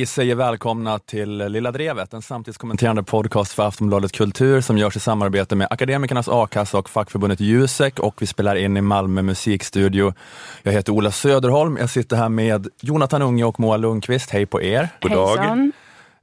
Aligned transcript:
Vi 0.00 0.06
säger 0.06 0.34
välkomna 0.34 0.98
till 0.98 1.38
Lilla 1.38 1.72
Drevet, 1.72 2.12
en 2.12 2.22
samtidskommenterande 2.22 3.02
podcast 3.02 3.52
för 3.52 3.62
Aftonbladet 3.68 4.12
Kultur 4.12 4.60
som 4.60 4.78
görs 4.78 4.96
i 4.96 5.00
samarbete 5.00 5.56
med 5.56 5.66
Akademikernas 5.70 6.28
A-kassa 6.28 6.78
och 6.78 6.90
fackförbundet 6.90 7.40
Jusek 7.40 7.98
och 7.98 8.22
vi 8.22 8.26
spelar 8.26 8.56
in 8.56 8.76
i 8.76 8.80
Malmö 8.80 9.22
musikstudio. 9.22 10.14
Jag 10.62 10.72
heter 10.72 10.92
Ola 10.92 11.10
Söderholm, 11.10 11.76
jag 11.76 11.90
sitter 11.90 12.16
här 12.16 12.28
med 12.28 12.68
Jonathan 12.80 13.22
Unge 13.22 13.44
och 13.44 13.60
Moa 13.60 13.76
Lundqvist. 13.76 14.30
Hej 14.30 14.46
på 14.46 14.62
er! 14.62 14.88
God 15.00 15.12
dag! 15.12 15.38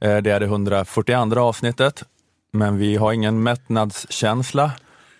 Eh, 0.00 0.16
Det 0.16 0.30
är 0.30 0.40
det 0.40 0.46
142 0.46 1.40
avsnittet, 1.40 2.04
men 2.52 2.78
vi 2.78 2.96
har 2.96 3.12
ingen 3.12 3.42
mättnadskänsla. 3.42 4.70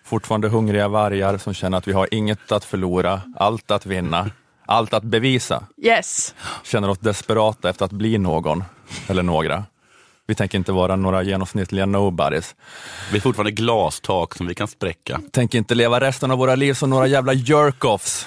Fortfarande 0.05 0.49
hungriga 0.49 0.89
vargar 0.89 1.39
som 1.39 1.55
känner 1.55 1.79
att 1.79 1.89
vi 1.89 1.93
har 1.93 2.09
inget 2.11 2.53
att 2.53 2.65
förlora, 2.65 3.21
allt 3.37 3.71
att 3.71 3.87
vinna, 3.87 4.31
allt 4.69 4.95
att 4.95 5.03
bevisa. 5.03 5.63
Yes. 5.83 6.35
Känner 6.65 6.89
oss 6.91 6.99
desperata 6.99 7.71
efter 7.71 7.85
att 7.85 7.93
bli 7.93 8.19
någon, 8.19 8.65
eller 9.09 9.23
några. 9.23 9.65
Vi 10.27 10.35
tänker 10.35 10.59
inte 10.59 10.73
vara 10.73 10.97
några 10.97 11.23
genomsnittliga 11.23 11.87
nobodies. 11.87 12.55
Vi 13.13 13.17
är 13.17 13.21
fortfarande 13.21 13.51
glastak 13.53 14.35
som 14.35 14.47
vi 14.47 14.55
kan 14.55 14.69
spräcka. 14.69 15.21
Tänker 15.33 15.59
inte 15.59 15.75
leva 15.75 16.01
resten 16.01 16.31
av 16.31 16.39
våra 16.39 16.55
liv 16.55 16.75
som 16.75 16.91
några 16.91 17.07
jävla 17.07 17.33
jerk-offs. 17.33 18.27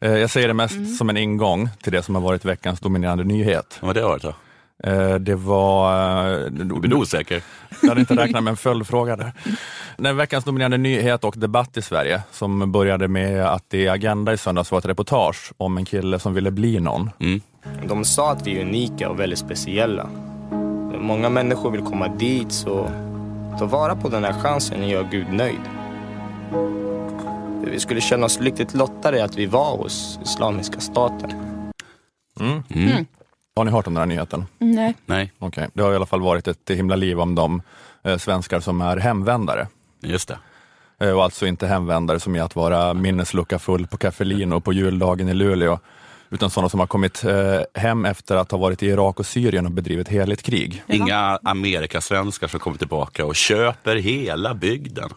Eh, 0.00 0.12
Jag 0.16 0.30
säger 0.30 0.48
det 0.48 0.54
mest 0.54 0.96
som 0.98 1.10
en 1.10 1.16
ingång 1.16 1.68
till 1.82 1.92
det 1.92 2.02
som 2.02 2.14
har 2.14 2.22
varit 2.22 2.44
veckans 2.44 2.80
dominerande 2.80 3.24
nyhet. 3.24 3.78
Vad 3.80 3.94
det 3.96 4.00
har 4.02 4.08
varit 4.08 4.22
då? 4.22 4.34
Eh, 4.84 5.14
Det 5.14 5.34
var... 5.34 6.32
eh, 6.32 6.46
Du 6.46 6.80
blir 6.80 6.94
osäker. 6.94 7.42
Jag 7.82 7.88
hade 7.88 8.00
inte 8.00 8.16
räknat 8.16 8.42
med 8.44 8.50
en 8.50 8.56
följdfråga 8.56 9.16
där. 9.16 9.32
Den 9.96 10.16
veckans 10.16 10.44
dominerande 10.44 10.76
nyhet 10.78 11.24
och 11.24 11.34
debatt 11.38 11.76
i 11.76 11.82
Sverige 11.82 12.22
som 12.32 12.72
började 12.72 13.08
med 13.08 13.44
att 13.46 13.64
det 13.68 13.78
i 13.78 13.88
Agenda 13.88 14.32
i 14.32 14.36
söndags 14.38 14.70
var 14.72 14.78
ett 14.78 14.86
reportage 14.86 15.52
om 15.56 15.78
en 15.78 15.84
kille 15.84 16.18
som 16.18 16.34
ville 16.34 16.50
bli 16.50 16.80
någon. 16.80 17.10
Mm. 17.20 17.40
De 17.88 18.04
sa 18.04 18.30
att 18.32 18.46
vi 18.46 18.58
är 18.58 18.62
unika 18.62 19.10
och 19.10 19.20
väldigt 19.20 19.38
speciella. 19.38 20.08
Många 21.00 21.28
människor 21.28 21.70
vill 21.70 21.82
komma 21.82 22.08
dit, 22.08 22.52
så 22.52 22.90
ta 23.58 23.66
vara 23.66 23.96
på 23.96 24.08
den 24.08 24.24
här 24.24 24.32
chansen 24.32 24.82
och 24.82 24.88
gör 24.88 25.08
Gud 25.10 25.32
nöjd. 25.32 25.60
Vi 27.64 27.80
skulle 27.80 28.00
känna 28.00 28.26
oss 28.26 28.40
lyckligt 28.40 28.74
lottade 28.74 29.24
att 29.24 29.36
vi 29.38 29.46
var 29.46 29.76
hos 29.76 30.18
Islamiska 30.24 30.80
staten. 30.80 31.30
Mm. 32.40 32.62
Mm. 32.70 33.06
Har 33.58 33.64
ni 33.64 33.70
hört 33.70 33.86
om 33.86 33.94
den 33.94 34.00
här 34.00 34.06
nyheten? 34.06 34.46
Nej. 34.58 34.94
Nej, 35.06 35.32
Okej, 35.38 35.68
Det 35.74 35.82
har 35.82 35.92
i 35.92 35.96
alla 35.96 36.06
fall 36.06 36.20
varit 36.20 36.48
ett 36.48 36.70
himla 36.70 36.96
liv 36.96 37.20
om 37.20 37.34
de 37.34 37.62
eh, 38.04 38.16
svenskar 38.18 38.60
som 38.60 38.80
är 38.80 38.96
hemvändare. 38.96 39.66
just 40.00 40.28
det. 40.28 40.38
Eh, 41.06 41.10
och 41.16 41.24
alltså 41.24 41.46
inte 41.46 41.66
hemvändare 41.66 42.20
som 42.20 42.36
är 42.36 42.42
att 42.42 42.56
vara 42.56 42.94
minneslucka 42.94 43.58
full 43.58 43.86
på 43.86 43.96
Caffelino 43.96 44.60
på 44.60 44.72
juldagen 44.72 45.28
i 45.28 45.34
Luleå, 45.34 45.78
utan 46.30 46.50
sådana 46.50 46.68
som 46.68 46.80
har 46.80 46.86
kommit 46.86 47.24
eh, 47.24 47.80
hem 47.82 48.04
efter 48.04 48.36
att 48.36 48.50
ha 48.50 48.58
varit 48.58 48.82
i 48.82 48.86
Irak 48.86 49.20
och 49.20 49.26
Syrien 49.26 49.66
och 49.66 49.72
bedrivit 49.72 50.08
heligt 50.08 50.42
krig. 50.42 50.82
Inga 50.88 51.38
Amerikasvenskar 51.42 52.48
som 52.48 52.60
kommer 52.60 52.78
tillbaka 52.78 53.24
och 53.24 53.36
köper 53.36 53.96
hela 53.96 54.54
bygden. 54.54 55.10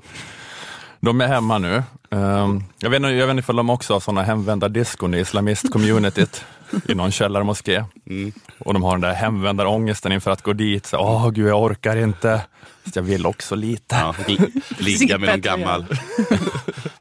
De 0.99 1.21
är 1.21 1.27
hemma 1.27 1.57
nu. 1.57 1.83
Ehm, 2.11 2.63
jag, 2.79 2.89
vet, 2.89 2.97
inte- 2.97 3.09
jag 3.09 3.27
vet 3.27 3.31
inte 3.31 3.39
ifall 3.39 3.55
de 3.55 3.69
också 3.69 3.93
har 3.93 3.99
sådana 3.99 4.23
hemvändardiskon 4.23 5.13
i 5.13 5.21
islamist-communityt 5.23 6.43
i 6.87 6.95
någon 6.95 7.11
källarmoské. 7.11 7.83
Mm. 8.09 8.31
Och 8.59 8.73
de 8.73 8.83
har 8.83 8.91
den 8.91 9.01
där 9.01 9.13
hemvändarångesten 9.13 10.11
inför 10.11 10.31
att 10.31 10.41
gå 10.41 10.53
dit. 10.53 10.85
Så, 10.85 10.97
Åh 10.97 11.29
gud, 11.29 11.47
jag 11.49 11.61
orkar 11.63 11.95
inte. 11.97 12.41
Fast 12.83 12.95
jag 12.95 13.03
vill 13.03 13.25
också 13.25 13.55
lite. 13.55 13.95
Ja, 13.95 14.15
li- 14.27 14.51
ligga 14.79 15.17
med 15.17 15.29
någon 15.29 15.41
gammal, 15.41 15.85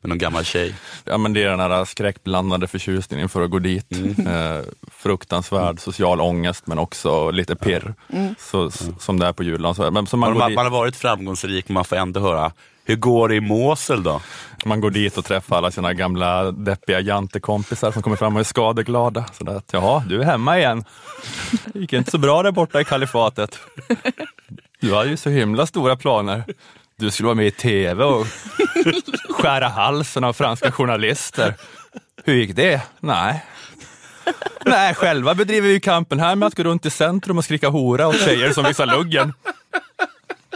med 0.00 0.08
någon 0.08 0.18
gammal 0.18 0.44
tjej. 0.44 0.74
Ja, 1.04 1.18
men 1.18 1.32
det 1.32 1.42
är 1.42 1.48
den 1.50 1.60
här 1.60 1.84
skräckblandade 1.84 2.66
förtjusningen 2.66 3.28
för 3.28 3.42
att 3.44 3.50
gå 3.50 3.58
dit. 3.58 3.92
Mm. 3.92 4.26
Eh, 4.26 4.62
fruktansvärd 4.92 5.80
social 5.80 6.20
ångest 6.20 6.66
men 6.66 6.78
också 6.78 7.30
lite 7.30 7.56
pirr. 7.56 7.94
Så, 8.38 8.66
s- 8.66 8.88
Som 8.98 9.18
det 9.18 9.26
är 9.26 9.32
på 9.32 9.42
julen. 9.42 9.74
Så, 9.74 9.90
men, 9.90 10.06
så 10.06 10.16
man, 10.16 10.38
Man, 10.38 10.54
man 10.54 10.64
har 10.66 10.70
varit 10.72 10.96
framgångsrik 10.96 11.68
men 11.68 11.74
man 11.74 11.84
får 11.84 11.96
ändå 11.96 12.20
höra, 12.20 12.52
hur 12.90 12.96
går 12.96 13.28
det 13.28 13.34
i 13.34 13.40
Mosel 13.40 14.02
då? 14.02 14.20
man 14.64 14.80
går 14.80 14.90
dit 14.90 15.18
och 15.18 15.24
träffar 15.24 15.56
alla 15.56 15.70
sina 15.70 15.92
gamla 15.92 16.52
deppiga 16.52 17.00
jantekompisar 17.00 17.92
som 17.92 18.02
kommer 18.02 18.16
fram 18.16 18.34
och 18.34 18.40
är 18.40 18.44
skadeglada. 18.44 19.24
Så 19.32 19.44
där, 19.44 19.56
att, 19.56 19.72
Jaha, 19.72 20.04
du 20.08 20.20
är 20.20 20.24
hemma 20.24 20.58
igen. 20.58 20.84
Det 21.64 21.78
gick 21.78 21.92
inte 21.92 22.10
så 22.10 22.18
bra 22.18 22.42
där 22.42 22.52
borta 22.52 22.80
i 22.80 22.84
kalifatet. 22.84 23.58
Du 24.80 24.94
hade 24.94 25.10
ju 25.10 25.16
så 25.16 25.30
himla 25.30 25.66
stora 25.66 25.96
planer. 25.96 26.44
Du 26.96 27.10
skulle 27.10 27.26
vara 27.26 27.34
med 27.34 27.46
i 27.46 27.50
tv 27.50 28.04
och 28.04 28.26
skära 29.30 29.68
halsen 29.68 30.24
av 30.24 30.32
franska 30.32 30.72
journalister. 30.72 31.54
Hur 32.24 32.34
gick 32.34 32.56
det? 32.56 32.82
Nej. 33.00 33.44
Nej, 34.64 34.94
själva 34.94 35.34
bedriver 35.34 35.68
vi 35.68 35.80
kampen 35.80 36.20
här 36.20 36.36
med 36.36 36.46
att 36.46 36.54
gå 36.54 36.62
runt 36.62 36.86
i 36.86 36.90
centrum 36.90 37.38
och 37.38 37.44
skrika 37.44 37.68
hora 37.68 38.08
åt 38.08 38.20
tjejer 38.24 38.52
som 38.52 38.64
visar 38.64 38.86
luggen. 38.86 39.32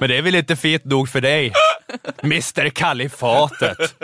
Men 0.01 0.09
det 0.09 0.19
är 0.19 0.23
väl 0.23 0.35
inte 0.35 0.57
fint 0.57 0.85
nog 0.85 1.09
för 1.09 1.21
dig, 1.21 1.53
Mr 2.23 2.69
Kalifatet. 2.69 3.95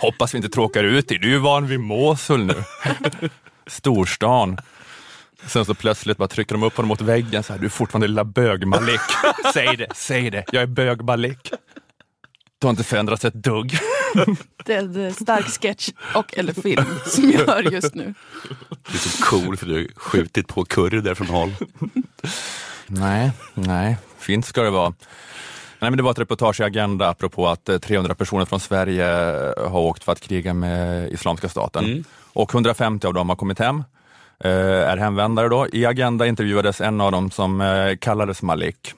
Hoppas 0.00 0.34
vi 0.34 0.36
inte 0.36 0.48
tråkar 0.48 0.84
ut 0.84 1.08
dig, 1.08 1.18
du 1.18 1.28
är 1.28 1.32
ju 1.32 1.38
van 1.38 1.66
vid 1.66 1.80
Mosul 1.80 2.44
nu. 2.44 2.64
Storstan. 3.66 4.58
Sen 5.46 5.64
så 5.64 5.74
plötsligt 5.74 6.16
bara 6.16 6.28
trycker 6.28 6.54
de 6.54 6.62
upp 6.62 6.76
honom 6.76 6.88
mot 6.88 7.00
väggen, 7.00 7.42
så 7.42 7.52
här, 7.52 7.60
du 7.60 7.66
är 7.66 7.70
fortfarande 7.70 8.06
lilla 8.06 8.24
bög-Malik. 8.24 9.00
Säg 9.52 9.76
det, 9.76 9.86
säg 9.94 10.30
det, 10.30 10.44
jag 10.52 10.62
är 10.62 10.66
bög-Malik. 10.66 11.52
Du 12.58 12.66
har 12.66 12.70
inte 12.70 12.84
förändrats 12.84 13.24
ett 13.24 13.34
dugg. 13.34 13.78
Det 14.64 14.74
är 14.74 14.98
en 14.98 15.14
stark 15.14 15.46
sketch 15.46 15.88
och 16.14 16.38
eller 16.38 16.52
film 16.52 16.84
som 17.06 17.30
jag 17.30 17.46
hör 17.46 17.62
just 17.62 17.94
nu. 17.94 18.14
Du 18.68 18.94
är 18.94 18.98
så 18.98 19.24
cool 19.24 19.56
för 19.56 19.66
du 19.66 19.74
har 19.74 19.86
skjutit 19.96 20.48
på 20.48 20.64
kurder 20.64 21.14
från 21.14 21.26
håll. 21.26 21.54
Nej, 22.94 23.32
nej, 23.54 23.96
fint 24.18 24.46
ska 24.46 24.62
det 24.62 24.70
vara. 24.70 24.94
Nej, 25.78 25.90
men 25.90 25.96
det 25.96 26.02
var 26.02 26.10
ett 26.10 26.18
reportage 26.18 26.60
i 26.60 26.64
Agenda 26.64 27.08
apropå 27.08 27.48
att 27.48 27.68
eh, 27.68 27.78
300 27.78 28.14
personer 28.14 28.44
från 28.44 28.60
Sverige 28.60 29.06
eh, 29.06 29.70
har 29.70 29.80
åkt 29.80 30.04
för 30.04 30.12
att 30.12 30.20
kriga 30.20 30.54
med 30.54 31.12
Islamiska 31.12 31.48
staten. 31.48 31.84
Mm. 31.84 32.04
Och 32.32 32.54
150 32.54 33.06
av 33.06 33.14
dem 33.14 33.28
har 33.28 33.36
kommit 33.36 33.58
hem, 33.58 33.84
eh, 34.44 34.50
är 34.90 34.96
hemvändare 34.96 35.48
då. 35.48 35.66
I 35.72 35.86
Agenda 35.86 36.26
intervjuades 36.26 36.80
en 36.80 37.00
av 37.00 37.12
dem 37.12 37.30
som 37.30 37.60
eh, 37.60 37.96
kallades 37.96 38.42
Malik. 38.42 38.94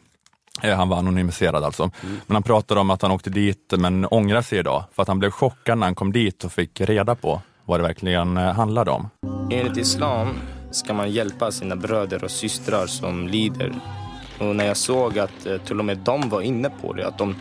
Eh, 0.62 0.76
Han 0.76 0.88
var 0.88 0.96
anonymiserad 0.96 1.64
alltså. 1.64 1.90
Men 2.26 2.34
han 2.34 2.42
pratade 2.42 2.80
om 2.80 2.90
att 2.90 3.02
han 3.02 3.10
åkte 3.10 3.30
dit 3.30 3.72
men 3.76 4.06
ångrar 4.06 4.42
sig 4.42 4.58
idag 4.58 4.84
för 4.92 5.02
att 5.02 5.08
han 5.08 5.18
blev 5.18 5.30
chockad 5.30 5.78
när 5.78 5.86
han 5.86 5.94
kom 5.94 6.12
dit 6.12 6.44
och 6.44 6.52
fick 6.52 6.80
reda 6.80 7.14
på 7.14 7.40
vad 7.64 7.80
det 7.80 7.84
verkligen 7.84 8.36
eh, 8.36 8.52
handlade 8.52 8.90
om. 8.90 9.10
Enligt 9.50 9.76
Islam 9.76 10.28
ska 10.74 10.94
man 10.94 11.10
hjälpa 11.10 11.52
sina 11.52 11.76
bröder 11.76 12.24
och 12.24 12.30
systrar 12.30 12.86
som 12.86 13.28
lider. 13.28 13.74
Och 14.38 14.56
när 14.56 14.66
jag 14.66 14.76
såg 14.76 15.18
att 15.18 15.46
eh, 15.46 15.58
till 15.58 15.78
och 15.78 15.84
med 15.84 15.98
de 15.98 16.28
var 16.28 16.40
inne 16.40 16.70
på 16.70 16.92
det, 16.92 17.06
att 17.06 17.18
de 17.18 17.36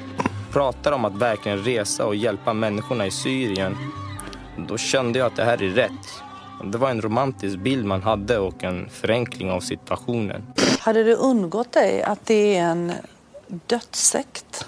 pratar 0.51 0.91
om 0.91 1.05
att 1.05 1.16
verkligen 1.16 1.63
resa 1.63 2.05
och 2.05 2.16
hjälpa 2.16 2.53
människorna 2.53 3.07
i 3.07 3.11
Syrien, 3.11 3.77
då 4.67 4.77
kände 4.77 5.19
jag 5.19 5.25
att 5.25 5.35
det 5.35 5.43
här 5.43 5.63
är 5.63 5.69
rätt. 5.69 6.23
Det 6.63 6.77
var 6.77 6.89
en 6.89 7.01
romantisk 7.01 7.57
bild 7.57 7.85
man 7.85 8.01
hade 8.01 8.39
och 8.39 8.63
en 8.63 8.89
förenkling 8.89 9.51
av 9.51 9.59
situationen. 9.59 10.43
Hade 10.79 11.03
det 11.03 11.16
undgått 11.16 11.72
dig 11.72 12.03
att 12.03 12.25
det 12.25 12.57
är 12.57 12.63
en 12.63 12.91
dödssekt? 13.67 14.66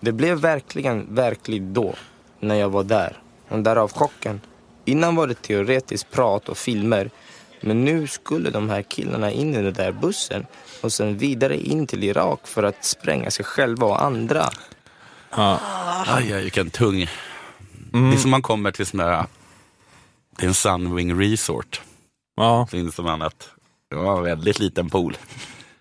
Det 0.00 0.12
blev 0.12 0.38
verkligen 0.38 1.14
verkligt 1.14 1.62
då, 1.62 1.94
när 2.40 2.54
jag 2.54 2.68
var 2.68 2.84
där. 2.84 3.18
Och 3.48 3.58
därav 3.58 3.92
chocken. 3.92 4.40
Innan 4.84 5.16
var 5.16 5.26
det 5.26 5.42
teoretiskt 5.42 6.10
prat 6.10 6.48
och 6.48 6.56
filmer. 6.56 7.10
Men 7.62 7.84
nu 7.84 8.06
skulle 8.06 8.50
de 8.50 8.70
här 8.70 8.82
killarna 8.82 9.30
in 9.30 9.54
i 9.54 9.62
den 9.62 9.72
där 9.74 9.92
bussen 9.92 10.46
och 10.80 10.92
sen 10.92 11.18
vidare 11.18 11.56
in 11.56 11.86
till 11.86 12.04
Irak 12.04 12.40
för 12.46 12.62
att 12.62 12.84
spränga 12.84 13.30
sig 13.30 13.44
själva 13.44 13.86
och 13.86 14.02
andra. 14.04 14.48
Ja, 15.36 15.60
Aj, 16.06 16.32
aj, 16.32 16.42
vilken 16.42 16.70
tung. 16.70 17.06
Det 17.92 17.98
är 17.98 18.16
som 18.16 18.30
man 18.30 18.42
kommer 18.42 18.70
till 18.72 18.86
sån 18.86 18.98
där, 18.98 19.26
det 20.38 20.44
är 20.44 20.48
en 20.48 20.54
Sunwing 20.54 21.20
Resort. 21.20 21.80
ja. 22.36 22.66
Så 22.70 22.76
inser 22.76 23.02
man 23.02 23.22
att 23.22 23.48
det 23.90 23.96
var 23.96 24.18
en 24.18 24.24
väldigt 24.24 24.58
liten 24.58 24.90
pool. 24.90 25.16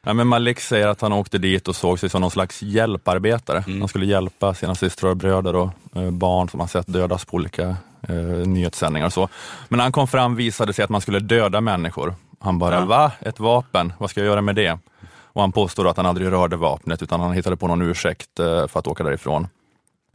Ja, 0.03 0.13
men 0.13 0.27
Malik 0.27 0.59
säger 0.59 0.87
att 0.87 1.01
han 1.01 1.13
åkte 1.13 1.37
dit 1.37 1.67
och 1.67 1.75
såg 1.75 1.99
sig 1.99 2.09
som 2.09 2.21
någon 2.21 2.31
slags 2.31 2.61
hjälparbetare. 2.61 3.63
Han 3.67 3.87
skulle 3.87 4.05
hjälpa 4.05 4.53
sina 4.53 4.75
systrar 4.75 5.09
och 5.09 5.17
bröder 5.17 5.55
och 5.55 5.69
eh, 5.95 6.11
barn 6.11 6.49
som 6.49 6.59
han 6.59 6.69
sett 6.69 6.87
dödas 6.87 7.25
på 7.25 7.35
olika 7.35 7.75
eh, 8.09 8.15
nyhetssändningar 8.47 9.05
och 9.07 9.13
så. 9.13 9.29
Men 9.69 9.77
när 9.77 9.83
han 9.83 9.91
kom 9.91 10.07
fram 10.07 10.35
visade 10.35 10.69
det 10.69 10.73
sig 10.73 10.83
att 10.83 10.89
man 10.89 11.01
skulle 11.01 11.19
döda 11.19 11.61
människor. 11.61 12.15
Han 12.39 12.59
bara, 12.59 12.75
Ja. 12.75 12.85
va? 12.85 13.11
Ett 13.19 13.39
vapen? 13.39 13.93
Vad 13.97 14.09
ska 14.09 14.19
jag 14.19 14.27
göra 14.27 14.41
med 14.41 14.55
det? 14.55 14.79
Och 15.33 15.41
han 15.41 15.51
påstår 15.51 15.87
att 15.87 15.97
han 15.97 16.05
aldrig 16.05 16.31
rörde 16.31 16.55
vapnet 16.55 17.01
utan 17.03 17.19
han 17.19 17.31
hittade 17.33 17.57
på 17.57 17.67
någon 17.67 17.81
ursäkt 17.81 18.39
eh, 18.39 18.67
för 18.67 18.79
att 18.79 18.87
åka 18.87 19.03
därifrån. 19.03 19.47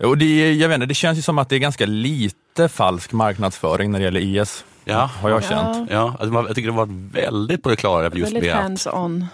Och 0.05 0.19
det, 0.19 0.53
jag 0.55 0.69
vet 0.69 0.75
inte, 0.75 0.87
det 0.87 0.95
känns 0.95 1.19
ju 1.19 1.23
som 1.23 1.39
att 1.39 1.49
det 1.49 1.57
är 1.57 1.61
ganska 1.61 1.87
lite 1.87 2.69
falsk 2.69 3.13
marknadsföring 3.13 3.91
när 3.93 3.99
det 3.99 4.05
gäller 4.05 4.21
IS. 4.21 4.65
Ja. 4.85 5.11
Har 5.23 5.31
jag 5.31 5.45
känt. 5.45 5.91
Ja, 5.91 6.09
alltså 6.11 6.27
man- 6.27 6.47
jag 6.47 6.55
tycker 6.55 6.69
det 6.71 6.77
var 6.77 6.89
väldigt 7.13 7.63
på 7.63 7.69
det 7.69 7.77
klara 7.77 8.03
just 8.05 8.15
Väldigt 8.15 8.43
med 8.43 8.55
att, 8.55 8.63
hands-on. 8.63 9.27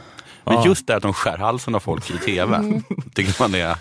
men 0.45 0.55
Ja. 0.55 0.63
just 0.67 0.87
det 0.87 0.97
att 0.97 1.03
de 1.03 1.13
skär 1.13 1.39
halsen 1.39 1.75
av 1.75 1.81
folk 1.81 2.11
i 2.11 2.19
tv. 2.25 2.83
Tycker 3.15 3.43
man 3.43 3.53
det. 3.53 3.77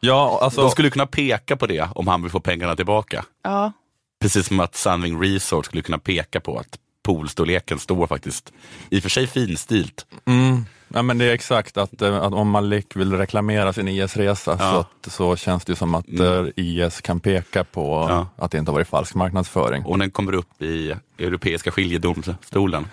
Ja, 0.00 0.38
alltså, 0.42 0.60
De 0.60 0.70
skulle 0.70 0.90
kunna 0.90 1.06
peka 1.06 1.56
på 1.56 1.66
det 1.66 1.88
om 1.94 2.08
han 2.08 2.22
vill 2.22 2.30
få 2.30 2.40
pengarna 2.40 2.76
tillbaka. 2.76 3.24
Ja, 3.44 3.72
Precis 4.24 4.46
som 4.46 4.60
att 4.60 4.74
Sunwing 4.76 5.22
Resort 5.22 5.66
skulle 5.66 5.82
kunna 5.82 5.98
peka 5.98 6.40
på 6.40 6.58
att 6.58 6.78
poolstorleken 7.02 7.78
står 7.78 8.06
faktiskt 8.06 8.52
i 8.90 8.98
och 8.98 9.02
för 9.02 9.10
sig 9.10 9.26
finstilt. 9.26 10.06
Mm. 10.24 10.64
Ja, 10.88 11.02
men 11.02 11.18
det 11.18 11.24
är 11.24 11.32
exakt 11.32 11.76
att, 11.76 12.02
eh, 12.02 12.16
att 12.16 12.32
om 12.32 12.50
Malik 12.50 12.96
vill 12.96 13.12
reklamera 13.12 13.72
sin 13.72 13.88
IS-resa 13.88 14.56
Ja. 14.60 14.70
så, 14.72 14.78
att, 14.80 15.12
så 15.12 15.36
känns 15.36 15.64
det 15.64 15.76
som 15.76 15.94
att 15.94 16.20
eh, 16.20 16.44
IS 16.56 17.00
kan 17.00 17.20
peka 17.20 17.64
på 17.64 18.06
Ja. 18.10 18.28
att 18.44 18.50
det 18.50 18.58
inte 18.58 18.70
har 18.70 18.74
varit 18.74 18.88
falsk 18.88 19.14
marknadsföring. 19.14 19.84
Och 19.84 19.98
den 19.98 20.10
kommer 20.10 20.32
upp 20.34 20.62
i 20.62 20.94
Europeiska 21.18 21.70
skiljedomstolen. 21.70 22.86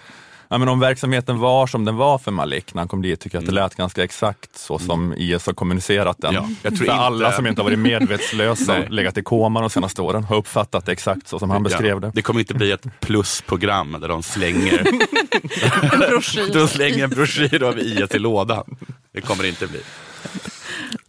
Ja, 0.53 0.57
men 0.57 0.69
om 0.69 0.80
verksamheten 0.80 1.39
var 1.39 1.68
som 1.68 1.86
den 1.86 1.95
var 1.95 2.18
för 2.18 2.31
Malik 2.31 2.74
när 2.74 2.81
han 2.81 2.88
kom 2.88 3.01
dit, 3.01 3.19
tycker 3.19 3.36
jag 3.38 3.42
att 3.42 3.45
det 3.45 3.51
Mm. 3.51 3.63
lät 3.63 3.75
ganska 3.75 4.03
exakt 4.03 4.57
så 4.57 4.80
som 4.80 5.13
IS 5.18 5.45
har 5.45 5.53
kommunicerat 5.53 6.18
den. 6.19 6.33
Ja, 6.33 6.50
jag 6.62 6.75
tror 6.75 6.77
för 6.77 6.83
inte- 6.94 6.94
alla 6.94 7.31
som 7.31 7.48
inte 7.48 7.62
har 7.62 7.63
varit 7.63 7.80
medvetslösa 7.80 8.77
och 8.80 8.89
legat 8.92 9.18
i 9.18 9.24
koma 9.24 9.62
de 9.62 9.69
senaste 9.69 10.01
åren 10.01 10.24
har 10.24 10.36
uppfattat 10.36 10.86
det 10.86 10.92
exakt 10.92 11.27
så 11.27 11.39
som 11.39 11.50
han 11.50 11.63
beskrev 11.63 11.88
Ja, 11.88 12.00
det. 12.00 12.12
det 12.15 12.21
kommer 12.21 12.39
inte 12.39 12.53
bli 12.53 12.71
ett 12.71 12.86
plusprogram 13.00 13.98
där 14.01 14.07
de 14.07 14.24
slänger, 14.24 14.80
En 15.94 16.00
broschyr. 16.00 16.53
de 16.53 16.68
slänger 16.68 17.03
en 17.03 17.09
broschyr 17.09 17.63
av 17.63 17.80
IS 17.80 18.15
i 18.15 18.19
lådan. 18.19 18.77
Det 19.13 19.21
kommer 19.21 19.44
det 19.44 19.50
inte 19.50 19.68
bli. 19.68 19.80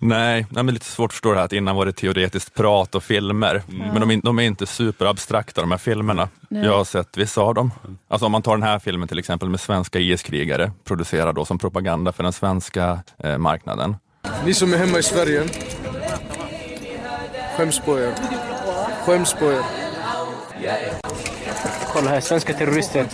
Nej, 0.05 0.47
nej 0.51 0.65
men 0.65 0.75
lite 0.75 0.87
svårt 0.87 1.09
att 1.11 1.13
förstå 1.13 1.31
det 1.33 1.39
här 1.39 1.45
att 1.45 1.53
innan 1.53 1.77
var 1.77 1.87
det 1.87 1.93
teoretiskt 1.93 2.55
prat 2.55 2.95
och 2.95 3.03
filmer. 3.05 3.63
Men 3.69 4.01
de, 4.01 4.11
är- 4.11 4.21
de 4.23 4.39
är 4.39 4.43
inte 4.43 4.67
superabstrakta 4.67 5.61
de 5.61 5.71
här 5.71 5.79
filmerna. 5.79 6.29
Nej. 6.49 6.65
Jag 6.65 6.77
har 6.77 6.85
sett 6.85 7.17
vissa 7.19 7.41
av 7.41 7.55
dem. 7.55 7.71
Alltså 8.09 8.27
om 8.27 8.33
man 8.33 8.43
tar 8.43 8.53
den 8.57 8.63
här 8.63 8.79
filmen 8.79 9.09
till 9.09 9.19
exempel 9.19 9.49
med 9.49 9.61
svenska 9.61 9.99
IS-krigare, 9.99 10.73
producerad 10.85 11.35
då 11.35 11.45
som 11.45 11.59
propaganda 11.59 12.13
för 12.13 12.23
den 12.23 12.33
svenska 12.33 13.03
eh, 13.19 13.39
marknaden. 13.39 13.97
Ni 14.45 14.55
som 14.55 14.73
är 14.75 14.79
hemma 14.79 14.99
i 14.99 15.03
Sverige, 15.03 15.45
skäms 17.57 17.81
på 17.81 17.99
er. 18.01 18.15
Skäms 19.07 19.35
på 19.35 19.53
er. 19.53 19.61
Kolla 21.93 22.11
här, 22.11 22.21
svenska 22.21 22.53
terrorister. 22.53 23.07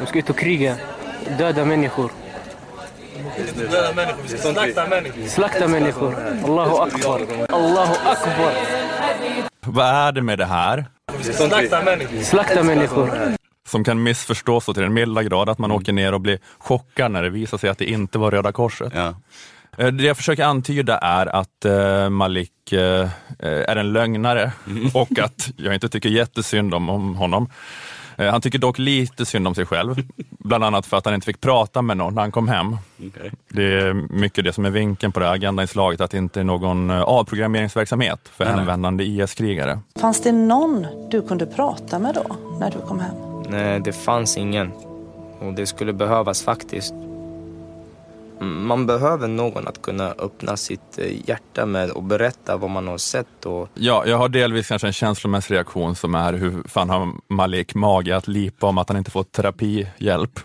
De 0.00 0.06
ska 0.06 0.18
ut 0.18 0.30
och 0.30 0.38
kriga. 0.38 0.76
Döda 1.38 1.64
människor. 1.64 2.10
Slakta 5.28 5.68
människor. 5.68 6.14
Allahu 6.44 6.76
akbar. 6.76 7.20
Allahu 7.48 7.94
akbar. 8.04 8.52
Vad 9.60 9.86
är 9.86 10.12
det 10.12 10.22
med 10.22 10.38
det 10.38 10.44
här 10.44 10.84
Slakta 12.22 12.62
människor. 12.62 13.10
som 13.68 13.84
kan 13.84 14.02
missförstås 14.02 14.64
så 14.64 14.74
till 14.74 14.82
den 14.82 14.94
milda 14.94 15.22
grad 15.22 15.48
att 15.48 15.58
man 15.58 15.70
åker 15.70 15.92
ner 15.92 16.14
och 16.14 16.20
blir 16.20 16.38
chockad 16.58 17.10
när 17.12 17.22
det 17.22 17.30
visar 17.30 17.58
sig 17.58 17.70
att 17.70 17.78
det 17.78 17.84
inte 17.90 18.18
var 18.18 18.30
Röda 18.30 18.52
Korset? 18.52 18.92
Ja. 18.96 19.14
Eh, 19.78 19.86
Det 19.86 20.04
jag 20.04 20.16
försöker 20.16 20.44
antyda 20.44 20.98
är 20.98 21.26
att 21.26 21.64
eh, 21.64 22.08
Malik 22.10 22.72
eh, 22.72 23.08
är 23.38 23.76
en 23.76 23.92
lögnare 23.92 24.52
och 24.94 25.18
att 25.18 25.48
jag 25.56 25.74
inte 25.74 25.88
tycker 25.88 26.08
jättesynd 26.08 26.74
om 26.74 27.14
honom. 27.14 27.50
Eh, 28.18 28.30
han 28.30 28.40
tycker 28.40 28.58
dock 28.58 28.78
lite 28.78 29.26
synd 29.26 29.48
om 29.48 29.54
sig 29.54 29.66
själv, 29.66 29.94
bland 30.30 30.64
annat 30.64 30.86
för 30.86 30.96
att 30.96 31.04
han 31.04 31.14
inte 31.14 31.24
fick 31.24 31.40
prata 31.40 31.82
med 31.82 31.96
någon 31.96 32.14
när 32.14 32.22
han 32.22 32.32
kom 32.32 32.48
hem. 32.48 32.76
Okej. 33.08 33.32
Det 33.48 33.80
är 33.80 33.94
mycket 33.94 34.44
det 34.44 34.52
som 34.52 34.64
är 34.64 34.70
vinkeln 34.70 35.12
på 35.12 35.20
det 35.20 35.26
här 35.26 35.34
agendainslaget, 35.34 36.00
att 36.00 36.10
det 36.10 36.18
inte 36.18 36.40
är 36.40 36.44
någon 36.44 36.90
eh, 36.90 37.02
avprogrammeringsverksamhet 37.02 38.20
för 38.32 38.44
nej. 38.44 38.54
hemvändande 38.54 39.04
IS-krigare. 39.04 39.80
Fanns 40.00 40.20
det 40.20 40.32
någon 40.32 40.86
du 41.10 41.22
kunde 41.22 41.46
prata 41.46 41.98
med 41.98 42.14
då, 42.14 42.36
när 42.60 42.70
du 42.70 42.78
kom 42.78 43.00
hem? 43.00 43.14
Nej, 43.48 43.80
det 43.80 43.92
fanns 43.92 44.36
ingen. 44.36 44.72
Och 45.40 45.52
det 45.52 45.66
skulle 45.66 45.92
behövas 45.92 46.42
faktiskt. 46.42 46.94
Man 48.40 48.86
behöver 48.86 49.28
någon 49.28 49.68
att 49.68 49.82
kunna 49.82 50.10
öppna 50.18 50.56
sitt 50.56 50.98
eh, 50.98 51.28
hjärta 51.28 51.66
med 51.66 51.90
och 51.90 52.02
berätta 52.02 52.56
vad 52.56 52.70
man 52.70 52.86
har 52.88 52.98
sett 52.98 53.44
och 53.46 53.68
Ja, 53.74 54.04
jag 54.06 54.16
har 54.18 54.28
delvis 54.28 54.68
kanske 54.68 54.86
en 54.86 54.92
känslomässig 54.92 55.54
reaktion 55.54 55.94
som 55.96 56.14
är 56.14 56.32
hur 56.32 56.62
fan 56.68 56.90
har 56.90 57.12
Malik 57.28 57.74
mage 57.74 58.16
att 58.16 58.28
lipa 58.28 58.66
om 58.66 58.78
att 58.78 58.88
han 58.88 58.98
inte 58.98 59.10
fått 59.10 59.32
terapihjälp? 59.32 60.40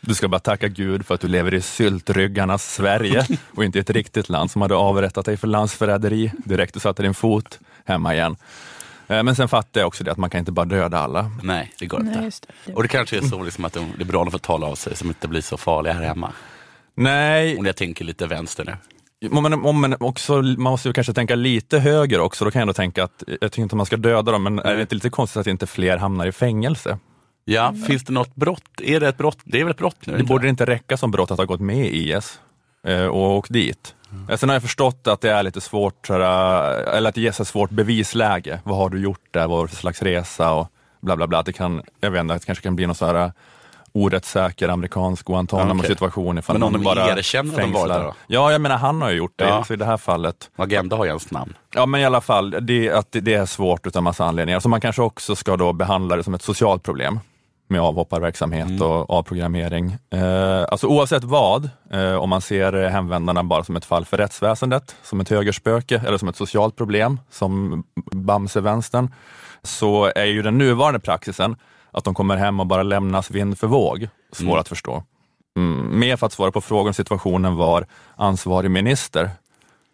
Du 0.00 0.14
ska 0.14 0.28
bara 0.28 0.38
tacka 0.38 0.68
Gud 0.68 1.06
för 1.06 1.14
att 1.14 1.20
du 1.20 1.28
lever 1.28 1.54
i 1.54 1.60
syltryggarnas 1.62 2.74
Sverige 2.74 3.26
och 3.54 3.64
inte 3.64 3.78
i 3.78 3.80
ett 3.80 3.90
riktigt 3.90 4.28
land 4.28 4.50
som 4.50 4.62
hade 4.62 4.74
avrättat 4.74 5.24
dig 5.24 5.36
för 5.36 5.46
landsförräderi 5.46 6.32
direkt 6.44 6.74
du 6.74 6.80
satte 6.80 7.02
din 7.02 7.14
fot 7.14 7.58
hemma 7.84 8.14
igen. 8.14 8.36
Eh, 9.08 9.22
Men 9.22 9.36
sen 9.36 9.48
fattar 9.48 9.80
jag 9.80 9.88
också 9.88 10.04
det 10.04 10.12
att 10.12 10.18
man 10.18 10.30
kan 10.30 10.38
inte 10.38 10.52
bara 10.52 10.66
döda 10.66 10.98
alla. 10.98 11.30
Nej, 11.42 11.72
det 11.78 11.86
går 11.86 11.98
Nej, 11.98 12.12
inte. 12.12 12.24
just 12.24 12.48
det. 12.64 12.72
Och 12.72 12.82
det 12.82 12.88
kanske 12.88 13.16
är 13.16 13.22
så 13.22 13.42
liksom 13.42 13.64
att 13.64 13.72
de 13.72 13.86
liberalerna 13.98 14.30
får 14.30 14.38
tala 14.38 14.66
av 14.66 14.74
sig 14.74 14.96
som 14.96 15.08
inte 15.08 15.28
blir 15.28 15.40
så 15.40 15.56
farliga 15.56 15.92
här 15.92 16.02
hemma. 16.02 16.32
Nej, 16.96 17.58
Om 17.58 17.66
jag 17.66 17.76
tänker 17.76 18.04
lite 18.04 18.26
vänster 18.26 18.64
nu. 18.64 19.28
om 19.64 19.80
man, 19.80 19.96
också, 20.00 20.34
man 20.42 20.58
måste 20.58 20.88
ju 20.88 20.92
kanske 20.92 21.12
tänka 21.12 21.34
lite 21.34 21.78
högre 21.78 22.20
också. 22.20 22.44
Då 22.44 22.50
kan 22.50 22.60
jag 22.60 22.62
ändå 22.62 22.72
tänka 22.74 23.04
att, 23.04 23.22
jag 23.26 23.52
tycker 23.52 23.62
inte 23.62 23.76
man 23.76 23.86
ska 23.86 23.96
döda 23.96 24.32
dem, 24.32 24.42
men 24.42 24.58
är 24.58 24.74
det 24.74 24.80
inte 24.80 24.94
lite 24.94 25.10
konstigt 25.10 25.40
att 25.40 25.46
inte 25.46 25.66
fler 25.66 25.96
hamnar 25.96 26.26
i 26.26 26.32
fängelse? 26.32 26.98
Ja, 27.44 27.74
finns 27.86 28.04
det 28.04 28.12
något 28.12 28.34
brott? 28.34 28.80
Är 28.82 29.00
det 29.00 29.08
ett 29.08 29.16
brott? 29.18 29.38
Det 29.44 29.60
är 29.60 29.64
väl 29.64 29.70
ett 29.70 29.76
brott 29.78 29.96
nu? 30.06 30.12
Det 30.12 30.18
inte? 30.20 30.28
borde 30.28 30.48
inte 30.48 30.64
räcka 30.66 30.96
som 30.96 31.10
brott 31.10 31.30
att 31.30 31.38
ha 31.38 31.44
gått 31.44 31.60
med 31.60 31.86
i 31.86 32.12
IS 32.14 32.40
eh, 32.86 33.06
och 33.06 33.36
åkt 33.36 33.52
dit. 33.52 33.94
Eh, 34.30 34.36
Sen 34.36 34.48
har 34.48 34.54
jag 34.56 34.62
förstått 34.62 35.06
att 35.06 35.20
det 35.20 35.30
är 35.30 35.42
lite 35.42 35.60
svårt, 35.60 36.10
eller 36.10 37.08
att 37.08 37.14
det 37.14 37.20
ges 37.20 37.40
ett 37.40 37.48
svårt 37.48 37.70
bevisläge. 37.70 38.60
Vad 38.64 38.76
har 38.76 38.90
du 38.90 39.00
gjort 39.00 39.28
där? 39.30 39.40
Vad 39.46 39.58
var 39.58 39.62
det 39.64 39.68
för 39.68 39.76
slags 39.76 40.02
resa? 40.02 40.52
Och 40.52 40.68
bla 41.00 41.16
bla 41.16 41.26
bla. 41.26 41.38
Att 41.38 41.46
det 41.46 41.52
kan, 41.52 41.82
jag 42.00 42.10
vet 42.10 42.20
inte, 42.20 42.34
det 42.34 42.46
kanske 42.46 42.62
kan 42.62 42.76
bli 42.76 42.86
någon 42.86 42.94
sådär 42.94 43.32
orättssäker 43.96 44.68
amerikansk 44.68 45.26
Guantanamo-situation 45.26 46.38
ifall 46.38 46.54
Men 46.54 46.62
om 46.62 46.72
de 46.72 46.82
bara 46.84 47.08
erkänner 47.18 47.50
att 47.50 47.56
de 47.56 47.62
fängslar. 47.62 47.88
där 47.88 48.04
då? 48.04 48.14
Ja, 48.26 48.52
jag 48.52 48.60
menar 48.60 48.76
han 48.76 49.02
har 49.02 49.10
ju 49.10 49.16
gjort 49.16 49.32
det, 49.36 49.44
Ja. 49.44 49.64
så 49.64 49.72
i 49.72 49.76
det 49.76 49.84
här 49.84 49.96
fallet. 49.96 50.50
Agenda 50.56 50.96
har 50.96 51.04
ju 51.04 51.08
ens 51.08 51.30
namn. 51.30 51.54
Ja, 51.74 51.86
men 51.86 52.00
i 52.00 52.04
alla 52.04 52.20
fall, 52.20 52.56
det, 52.60 52.90
att 52.92 53.12
det, 53.12 53.20
det 53.20 53.34
är 53.34 53.46
svårt 53.46 53.86
utav 53.86 54.02
massa 54.02 54.24
anledningar. 54.24 54.60
Så 54.60 54.68
man 54.68 54.80
kanske 54.80 55.02
också 55.02 55.36
ska 55.36 55.56
då 55.56 55.72
behandla 55.72 56.16
det 56.16 56.24
som 56.24 56.34
ett 56.34 56.42
socialt 56.42 56.82
problem 56.82 57.20
med 57.68 57.80
avhopparverksamhet 57.80 58.80
och 58.80 59.10
avprogrammering. 59.10 59.96
Eh, 60.12 60.62
alltså 60.68 60.86
oavsett 60.86 61.24
vad, 61.24 61.70
eh, 61.92 62.14
om 62.14 62.28
man 62.30 62.40
ser 62.40 62.88
hemvändarna 62.88 63.44
bara 63.44 63.64
som 63.64 63.76
ett 63.76 63.84
fall 63.84 64.04
för 64.04 64.16
rättsväsendet, 64.16 64.96
som 65.02 65.20
ett 65.20 65.28
högerspöke 65.28 66.02
eller 66.06 66.18
som 66.18 66.28
ett 66.28 66.36
socialt 66.36 66.76
problem, 66.76 67.20
som 67.30 67.84
Bamse-vänstern, 68.12 69.14
så 69.62 70.12
är 70.14 70.24
ju 70.24 70.42
den 70.42 70.58
nuvarande 70.58 71.00
praxisen 71.00 71.56
att 71.96 72.04
de 72.04 72.14
kommer 72.14 72.36
hem 72.36 72.60
och 72.60 72.66
bara 72.66 72.82
lämnas 72.82 73.30
vind 73.30 73.58
för 73.58 73.66
våg 73.66 74.08
svår 74.32 74.46
Mm. 74.46 74.58
att 74.60 74.68
förstå. 74.68 75.02
Mm, 75.58 75.98
mer 75.98 76.16
för 76.16 76.26
att 76.26 76.32
svara 76.32 76.52
på 76.52 76.60
frågan 76.60 76.86
om 76.86 76.94
situationen 76.94 77.56
var 77.56 77.86
ansvarig 78.16 78.70
minister. 78.70 79.30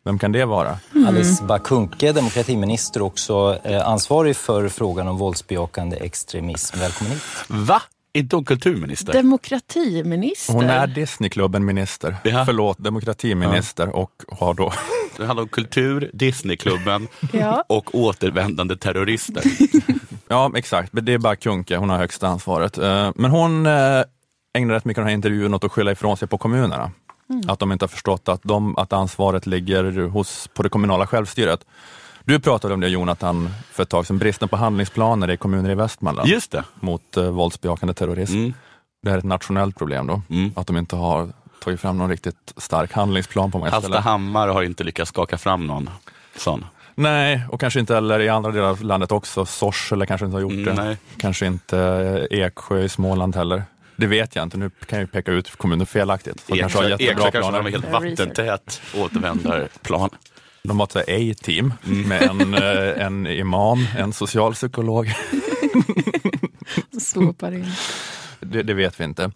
Vem 0.05 0.19
kan 0.19 0.33
det 0.33 0.45
vara? 0.45 0.79
Alice 1.09 1.45
Bah 1.45 1.59
Kuhnke, 1.59 2.13
demokratiminister, 2.13 3.03
också 3.03 3.59
eh, 3.65 3.89
ansvarig 3.89 4.37
för 4.37 4.69
frågan 4.69 5.09
om 5.09 5.17
våldsbejakande 5.19 5.97
extremism. 5.97 6.79
Välkommen 6.79 7.13
hit. 7.13 7.23
Va? 7.49 7.83
Inte 8.15 8.37
hon 8.37 8.45
kulturminister? 8.45 9.13
Demokratiminister. 9.13 10.53
Hon 10.55 10.65
är 10.65 10.87
Disneyklubben-minister. 10.87 12.17
Ja. 12.25 12.45
Förlåt, 12.47 12.79
demokratiminister 12.79 13.89
och 13.97 14.11
har 14.29 14.55
då... 14.55 14.73
Det 15.17 15.27
handlar 15.27 15.43
om 15.43 15.49
kultur, 15.49 16.11
Disneyklubben 16.15 17.09
Ja. 17.33 17.65
och 17.69 17.95
återvändande 17.95 18.77
terrorister. 18.77 19.43
Ja, 20.29 20.53
exakt. 20.57 20.93
Men 20.93 21.05
det 21.05 21.13
är 21.13 21.19
bara 21.19 21.37
Kunke, 21.37 21.77
hon 21.77 21.91
har 21.91 21.99
högsta 21.99 22.29
ansvaret. 22.29 22.79
Eh, 22.79 23.11
Men 23.15 23.31
hon 23.31 23.67
eh, 23.67 24.03
ägnar 24.55 24.75
rätt 24.75 24.85
mycket 24.85 24.99
av 24.99 25.05
den 25.05 25.09
här 25.09 25.15
intervjun 25.15 25.55
åt 25.55 25.65
att 25.65 25.73
skylla 25.73 25.93
ifrån 25.93 26.17
sig 26.17 26.29
på 26.29 26.39
kommunerna. 26.39 26.91
Att 27.47 27.59
de 27.59 27.73
inte 27.73 27.83
har 27.83 27.89
förstått 27.89 28.29
att, 28.29 28.41
de, 28.43 28.79
att 28.79 28.93
ansvaret 28.93 29.47
ligger 29.47 30.09
hos, 30.09 30.49
på 30.55 30.63
det 30.63 30.69
kommunala 30.69 31.07
självstyret. 31.07 31.65
Du 32.25 32.41
pratade 32.41 32.75
om 32.75 32.81
det 32.81 32.89
Jonathan 32.89 33.51
för 33.73 33.83
ett 33.83 33.89
tag 33.89 34.07
sedan, 34.07 34.19
bristen 34.19 34.49
på 34.49 34.57
handlingsplaner 34.57 35.31
i 35.31 35.37
kommuner 35.37 35.71
i 35.71 35.75
Västmanland 35.75 36.29
Just 36.29 36.51
det. 36.51 36.65
mot 36.81 37.17
eh, 37.17 37.31
våldsbejakande 37.31 37.95
terrorism. 37.95 38.35
Mm. 38.37 38.55
Det 39.03 39.09
här 39.11 39.17
är 39.17 39.19
ett 39.19 39.25
nationellt 39.25 39.77
problem 39.79 40.07
då, 40.07 40.23
Mm. 40.31 40.53
att 40.57 40.67
de 40.67 40.77
inte 40.77 40.97
har 40.97 41.33
tagit 41.65 41.81
fram 41.81 41.99
någon 41.99 42.11
riktigt 42.11 42.53
stark 42.57 42.93
handlingsplan 42.93 43.51
på 43.51 43.59
många 43.59 43.71
ställen. 43.71 43.93
Hallstahammar 43.93 44.49
har 44.49 44.63
inte 44.63 44.85
lyckats 44.85 45.09
skaka 45.09 45.39
fram 45.39 45.67
någon 45.67 45.91
sån. 46.37 46.65
Nej, 46.95 47.43
och 47.51 47.61
kanske 47.61 47.81
inte 47.81 47.95
heller 47.95 48.21
i 48.21 48.29
andra 48.29 48.51
delar 48.51 48.69
av 48.69 48.83
landet 48.83 49.13
också. 49.13 49.45
Sorsele 49.47 50.07
kanske 50.07 50.25
inte 50.25 50.37
har 50.37 50.43
gjort 50.43 50.53
Mm, 50.53 50.65
det. 50.65 50.85
nej. 50.85 50.97
Kanske 51.17 51.47
inte 51.47 51.79
eh, 52.31 52.39
Eksjö 52.41 52.81
i 52.83 52.89
Småland 52.89 53.37
heller. 53.37 53.63
Det 53.97 54.07
vet 54.07 54.37
jag 54.37 54.43
inte, 54.43 54.57
nu 54.57 54.71
kan 54.71 54.99
jag 54.99 55.01
ju 55.01 55.07
peka 55.07 55.33
ut 55.33 55.57
kommuner 55.57 55.85
felaktigt. 55.85 56.45
De 56.47 56.59
kanske 56.59 56.79
har 56.79 56.91
Eksjö 57.03 57.15
kanske 57.31 57.41
har 57.53 57.59
en 57.61 57.67
helt 57.73 57.91
vattentät 57.93 58.83
återvändarplan. 58.97 60.11
De 60.65 60.81
har 60.81 60.87
ett 60.87 60.97
A-team 60.97 61.75
med 61.85 62.23
en, 62.23 62.55
eh, 62.55 63.07
en 63.07 63.27
imam, 63.27 63.87
en 63.99 64.13
socialpsykolog. 64.13 65.13
Svåpar 67.01 67.53
in. 67.53 67.73
Det, 68.41 68.63
det 68.63 68.75
vet 68.75 69.01
vi 69.01 69.05
inte. 69.05 69.31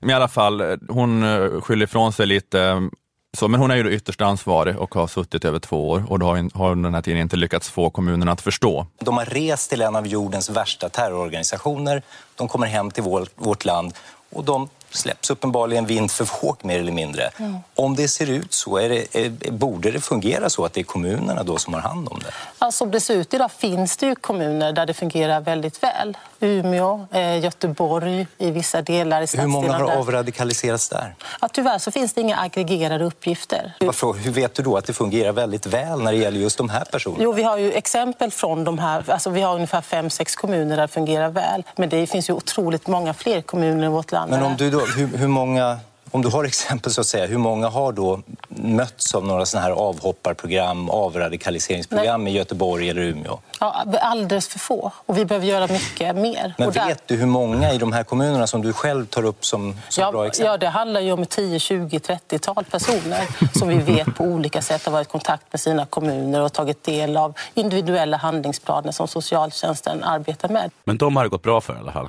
Men 0.00 0.10
i 0.10 0.12
alla 0.12 0.28
fall, 0.28 0.78
hon 0.88 1.22
eh, 1.22 1.60
skyller 1.60 1.84
ifrån 1.84 2.12
sig 2.12 2.26
lite. 2.26 2.88
Så, 3.36 3.48
men 3.48 3.60
hon 3.60 3.70
är 3.70 3.76
ju 3.76 3.82
då 3.82 3.90
ytterst 3.90 4.20
ansvarig 4.20 4.78
och 4.78 4.94
har 4.94 5.06
suttit 5.06 5.44
över 5.44 5.58
två 5.58 5.90
år 5.90 6.04
och 6.08 6.18
då 6.18 6.26
har, 6.26 6.58
har 6.58 6.76
den 6.76 6.94
här 6.94 7.02
tidningen 7.02 7.26
inte 7.26 7.36
lyckats 7.36 7.70
få 7.70 7.90
kommunerna 7.90 8.32
att 8.32 8.40
förstå. 8.40 8.86
De 9.00 9.16
har 9.16 9.24
rest 9.24 9.70
till 9.70 9.82
en 9.82 9.96
av 9.96 10.06
jordens 10.06 10.50
värsta 10.50 10.88
terrororganisationer. 10.88 12.02
De 12.34 12.48
kommer 12.48 12.66
hem 12.66 12.90
till 12.90 13.02
vår, 13.02 13.26
vårt 13.34 13.64
land 13.64 13.94
och 14.30 14.44
de 14.44 14.68
släpps 14.92 15.30
uppenbarligen 15.30 15.86
vind 15.86 16.10
för 16.10 16.42
våg 16.42 16.56
mer 16.62 16.78
eller 16.78 16.92
mindre. 16.92 17.30
Om 17.74 17.96
det 17.96 18.08
ser 18.08 18.30
ut 18.30 18.52
så, 18.52 18.76
är 18.76 18.88
det, 18.88 19.14
är, 19.14 19.50
borde 19.50 19.90
det 19.90 20.00
fungera 20.00 20.50
så 20.50 20.64
att 20.64 20.72
det 20.72 20.80
är 20.80 20.84
kommunerna 20.84 21.42
då 21.42 21.58
som 21.58 21.74
har 21.74 21.80
hand 21.80 22.08
om 22.08 22.18
det? 22.18 22.32
Ja, 22.58 22.72
som 22.72 22.90
det 22.90 23.00
ser 23.00 23.14
ut 23.14 23.34
idag 23.34 23.50
finns 23.52 23.96
det 23.96 24.06
ju 24.06 24.14
kommuner 24.14 24.72
där 24.72 24.86
det 24.86 24.94
fungerar 24.94 25.40
väldigt 25.40 25.82
väl. 25.82 26.16
Umeå, 26.40 27.06
eh, 27.12 27.38
Göteborg, 27.38 28.26
i 28.38 28.50
vissa 28.50 28.82
delar 28.82 29.22
i 29.22 29.38
Hur 29.38 29.46
många 29.46 29.72
har 29.72 29.90
avradikaliserats 29.90 30.88
där? 30.88 31.14
Ja, 31.40 31.48
tyvärr 31.48 31.78
så 31.78 31.90
finns 31.90 32.12
det 32.12 32.20
inga 32.20 32.36
aggregerade 32.36 33.04
uppgifter. 33.04 33.72
Varför, 33.80 34.12
hur 34.12 34.32
vet 34.32 34.54
du 34.54 34.62
då 34.62 34.76
att 34.76 34.84
det 34.84 34.92
fungerar 34.92 35.32
väldigt 35.32 35.66
väl 35.66 36.02
när 36.02 36.12
det 36.12 36.18
gäller 36.18 36.40
just 36.40 36.58
de 36.58 36.68
här 36.68 36.84
personerna? 36.84 37.22
Jo, 37.22 37.32
vi 37.32 37.42
har 37.42 37.58
ju 37.58 37.72
exempel 37.72 38.30
från 38.30 38.64
de 38.64 38.78
här, 38.78 39.10
alltså 39.10 39.30
vi 39.30 39.40
har 39.40 39.54
ungefär 39.54 39.80
fem, 39.80 40.10
sex 40.10 40.36
kommuner 40.36 40.76
där 40.76 40.82
det 40.82 40.88
fungerar 40.88 41.28
väl. 41.28 41.62
Men 41.76 41.88
det 41.88 42.06
finns 42.06 42.30
ju 42.30 42.34
otroligt 42.34 42.86
många 42.86 43.14
fler 43.14 43.42
kommuner 43.42 43.86
i 43.86 43.88
vårt 43.88 44.12
land. 44.12 44.30
Men 44.30 44.42
om 44.42 44.56
du, 44.56 44.70
då, 44.70 44.81
hur, 44.96 45.16
hur 45.18 45.28
många, 45.28 45.78
om 46.10 46.22
du 46.22 46.28
har 46.28 46.44
exempel 46.44 46.92
så 46.92 47.00
att 47.00 47.06
säga, 47.06 47.26
hur 47.26 47.38
många 47.38 47.68
har 47.68 47.92
då 47.92 48.20
mötts 48.48 49.14
av 49.14 49.26
några 49.26 49.46
sådana 49.46 49.66
här 49.66 49.72
avhopparprogram, 49.74 50.90
avradikaliseringsprogram 50.90 52.26
i 52.26 52.30
Göteborg 52.30 52.88
eller 52.90 53.02
Umeå? 53.02 53.38
Ja, 53.60 53.84
alldeles 54.00 54.48
för 54.48 54.58
få. 54.58 54.92
Och 55.06 55.18
vi 55.18 55.24
behöver 55.24 55.46
göra 55.46 55.66
mycket 55.66 56.16
mer. 56.16 56.54
Men 56.58 56.68
och 56.68 56.74
där- 56.74 56.86
vet 56.86 57.08
du 57.08 57.16
hur 57.16 57.26
många 57.26 57.72
i 57.72 57.78
de 57.78 57.92
här 57.92 58.04
kommunerna 58.04 58.46
som 58.46 58.62
du 58.62 58.72
själv 58.72 59.06
tar 59.06 59.24
upp 59.24 59.44
som, 59.46 59.76
som 59.88 60.12
bra 60.12 60.22
Ja, 60.22 60.26
exempel? 60.28 60.50
ja, 60.50 60.56
det 60.56 60.68
handlar 60.68 61.00
ju 61.00 61.12
om 61.12 61.26
10, 61.26 61.58
20, 61.58 61.98
30-tal 61.98 62.64
personer 62.64 63.26
som 63.58 63.68
vi 63.68 63.76
vet 63.78 64.14
på 64.14 64.24
olika 64.24 64.62
sätt 64.62 64.84
har 64.84 64.92
varit 64.92 65.08
i 65.08 65.10
kontakt 65.10 65.44
med 65.52 65.60
sina 65.60 65.86
kommuner 65.86 66.40
och 66.40 66.52
tagit 66.52 66.84
del 66.84 67.16
av 67.16 67.34
individuella 67.54 68.16
handlingsplaner 68.16 68.92
som 68.92 69.08
socialtjänsten 69.08 70.02
arbetar 70.04 70.48
med. 70.48 70.70
Men 70.84 70.98
de 70.98 71.16
har 71.16 71.22
det 71.24 71.28
gått 71.30 71.42
bra 71.42 71.60
för 71.60 71.74
i 71.74 71.78
alla 71.78 71.92
fall. 71.92 72.08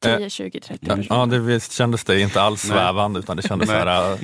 10, 0.00 0.30
20, 0.30 0.60
30. 0.60 0.86
Ja, 0.88 0.96
ja, 1.08 1.26
det 1.26 1.38
visst 1.38 1.72
kändes 1.72 2.04
det 2.04 2.20
inte 2.20 2.42
alls 2.42 2.62
svävande 2.62 3.20
utan 3.20 3.36
det 3.36 3.42
kändes 3.48 3.68
så 3.68 3.74
här, 3.74 4.12
äh, 4.12 4.18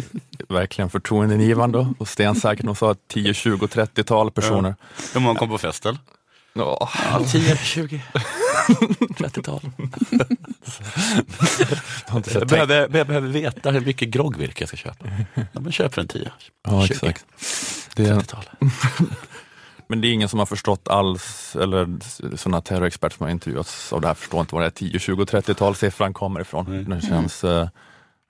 verkligen 0.49 0.90
förtroendeingivande 0.90 1.95
och 1.99 2.09
stensäkert. 2.09 2.66
De 2.66 2.76
sa 2.76 2.95
10, 3.09 3.35
20, 3.35 3.66
30-tal 3.66 4.30
personer. 4.30 4.75
Hur 5.14 5.21
många 5.21 5.38
kom 5.38 5.49
på 5.49 5.59
festen? 5.59 5.99
Ja. 6.52 6.90
Ja, 7.11 7.21
10, 7.33 7.56
20, 7.56 8.02
30-tal. 9.18 9.61
Jag 12.35 12.49
behöver, 12.49 12.99
jag 12.99 13.06
behöver 13.06 13.28
veta 13.28 13.71
hur 13.71 13.80
mycket 13.80 14.09
groggvirke 14.09 14.62
jag 14.62 14.68
ska 14.68 14.76
köpa. 14.76 15.06
Ja, 15.35 15.61
men 15.61 15.73
köp 15.73 15.95
för 15.95 16.00
en 16.00 16.09
10. 16.09 16.30
Ja, 16.68 16.87
20. 16.87 16.95
exakt. 16.95 17.25
Det, 17.95 18.02
30-tal. 18.02 18.45
Men 19.88 20.00
det 20.00 20.09
är 20.09 20.12
ingen 20.12 20.28
som 20.28 20.38
har 20.38 20.47
förstått 20.47 20.88
alls, 20.88 21.57
eller 21.61 21.88
sådana 22.37 22.61
terrorexperter 22.61 23.16
som 23.16 23.25
har 23.25 23.31
intervjuats 23.31 23.93
av 23.93 24.00
det 24.00 24.07
här 24.07 24.14
förstår 24.14 24.40
inte 24.40 24.55
var 24.55 24.62
det 24.62 24.66
här 24.66 24.71
10, 24.71 24.99
20, 24.99 25.25
30-tal 25.25 25.75
siffran 25.75 26.12
kommer 26.14 26.40
ifrån. 26.40 26.85
Det, 26.90 27.00
känns, 27.07 27.45
eh, 27.45 27.69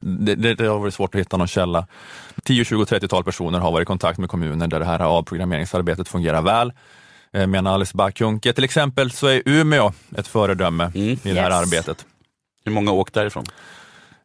det, 0.00 0.34
det, 0.34 0.54
det 0.54 0.66
har 0.66 0.78
varit 0.78 0.94
svårt 0.94 1.14
att 1.14 1.20
hitta 1.20 1.36
någon 1.36 1.48
källa. 1.48 1.86
10, 2.44 2.64
20, 2.64 2.84
30-tal 2.84 3.24
personer 3.24 3.58
har 3.58 3.72
varit 3.72 3.84
i 3.84 3.86
kontakt 3.86 4.18
med 4.18 4.28
kommuner 4.30 4.66
där 4.66 4.78
det 4.80 4.86
här 4.86 5.00
avprogrammeringsarbetet 5.00 6.08
fungerar 6.08 6.42
väl. 6.42 6.72
Eh, 7.32 7.46
Menar 7.46 7.74
Alice 7.74 7.96
Bakunke. 7.96 8.52
Till 8.52 8.64
exempel 8.64 9.10
så 9.10 9.26
är 9.26 9.42
Umeå 9.46 9.92
ett 10.16 10.26
föredöme 10.26 10.84
Mm. 10.94 11.08
i 11.08 11.18
det 11.22 11.40
här 11.40 11.50
Yes. 11.50 11.60
arbetet. 11.72 12.06
Hur 12.64 12.72
många 12.72 12.90
har 12.90 12.98
åkt 12.98 13.14
därifrån? 13.14 13.44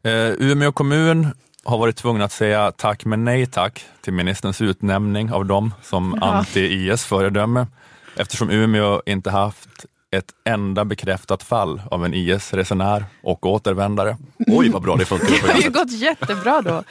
Eh, 0.03 0.11
Umeå 0.37 0.71
kommun 0.71 1.27
har 1.63 1.77
varit 1.77 1.95
tvungen 1.95 2.21
att 2.21 2.31
säga 2.31 2.71
tack 2.71 3.05
men 3.05 3.23
nej 3.25 3.45
tack 3.45 3.85
till 4.01 4.13
ministerns 4.13 4.61
utnämning 4.61 5.31
av 5.33 5.45
dem 5.45 5.73
som 5.83 6.17
Ja. 6.21 6.27
anti-IS 6.27 7.05
föredöme 7.07 7.67
eftersom 8.15 8.49
Umeå 8.49 9.01
inte 9.05 9.29
haft 9.29 9.85
ett 10.11 10.31
enda 10.45 10.85
bekräftat 10.85 11.43
fall 11.43 11.81
av 11.91 12.05
en 12.05 12.13
IS-resenär 12.13 13.05
och 13.23 13.45
återvändare. 13.45 14.17
Oj 14.47 14.69
vad 14.69 14.81
bra 14.81 14.95
det 14.95 15.05
funkar 15.05 15.27
Det 15.47 15.51
har 15.53 15.61
ju 15.61 15.69
gått 15.69 15.91
jättebra 15.91 16.61
då. 16.61 16.83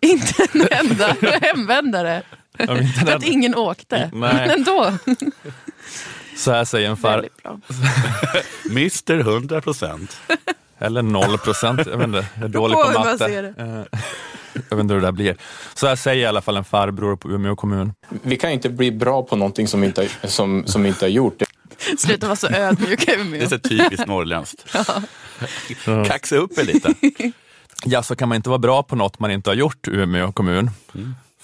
Inte 0.00 0.46
en 0.52 0.66
enda 0.90 1.06
hemvändare. 1.42 2.22
Jag 2.58 2.74
vet 2.74 2.82
inte 2.84 3.00
För 3.00 3.12
att 3.16 3.24
ingen 3.24 3.54
åkte. 3.54 3.98
Nej. 3.98 4.10
Men 4.12 4.50
ändå. 4.50 4.92
Så 6.36 6.52
här 6.52 6.64
säger 6.64 6.90
en 6.90 6.96
far. 6.96 7.28
Mr 8.70 9.18
100 9.20 9.60
procent. 9.60 10.16
Eller 10.78 11.02
noll 11.02 11.38
procent, 11.38 11.80
jag 11.86 11.96
vet 11.98 12.06
inte, 12.06 12.26
jag 12.34 12.44
är 12.44 12.48
dålig 12.48 12.76
på 12.78 12.98
matte. 13.00 13.54
Eh, 13.58 13.98
Jag 14.70 14.76
vet 14.76 14.82
inte 14.82 14.94
hur 14.94 15.00
det 15.00 15.06
där 15.06 15.12
blir. 15.12 15.36
Så 15.74 15.86
här 15.86 15.96
säger 15.96 16.22
i 16.22 16.26
alla 16.26 16.40
fall 16.42 16.56
en 16.56 16.64
farbror 16.64 17.16
på 17.16 17.28
Umeå 17.30 17.56
kommun. 17.56 17.92
Vi 18.22 18.36
kan 18.36 18.50
inte 18.50 18.68
bli 18.70 18.92
bra 18.92 19.22
på 19.22 19.36
någonting 19.36 19.68
som 19.68 19.80
vi 19.80 19.86
inte, 19.86 20.00
har- 20.22 20.28
som, 20.28 20.66
som 20.66 20.82
vi 20.82 20.88
inte 20.88 21.04
har 21.04 21.10
gjort. 21.10 21.42
Sluta 21.98 22.26
vara 22.26 22.36
så 22.36 22.48
ödmjuk 22.48 23.06
Det 23.06 23.12
är 23.12 23.18
Umeå. 23.20 23.48
så 23.48 23.58
typiskt 23.58 24.06
norrländskt. 24.06 24.76
Kaxa 26.06 26.36
upp 26.36 26.58
er 26.58 26.62
lite. 26.64 26.94
Ja, 27.84 28.02
så 28.02 28.16
kan 28.16 28.28
man 28.28 28.36
inte 28.36 28.48
vara 28.48 28.58
bra 28.58 28.82
på 28.82 28.96
något 28.96 29.18
man 29.18 29.30
inte 29.30 29.50
har 29.50 29.54
gjort, 29.54 29.88
Umeå 29.88 30.32
kommun. 30.32 30.70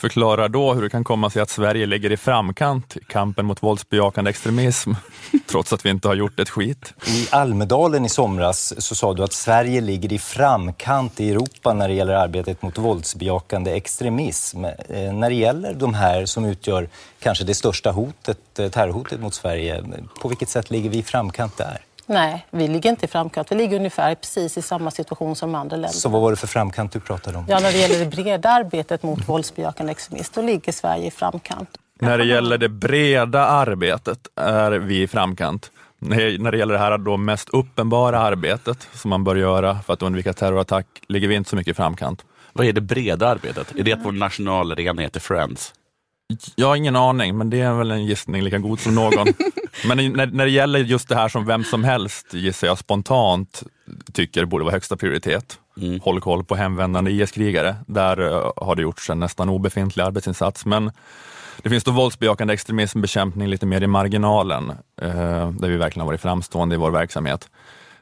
Förklara 0.01 0.49
då 0.49 0.75
hur 0.75 0.83
det 0.83 0.91
kan 0.91 1.05
komma 1.05 1.31
sig 1.31 1.43
att 1.43 1.51
Sverige 1.51 1.87
ligger 1.87 2.13
i 2.13 2.17
framkant 2.17 2.97
i 2.97 3.05
kampen 3.05 3.47
mot 3.47 3.63
våldsbejakande 3.63 4.31
extremism, 4.31 4.93
trots 5.47 5.73
att 5.73 5.87
vi 5.87 5.91
inte 5.91 6.09
har 6.09 6.15
gjort 6.15 6.41
ett 6.41 6.49
skit. 6.49 6.95
I 7.07 7.29
Almedalen 7.31 8.05
i 8.05 8.09
somras 8.09 8.75
så 8.79 8.95
sa 8.95 9.15
du 9.15 9.23
att 9.23 9.33
Sverige 9.33 9.81
ligger 9.81 10.13
i 10.13 10.19
framkant 10.19 11.21
i 11.21 11.31
Europa 11.31 11.73
när 11.73 11.89
det 11.89 11.95
gäller 11.95 12.15
arbetet 12.15 12.63
mot 12.63 12.79
våldsbejakande 12.79 13.71
extremism. 13.71 14.65
Eh, 14.65 15.13
när 15.13 15.31
det 15.31 15.37
gäller 15.37 15.75
de 15.75 15.95
här 15.95 16.27
som 16.27 16.45
utgör 16.45 16.89
kanske 17.23 17.45
det 17.45 17.55
största 17.55 17.91
hotet, 17.91 18.59
eh, 18.59 18.69
terrorhotet 18.69 19.21
mot 19.21 19.35
Sverige, 19.35 19.85
på 20.21 20.29
vilket 20.29 20.49
sätt 20.49 20.71
ligger 20.71 20.91
vi 20.91 20.99
i 20.99 21.03
framkant 21.03 21.57
där? 21.57 21.81
Nej, 22.11 22.47
vi 22.51 22.69
ligger 22.69 22.91
inte 22.91 23.05
i 23.05 23.09
framkant. 23.09 23.53
Vi 23.53 23.57
ligger 23.57 23.77
ungefär 23.77 24.15
precis 24.15 24.59
i 24.59 24.63
samma 24.63 24.91
situation 24.91 25.37
som 25.37 25.55
andra 25.55 25.77
länder. 25.77 25.89
Så 25.89 26.09
vad 26.09 26.23
var 26.23 26.31
det 26.31 26.37
för 26.37 26.47
framkant 26.47 26.93
du 26.93 27.01
pratade 27.01 27.39
om? 27.39 27.45
Ja, 27.49 27.61
när 27.61 27.73
det 27.73 27.79
gäller 27.79 27.99
det 27.99 28.07
breda 28.07 28.49
arbetet 28.49 29.03
mot 29.03 29.29
våldsbejakande 29.29 29.91
extremism, 29.91 30.33
då 30.35 30.43
ligger 30.43 30.73
Sverige 30.73 31.07
i 31.07 31.11
framkant. 31.11 31.69
När 32.01 32.19
det 32.19 32.25
gäller 32.25 32.59
det 32.59 32.69
breda 32.69 33.47
arbetet 33.47 34.19
är 34.37 34.73
vi 34.73 35.03
i 35.03 35.09
framkant. 35.09 35.71
När 35.99 36.39
när 36.39 36.51
det 36.51 36.59
gäller 36.59 36.75
det 36.75 36.81
här 36.81 36.99
då 36.99 37.17
mest 37.17 37.49
uppenbara 37.49 38.19
arbetet 38.19 38.89
som 38.95 39.11
man 39.11 39.25
bör 39.25 39.37
göra 39.37 39.79
för 39.87 39.93
att 39.93 40.03
undvika 40.03 40.33
terrorattack 40.33 40.87
ligger 41.09 41.29
vi 41.29 41.35
inte 41.35 41.51
så 41.51 41.57
mycket 41.57 41.71
i 41.71 41.75
framkant. 41.75 42.25
Vad 42.53 42.67
är 42.67 42.73
det 42.73 42.81
breda 42.81 43.29
arbetet? 43.29 43.79
Är 43.79 43.83
det 43.83 43.93
att 43.93 44.05
vår 44.05 44.13
nationalren 44.13 44.99
heter 44.99 45.21
Friends? 45.21 45.73
Jag 46.55 46.67
har 46.67 46.77
ingen 46.77 46.97
aning, 46.97 47.39
men 47.39 47.51
det 47.51 47.61
är 47.61 47.73
väl 47.73 47.91
en 47.91 48.05
gissning 48.05 48.43
lika 48.43 48.59
god 48.59 48.81
som 48.81 48.95
någon. 48.95 49.27
men 49.89 50.13
när, 50.13 50.27
när 50.27 50.45
det 50.45 50.51
gäller 50.51 50.79
just 50.79 51.09
det 51.09 51.15
här 51.15 51.29
som 51.29 51.47
vem 51.47 51.65
som 51.65 51.85
helst, 51.85 52.35
gissar 52.35 52.67
jag 52.67 52.79
spontant, 52.79 53.63
tycker 54.13 54.45
borde 54.45 54.65
vara 54.65 54.73
högsta 54.73 54.97
prioritet. 54.97 55.59
Mm. 55.81 56.01
Håll 56.01 56.21
koll 56.21 56.45
på 56.45 56.55
hemvändande 56.55 57.11
IS-krigare. 57.11 57.77
Där 57.87 58.21
eh, 58.21 58.53
har 58.57 58.77
det 58.77 58.83
gjorts 58.83 59.11
en 59.11 59.21
nästan 59.21 59.49
obefintlig 59.49 60.03
arbetsinsats. 60.03 60.67
Men 60.67 60.93
det 61.63 61.69
finns 61.69 61.85
då 61.85 61.91
våldsbejakande 61.91 62.55
extremism, 62.55 63.01
bekämpning 63.01 63.49
lite 63.49 63.67
mer 63.67 63.83
i 63.83 63.87
marginalen, 63.87 64.71
eh, 65.03 65.51
där 65.51 65.69
vi 65.69 65.77
verkligen 65.77 66.01
har 66.01 66.07
varit 66.07 66.21
framstående 66.21 66.75
i 66.75 66.79
vår 66.79 66.91
verksamhet. 66.91 67.49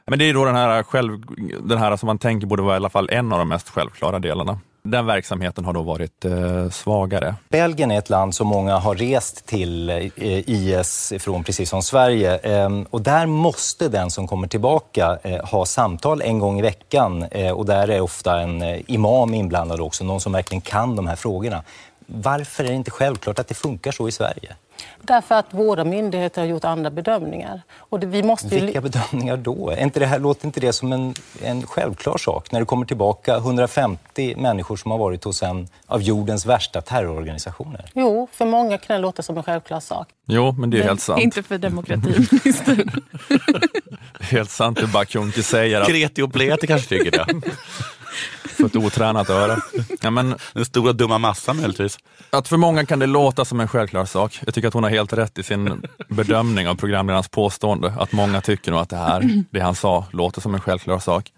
Men 0.07 0.19
det 0.19 0.25
är 0.25 0.33
då 0.33 0.45
den 0.45 0.55
här, 0.55 0.83
själv, 0.83 1.21
den 1.61 1.77
här 1.77 1.97
som 1.97 2.07
man 2.07 2.17
tänker 2.17 2.47
borde 2.47 2.61
vara 2.61 2.73
i 2.73 2.75
alla 2.75 2.89
fall 2.89 3.09
en 3.11 3.33
av 3.33 3.39
de 3.39 3.49
mest 3.49 3.69
självklara 3.69 4.19
delarna. 4.19 4.59
Den 4.83 5.05
verksamheten 5.05 5.65
har 5.65 5.73
då 5.73 5.81
varit 5.81 6.25
eh, 6.25 6.69
svagare. 6.69 7.35
Belgien 7.49 7.91
är 7.91 7.97
ett 7.97 8.09
land 8.09 8.35
som 8.35 8.47
många 8.47 8.77
har 8.77 8.95
rest 8.95 9.45
till 9.45 9.89
eh, 9.89 10.49
IS 10.49 11.11
ifrån, 11.11 11.43
precis 11.43 11.69
som 11.69 11.81
Sverige. 11.83 12.37
Eh, 12.37 12.69
Och 12.89 13.01
där 13.01 13.25
måste 13.25 13.87
den 13.89 14.11
som 14.11 14.27
kommer 14.27 14.47
tillbaka 14.47 15.19
eh, 15.23 15.45
ha 15.45 15.65
samtal 15.65 16.21
en 16.21 16.39
gång 16.39 16.59
i 16.59 16.61
veckan. 16.61 17.23
Eh, 17.31 17.51
Och 17.51 17.65
där 17.65 17.87
är 17.89 18.01
ofta 18.01 18.39
en 18.39 18.61
eh, 18.61 18.79
imam 18.87 19.33
inblandad 19.33 19.81
också, 19.81 20.03
någon 20.03 20.19
som 20.21 20.31
verkligen 20.31 20.61
kan 20.61 20.95
de 20.95 21.07
här 21.07 21.15
frågorna. 21.15 21.63
Varför 22.11 22.63
är 22.63 22.67
det 22.67 22.73
inte 22.73 22.91
självklart 22.91 23.39
att 23.39 23.47
det 23.47 23.55
funkar 23.55 23.91
så 23.91 24.07
i 24.07 24.11
Sverige? 24.11 24.55
Därför 25.01 25.35
att 25.35 25.45
våra 25.53 25.83
myndigheter 25.83 26.41
har 26.41 26.47
gjort 26.47 26.65
andra 26.65 26.89
bedömningar. 26.89 27.61
Och 27.77 27.99
det, 27.99 28.07
vi 28.07 28.23
måste 28.23 28.55
ju... 28.55 28.65
Vilka 28.65 28.81
bedömningar 28.81 29.37
då? 29.37 29.69
Är 29.69 29.83
inte 29.83 29.99
det 29.99 30.05
här, 30.05 30.19
låter 30.19 30.45
inte 30.45 30.59
det 30.59 30.73
som 30.73 30.93
en, 30.93 31.13
en 31.43 31.67
självklar 31.67 32.17
sak 32.17 32.51
när 32.51 32.59
det 32.59 32.65
kommer 32.65 32.85
tillbaka 32.85 33.35
150 33.35 34.35
människor 34.37 34.77
som 34.77 34.91
har 34.91 34.97
varit 34.97 35.23
hos 35.23 35.43
en 35.43 35.67
av 35.85 36.01
jordens 36.01 36.45
värsta 36.45 36.81
terrororganisationer? 36.81 37.85
Jo, 37.93 38.27
för 38.31 38.45
många 38.45 38.77
kan 38.77 38.95
det 38.95 39.01
låta 39.01 39.21
som 39.21 39.37
en 39.37 39.43
självklar 39.43 39.79
sak. 39.79 40.07
Jo, 40.25 40.51
men 40.51 40.69
det 40.69 40.79
är 40.79 40.83
helt 40.83 41.01
sant. 41.01 41.21
Inte 41.21 41.43
för 41.43 41.57
demokratiministern. 41.57 42.89
Helt 44.19 44.49
sant 44.49 44.77
det 44.81 44.87
Bakunki 44.87 45.43
säger. 45.43 45.81
Att, 45.81 45.87
Kreti 45.87 46.21
och 46.21 46.33
Pleti 46.33 46.67
kanske 46.67 46.89
tycker 46.89 47.11
det. 47.11 47.25
för 48.43 48.65
ett 48.65 48.75
otränat 48.75 49.29
öra. 49.29 49.57
Ja, 50.01 50.09
men 50.09 50.35
Den 50.53 50.65
stora 50.65 50.93
dumma 50.93 51.17
massan 51.17 51.57
möjligtvis. 51.57 51.97
att 52.29 52.47
för 52.47 52.57
många 52.57 52.85
kan 52.85 52.99
det 52.99 53.05
låta 53.05 53.45
som 53.45 53.59
en 53.59 53.67
självklar 53.67 54.05
sak. 54.05 54.39
Jag 54.45 54.53
tycker 54.53 54.67
att 54.67 54.73
hon 54.73 54.83
har 54.83 54.89
helt 54.89 55.13
rätt 55.13 55.37
i 55.37 55.43
sin 55.43 55.81
bedömning 56.07 56.67
av 56.67 56.75
programledarens 56.75 57.27
påstående. 57.29 57.93
Att 57.99 58.11
många 58.11 58.41
tycker 58.41 58.71
nog 58.71 58.79
att 58.79 58.89
det 58.89 58.97
här, 58.97 59.43
det 59.51 59.59
han 59.59 59.75
sa, 59.75 60.05
låter 60.11 60.41
som 60.41 60.55
en 60.55 60.61
självklar 60.61 60.99
sak. 60.99 61.31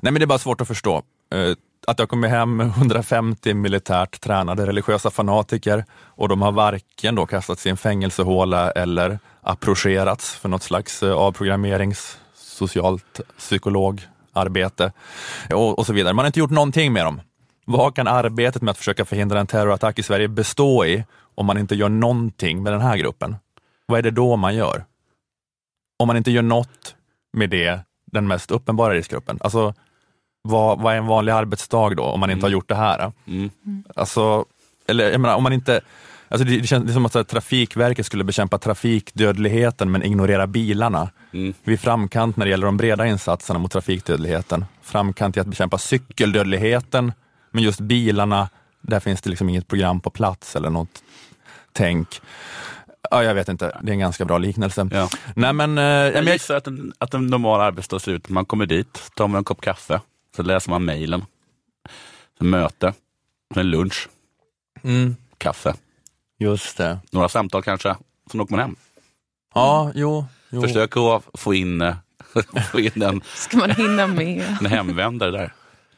Nej, 0.00 0.12
men 0.12 0.20
det 0.20 0.24
är 0.24 0.26
bara 0.26 0.38
svårt 0.38 0.60
att 0.60 0.68
förstå. 0.68 1.02
Eh, 1.34 1.54
Att 1.86 1.98
jag 1.98 2.08
kommer 2.08 2.28
hem 2.28 2.56
med 2.56 2.66
150 2.66 3.54
militärt 3.54 4.20
tränade 4.20 4.66
religiösa 4.66 5.10
fanatiker 5.10 5.84
och 6.16 6.28
de 6.28 6.42
har 6.42 6.52
varken 6.52 7.14
då 7.14 7.26
kastats 7.26 7.66
i 7.66 7.70
en 7.70 7.76
fängelsehåla 7.76 8.70
eller 8.70 9.18
approcherats 9.42 10.30
för 10.34 10.48
något 10.48 10.62
slags 10.62 11.02
eh, 11.02 11.12
avprogrammerings 11.12 12.18
socialt 12.34 13.20
psykolog 13.38 14.02
arbete 14.32 14.92
och, 15.50 15.78
och 15.78 15.86
så 15.86 15.92
vidare. 15.92 16.14
Man 16.14 16.22
har 16.22 16.26
inte 16.26 16.40
gjort 16.40 16.50
någonting 16.50 16.92
med 16.92 17.04
dem. 17.04 17.20
Vad 17.64 17.94
kan 17.94 18.08
arbetet 18.08 18.62
med 18.62 18.72
att 18.72 18.78
försöka 18.78 19.04
förhindra 19.04 19.40
en 19.40 19.46
terrorattack 19.46 19.98
i 19.98 20.02
Sverige 20.02 20.28
bestå 20.28 20.84
i 20.84 21.04
om 21.34 21.46
man 21.46 21.58
inte 21.58 21.74
gör 21.74 21.88
någonting 21.88 22.62
med 22.62 22.72
den 22.72 22.80
här 22.80 22.96
gruppen? 22.96 23.36
Vad 23.86 23.98
är 23.98 24.02
det 24.02 24.10
då 24.10 24.36
man 24.36 24.54
gör? 24.54 24.84
Om 25.98 26.06
man 26.06 26.16
inte 26.16 26.30
gör 26.30 26.42
något 26.42 26.94
med 27.32 27.50
det, 27.50 27.80
den 28.12 28.28
mest 28.28 28.50
uppenbara 28.50 28.94
riskgruppen. 28.94 29.38
Alltså, 29.40 29.74
vad, 30.42 30.80
vad 30.80 30.94
är 30.94 30.98
en 30.98 31.06
vanlig 31.06 31.32
arbetsdag 31.32 31.94
då 31.94 32.02
om 32.02 32.20
man 32.20 32.30
inte 32.30 32.46
har 32.46 32.50
gjort 32.50 32.68
det 32.68 32.74
här? 32.74 33.12
Mm. 33.26 33.50
Alltså, 33.96 34.44
eller 34.86 35.10
jag 35.10 35.20
menar, 35.20 35.36
om 35.36 35.42
man 35.42 35.52
inte 35.52 35.80
Alltså 36.30 36.44
det, 36.44 36.56
det 36.60 36.66
känns 36.66 36.84
det 36.84 36.90
är 36.90 36.94
som 36.94 37.06
att 37.06 37.14
här, 37.14 37.24
Trafikverket 37.24 38.06
skulle 38.06 38.24
bekämpa 38.24 38.58
trafikdödligheten 38.58 39.90
men 39.90 40.02
ignorera 40.02 40.46
bilarna. 40.46 41.10
Mm. 41.32 41.54
Vi 41.64 41.72
är 41.72 41.76
framkant 41.76 42.36
när 42.36 42.46
det 42.46 42.50
gäller 42.50 42.66
de 42.66 42.76
breda 42.76 43.06
insatserna 43.06 43.58
mot 43.58 43.72
trafikdödligheten. 43.72 44.64
Framkant 44.82 45.36
i 45.36 45.40
att 45.40 45.46
bekämpa 45.46 45.78
cykeldödligheten, 45.78 47.12
men 47.50 47.62
just 47.62 47.80
bilarna, 47.80 48.48
där 48.82 49.00
finns 49.00 49.22
det 49.22 49.30
liksom 49.30 49.48
inget 49.48 49.68
program 49.68 50.00
på 50.00 50.10
plats 50.10 50.56
eller 50.56 50.70
något 50.70 51.02
tänk. 51.72 52.20
Ja, 53.10 53.24
jag 53.24 53.34
vet 53.34 53.48
inte, 53.48 53.80
det 53.82 53.90
är 53.90 53.92
en 53.92 53.98
ganska 53.98 54.24
bra 54.24 54.38
liknelse. 54.38 54.88
Ja. 54.92 55.08
Nej, 55.34 55.52
men, 55.52 55.78
eh, 55.78 55.84
ja, 55.84 56.10
Jag 56.10 56.24
gissar 56.24 56.56
att 56.56 56.66
en, 56.66 56.92
att 56.98 57.14
en 57.14 57.26
normal 57.26 57.60
arbetsdag 57.60 57.98
ser 57.98 58.12
ut. 58.12 58.28
Man 58.28 58.44
kommer 58.44 58.66
dit, 58.66 59.10
tar 59.14 59.28
man 59.28 59.38
en 59.38 59.44
kopp 59.44 59.60
kaffe, 59.60 60.00
så 60.36 60.42
läser 60.42 60.70
man 60.70 60.84
mejlen. 60.84 61.24
Möte, 62.40 62.92
sen 63.54 63.70
lunch, 63.70 64.08
mm, 64.82 65.16
kaffe, 65.38 65.74
just 66.40 66.76
det. 66.76 66.98
några 67.10 67.28
samtal 67.28 67.62
kanske. 67.62 67.96
Sen 68.30 68.40
åker 68.40 68.52
man 68.52 68.60
hem. 68.60 68.76
Ja, 69.54 69.90
jo. 69.94 70.24
jo. 70.50 70.62
Försök 70.62 70.96
att 70.96 71.22
få 71.40 71.54
in, 71.54 71.80
eh, 71.80 71.94
få 72.72 72.80
in 72.80 73.02
en, 73.02 73.20
Ska 73.34 73.56
man 73.56 73.70
hinna 73.70 74.06
med? 74.06 74.56
en 74.60 74.66
hemvändare 74.66 75.30
där. 75.30 75.52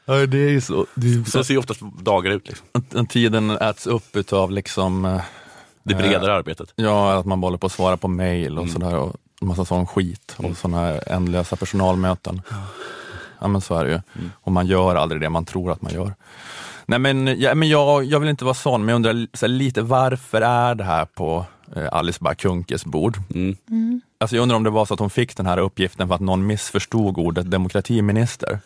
Ja, 0.05 0.13
det 0.25 0.37
är 0.37 0.49
ju 0.49 0.61
så. 0.61 0.85
Det 0.95 1.07
är 1.07 1.23
Så 1.29 1.43
ser 1.43 1.53
ju 1.53 1.57
oftast 1.59 1.81
dagar 1.81 2.31
ut. 2.31 2.47
Liksom. 2.47 2.67
att, 2.95 3.09
tiden 3.09 3.49
äts 3.49 3.87
upp 3.87 4.15
utav 4.15 4.51
liksom, 4.51 5.05
eh, 5.05 5.21
Det 5.83 5.95
bredare 5.95 6.33
arbetet. 6.33 6.73
ja, 6.75 7.13
att 7.19 7.25
man 7.25 7.41
bara 7.41 7.47
håller 7.47 7.57
på 7.57 7.65
att 7.65 7.71
svara 7.71 7.97
på 7.97 8.07
mejl 8.07 8.59
och 8.59 8.69
sådär 8.69 8.95
och 8.95 9.15
massa 9.41 9.65
sån 9.65 9.87
skit 9.87 10.35
och 10.37 10.57
sådana 10.57 10.77
här 10.77 11.03
ändlösa 11.07 11.55
personalmöten. 11.55 12.41
Ja, 13.39 13.47
men 13.47 13.61
så 13.61 13.75
är 13.75 13.85
det 13.85 13.91
ju. 13.91 13.99
Och 14.33 14.51
man 14.51 14.67
gör 14.67 14.95
aldrig 14.95 15.21
det 15.21 15.29
man 15.29 15.45
tror 15.45 15.71
att 15.71 15.81
man 15.81 15.93
gör. 15.93 16.15
Nej, 16.85 16.99
men, 16.99 17.39
ja, 17.39 17.55
men 17.55 17.69
jag, 17.69 18.03
jag 18.03 18.19
vill 18.19 18.29
inte 18.29 18.45
vara 18.45 18.53
sån, 18.53 18.81
men 18.85 18.89
jag 18.89 18.95
undrar 18.95 19.27
så 19.37 19.45
här, 19.45 19.53
lite 19.53 19.81
varför 19.81 20.41
är 20.41 20.75
det 20.75 20.83
här 20.83 21.05
på 21.05 21.45
eh, 21.75 21.87
Alice 21.91 22.17
Bah 22.21 22.33
Kunkes 22.33 22.85
bord? 22.85 23.17
Mm. 23.35 24.01
Alltså, 24.19 24.35
jag 24.35 24.43
undrar 24.43 24.55
om 24.55 24.63
det 24.63 24.69
var 24.69 24.85
så 24.85 24.93
att 24.93 24.99
hon 24.99 25.09
fick 25.09 25.37
den 25.37 25.45
här 25.45 25.57
uppgiften 25.57 26.07
för 26.07 26.15
att 26.15 26.21
någon 26.21 26.47
missförstod 26.47 27.17
ordet 27.17 27.51
demokratiminister. 27.51 28.59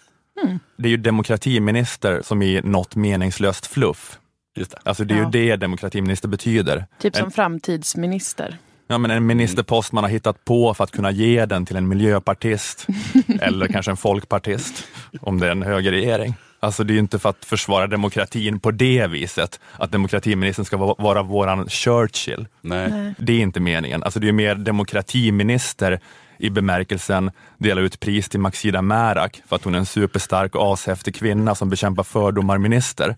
Det 0.77 0.87
är 0.87 0.91
ju 0.91 0.97
demokratiminister 0.97 2.21
som 2.23 2.41
i 2.41 2.61
något 2.63 2.95
meningslöst 2.95 3.65
fluff. 3.67 4.19
Just 4.55 4.71
det. 4.71 4.77
Alltså 4.83 5.03
det 5.03 5.13
är 5.13 5.17
Ja. 5.17 5.23
ju 5.23 5.29
det 5.31 5.55
demokratiminister 5.55 6.27
betyder. 6.27 6.85
Typ 7.01 7.15
som 7.15 7.25
En- 7.25 7.31
framtidsminister. 7.31 8.57
Ja, 8.87 8.97
men 8.97 9.11
en 9.11 9.25
ministerpost 9.25 9.91
man 9.91 10.03
har 10.03 10.11
hittat 10.11 10.45
på 10.45 10.73
för 10.73 10.83
att 10.83 10.91
kunna 10.91 11.11
ge 11.11 11.45
den 11.45 11.65
till 11.65 11.75
en 11.75 11.87
miljöpartist 11.87 12.87
eller 13.41 13.67
kanske 13.67 13.91
en 13.91 13.97
folkpartist 13.97 14.83
om 15.21 15.39
det 15.39 15.47
är 15.47 15.51
en 15.51 15.63
högerregering. 15.63 16.35
Alltså 16.59 16.83
det 16.83 16.91
är 16.91 16.95
ju 16.95 16.99
inte 16.99 17.19
för 17.19 17.29
att 17.29 17.45
försvara 17.45 17.87
demokratin 17.87 18.59
på 18.59 18.71
det 18.71 19.07
viset, 19.07 19.59
att 19.77 19.91
demokratiministern 19.91 20.65
ska 20.65 20.77
vara, 20.77 21.23
våran 21.23 21.69
Churchill. 21.69 22.47
Nej. 22.61 23.13
Det 23.17 23.33
är 23.33 23.39
inte 23.39 23.59
meningen. 23.59 24.03
Alltså 24.03 24.19
det 24.19 24.27
är 24.27 24.31
mer 24.31 24.55
demokratiminister 24.55 25.99
i 26.37 26.49
bemärkelsen 26.49 27.31
dela 27.57 27.81
ut 27.81 27.99
pris 27.99 28.29
till 28.29 28.39
Maxida 28.39 28.81
Märak 28.81 29.41
för 29.47 29.55
att 29.55 29.63
hon 29.63 29.75
är 29.75 29.79
en 29.79 29.85
superstark 29.85 30.55
och 30.55 30.73
ashäftig 30.73 31.15
kvinna 31.15 31.55
som 31.55 31.69
bekämpar 31.69 32.03
fördomar 32.03 32.57
minister. 32.57 33.15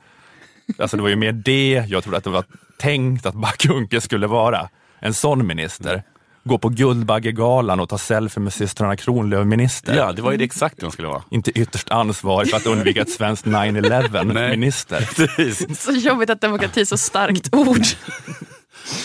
Alltså 0.78 0.98
det 0.98 1.04
var 1.04 1.10
ju 1.10 1.16
mer 1.16 1.32
det 1.32 1.86
jag 1.88 2.04
trodde 2.04 2.18
att 2.18 2.24
det 2.24 2.30
var 2.30 2.46
tänkt 2.78 3.26
att 3.26 3.36
Bakunke 3.36 4.02
skulle 4.02 4.28
vara. 4.28 4.70
En 5.00 5.14
sån 5.14 5.48
minister. 5.48 6.04
Gå 6.50 6.58
på 6.58 6.70
Guldbaggegalan 6.70 7.80
och 7.80 7.90
ta 7.90 7.98
selfie 7.98 8.44
med 8.44 8.54
systrarna 8.54 8.96
Kronlöf 8.96 9.48
minister. 9.48 9.96
Ja, 9.96 10.12
det 10.12 10.22
var 10.22 10.32
ju 10.32 10.38
det 10.38 10.44
exakt 10.44 10.78
det 10.78 10.86
hon 10.86 10.92
skulle 10.92 11.08
vara. 11.08 11.24
Inte 11.32 11.52
ytterst 11.52 11.90
ansvarig 11.92 12.50
för 12.50 12.58
att 12.58 12.66
undvika 12.66 13.02
ett 13.02 13.10
svenskt 13.10 13.46
9-11 13.46 14.24
Nej. 14.34 14.50
minister. 14.50 15.10
Precis. 15.16 15.82
Så 15.84 15.92
jobbigt 15.92 16.30
att 16.30 16.42
demokrati 16.42 16.82
är 16.82 16.86
så 16.86 16.98
starkt 16.98 17.56
ord. 17.56 17.82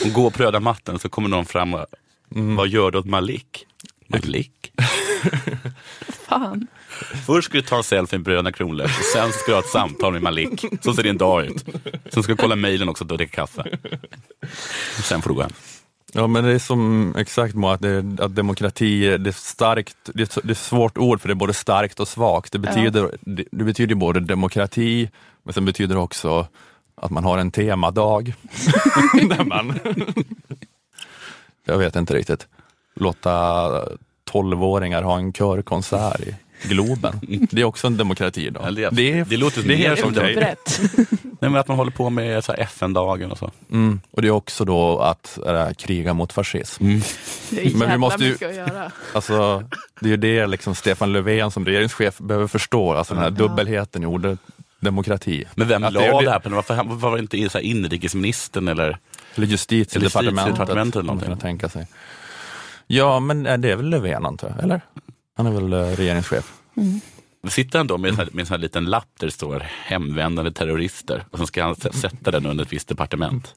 Hon 0.03 0.13
går 0.13 0.31
på 0.31 0.43
röda 0.43 0.61
mattan 0.61 0.99
så 0.99 1.09
kommer 1.09 1.29
någon 1.29 1.47
fram 1.47 1.75
och 1.75 1.87
vad 2.29 2.69
gör 2.69 2.91
du 2.91 2.99
åt 2.99 3.07
Malik? 3.07 3.67
Malik? 4.07 4.73
Fan. 6.29 6.67
Först 7.27 7.49
ska 7.49 7.59
du 7.59 7.63
ta 7.63 7.77
en 7.77 7.83
selfie 7.83 8.19
med 8.19 8.25
bröderna 8.25 8.53
Kronlöf 8.53 8.99
och 8.99 9.05
sen 9.05 9.33
ska 9.33 9.45
du 9.47 9.53
ha 9.53 9.61
ett 9.61 9.71
samtal 9.71 10.13
med 10.13 10.23
Malik. 10.23 10.65
Så 10.83 10.95
ser 10.95 11.03
din 11.03 11.19
dag 11.19 11.45
ut. 11.47 11.65
Sen 12.13 12.23
ska 12.23 12.33
du 12.33 12.37
kolla 12.37 12.57
mejlen 12.57 12.89
också 12.89 13.05
och 13.05 13.17
dricka 13.19 13.37
kaffe. 13.37 13.79
Sen 15.03 15.23
får 15.23 15.31
du 15.31 15.35
gå 15.35 15.43
hem. 15.43 15.53
Ja 16.17 16.27
men 16.27 16.45
det 16.45 16.53
är 16.53 16.59
som 16.59 17.15
exakt 17.17 17.55
Moa, 17.55 17.75
att, 17.75 17.81
det, 17.81 18.05
att 18.19 18.35
demokrati, 18.35 19.19
det 19.19 19.31
är 19.31 19.33
starkt, 19.33 19.97
det 20.05 20.23
är, 20.23 20.41
det 20.43 20.49
är 20.49 20.53
ett 20.53 20.59
svårt 20.59 20.99
ord 20.99 21.21
för 21.21 21.29
det 21.29 21.33
är 21.33 21.37
både 21.37 21.55
starkt 21.55 22.01
och 22.01 22.09
svagt. 22.09 22.53
Det 22.53 22.59
betyder, 22.59 23.17
det, 23.21 23.45
det 23.51 23.65
betyder 23.65 23.95
både 23.95 24.21
demokrati, 24.21 25.11
men 25.43 25.55
sen 25.55 25.65
betyder 25.65 25.95
det 25.95 26.01
också 26.01 26.47
att 26.95 27.11
man 27.11 27.25
har 27.25 27.39
en 27.39 27.51
temadag. 27.51 28.35
där 29.29 29.45
man, 29.45 29.79
jag 31.65 31.79
vet 31.79 31.97
inte 31.97 32.15
riktigt, 32.15 32.47
låta 32.95 33.71
tolvåringar 34.25 35.03
ha 35.03 35.19
en 35.19 35.33
körkonsert 35.33 36.21
i 36.21 36.37
Globen. 36.69 37.21
Det 37.51 37.61
är 37.61 37.65
också 37.65 37.87
en 37.87 37.97
demokrati 37.97 38.51
då. 38.51 38.61
Ja, 38.65 38.71
det- 38.71 38.89
det, 38.93 39.13
är, 39.13 39.25
det 39.25 39.37
låter 39.37 39.63
det 39.63 39.75
är 39.75 39.77
helt 39.77 40.01
som 40.01 40.11
okej. 40.11 40.35
Brett. 40.35 40.81
Nej, 41.41 41.51
men 41.51 41.57
att 41.57 41.69
man 41.69 41.77
håller 41.77 41.91
på 41.93 42.11
med 42.11 42.45
FN-dagen 42.59 43.31
och 43.31 43.39
så. 43.39 43.51
Mm. 43.71 44.01
Och 44.11 44.23
det 44.23 44.29
är 44.29 44.33
också 44.33 44.65
då 44.65 44.99
att 44.99 45.39
äh, 45.47 45.71
kriga 45.79 46.15
mot 46.15 46.33
fascism. 46.33 46.85
Det 47.51 47.67
är 47.67 47.77
Men 47.77 47.91
vi 47.91 47.97
måste 47.99 48.25
ju- 48.25 48.31
mycket 48.33 48.49
att 48.49 48.57
göra. 48.57 48.93
Alltså, 49.15 49.65
det 50.01 50.07
är 50.07 50.11
ju 50.11 50.17
det 50.17 50.47
liksom 50.47 50.75
Stefan 50.75 51.13
Löfven 51.13 51.51
som 51.51 51.65
regeringschef 51.67 52.19
behöver 52.19 52.47
förstå, 52.47 52.93
alltså 52.95 53.15
den 53.15 53.23
här 53.23 53.31
dubbelheten 53.31 54.03
i 54.03 54.07
ordet 54.07 54.39
demokrati. 54.81 55.45
Men 55.55 55.69
vem 55.69 55.85
Att 55.85 55.93
la 55.93 56.01
det 56.01 56.07
det, 56.07 56.13
är 56.13 56.23
det- 56.23 56.31
här 56.31 56.39
på 56.39 56.49
Varför 56.51 56.75
varför 56.77 56.95
var 56.95 57.17
det 57.17 57.23
inte 57.37 57.51
så 57.51 57.59
här 57.59 57.65
inrikesministern 57.65 58.69
eller? 58.69 58.99
Eller 59.35 59.47
justitiedepartementet. 59.47 60.47
justitiedepartementet 60.49 60.97
eller 60.97 61.07
någonting. 61.07 61.29
kan 61.29 61.39
tänka 61.39 61.69
sig. 61.69 61.87
Ja, 62.87 63.21
men 63.21 63.47
äh, 63.47 63.59
det 63.59 63.71
är 63.73 63.77
väl 63.77 63.89
Löfven 63.91 64.27
antar 64.27 64.49
jag, 64.57 64.65
eller? 64.65 64.81
Han 65.37 65.47
är 65.47 65.51
väl 65.51 65.73
äh, 65.73 65.97
regeringschef. 65.97 66.53
Sitter 67.49 67.79
han 67.79 67.87
då 67.87 67.99
med 67.99 68.15
med 68.17 68.29
en 68.41 68.47
sån 68.47 68.55
här 68.55 68.59
liten 68.59 68.85
lapp 68.85 69.09
där 69.19 69.27
det 69.27 69.33
står 69.33 69.61
hemvändande 69.85 70.53
terrorister 70.53 71.25
och 71.31 71.39
så 71.39 71.47
ska 71.47 71.63
han 71.65 71.75
sä- 71.75 71.93
sätta 71.93 72.31
den 72.31 72.47
under 72.47 72.65
ett 72.65 72.73
visst 72.73 72.89
departement. 72.89 73.55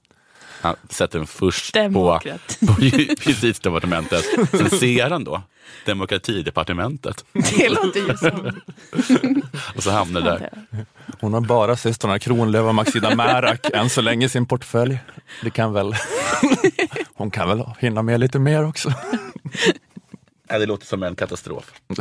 Han 0.62 0.76
sätter 0.90 1.20
den 1.20 1.28
först 1.28 1.74
på, 1.74 1.80
Demokrat. 1.80 2.58
på 2.68 2.82
ju- 2.82 3.08
justitiedepartementet. 3.26 4.26
Sen 4.52 4.70
ser 4.70 5.10
han 5.10 5.24
då 5.24 5.42
demokratidepartementet 5.86 7.26
Det 7.58 7.70
låter 7.70 8.00
ju 8.00 8.18
som... 8.18 8.62
och 9.76 9.84
så 9.84 9.92
hamnar 9.92 10.22
det 10.22 10.30
där. 10.30 10.50
Hon 11.20 11.34
har 11.34 11.42
bara 11.42 11.76
systrarna 11.78 12.20
Kronlöf 12.20 12.64
och 12.66 12.76
Maxida 12.76 13.16
Märak 13.16 13.66
än 13.74 13.90
så 13.90 14.02
länge 14.02 14.26
i 14.26 14.30
sin 14.30 14.46
portfölj. 14.46 15.00
Det 15.44 15.50
kan 15.50 15.74
väl... 15.74 15.96
Hon 17.14 17.32
kan 17.32 17.48
väl 17.50 17.64
hinna 17.80 18.02
med 18.02 18.20
lite 18.20 18.40
mer 18.40 18.66
också. 18.66 18.94
Ja, 20.50 20.60
det 20.60 20.66
låter 20.66 20.86
som 20.86 21.04
en 21.04 21.16
katastrof. 21.16 21.72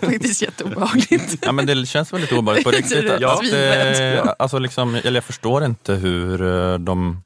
Faktiskt 0.00 0.42
jätteobehagligt. 0.42 1.38
Ja, 1.42 1.52
men 1.52 1.66
det 1.66 1.86
känns 1.86 2.12
väl 2.12 2.20
lite 2.20 2.34
obehagligt 2.34 2.64
på 2.64 2.70
riktigt. 2.76 3.04
rätt 3.04 3.24
Att, 3.24 3.38
svinrätt. 3.38 4.24
eh, 4.26 4.32
alltså 4.38 4.58
liksom, 4.58 4.94
eller 4.94 5.14
jag 5.14 5.24
förstår 5.24 5.64
inte 5.64 5.94
hur 5.94 6.42
eh, 6.72 6.78
de... 6.78 7.22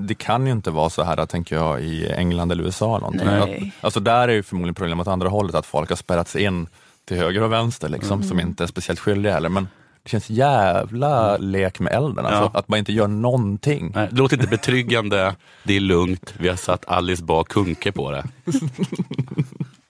Det 0.00 0.14
kan 0.14 0.46
ju 0.46 0.52
inte 0.52 0.70
vara 0.70 0.90
så 0.90 1.02
här, 1.02 1.26
tänker 1.26 1.56
jag, 1.56 1.82
i 1.82 2.06
England 2.10 2.52
eller 2.52 2.64
USA. 2.64 2.86
eller 2.96 3.00
Någonting. 3.00 3.26
Nej. 3.26 3.72
Att, 3.78 3.84
alltså 3.84 4.00
där 4.00 4.28
är 4.28 4.32
ju 4.32 4.42
förmodligen 4.42 4.74
problemet 4.74 5.06
åt 5.06 5.12
andra 5.12 5.28
hållet, 5.28 5.54
att 5.54 5.66
folk 5.66 5.88
har 5.88 5.96
spärrats 5.96 6.36
in 6.36 6.66
till 7.04 7.16
höger 7.16 7.42
och 7.42 7.52
vänster, 7.52 7.88
liksom, 7.88 8.12
Mm. 8.18 8.28
som 8.28 8.40
inte 8.40 8.62
är 8.62 8.66
speciellt 8.66 9.00
skyldiga 9.00 9.32
heller. 9.32 9.48
Men 9.48 9.68
det 10.02 10.10
känns 10.10 10.30
jävla 10.30 11.36
lek 11.36 11.80
med 11.80 11.92
elden, 11.92 12.26
alltså, 12.26 12.50
Ja. 12.54 12.58
att 12.58 12.68
man 12.68 12.78
inte 12.78 12.92
gör 12.92 13.08
någonting. 13.08 13.92
Nej, 13.94 14.08
det 14.10 14.16
låter 14.18 14.36
inte 14.36 14.48
betryggande, 14.48 15.34
det 15.64 15.76
är 15.76 15.80
lugnt, 15.80 16.34
vi 16.38 16.48
har 16.48 16.56
satt 16.56 16.84
Alice 16.88 17.22
Bah 17.24 17.44
Kuhnke 17.44 17.92
på 17.92 18.10
det. 18.10 18.24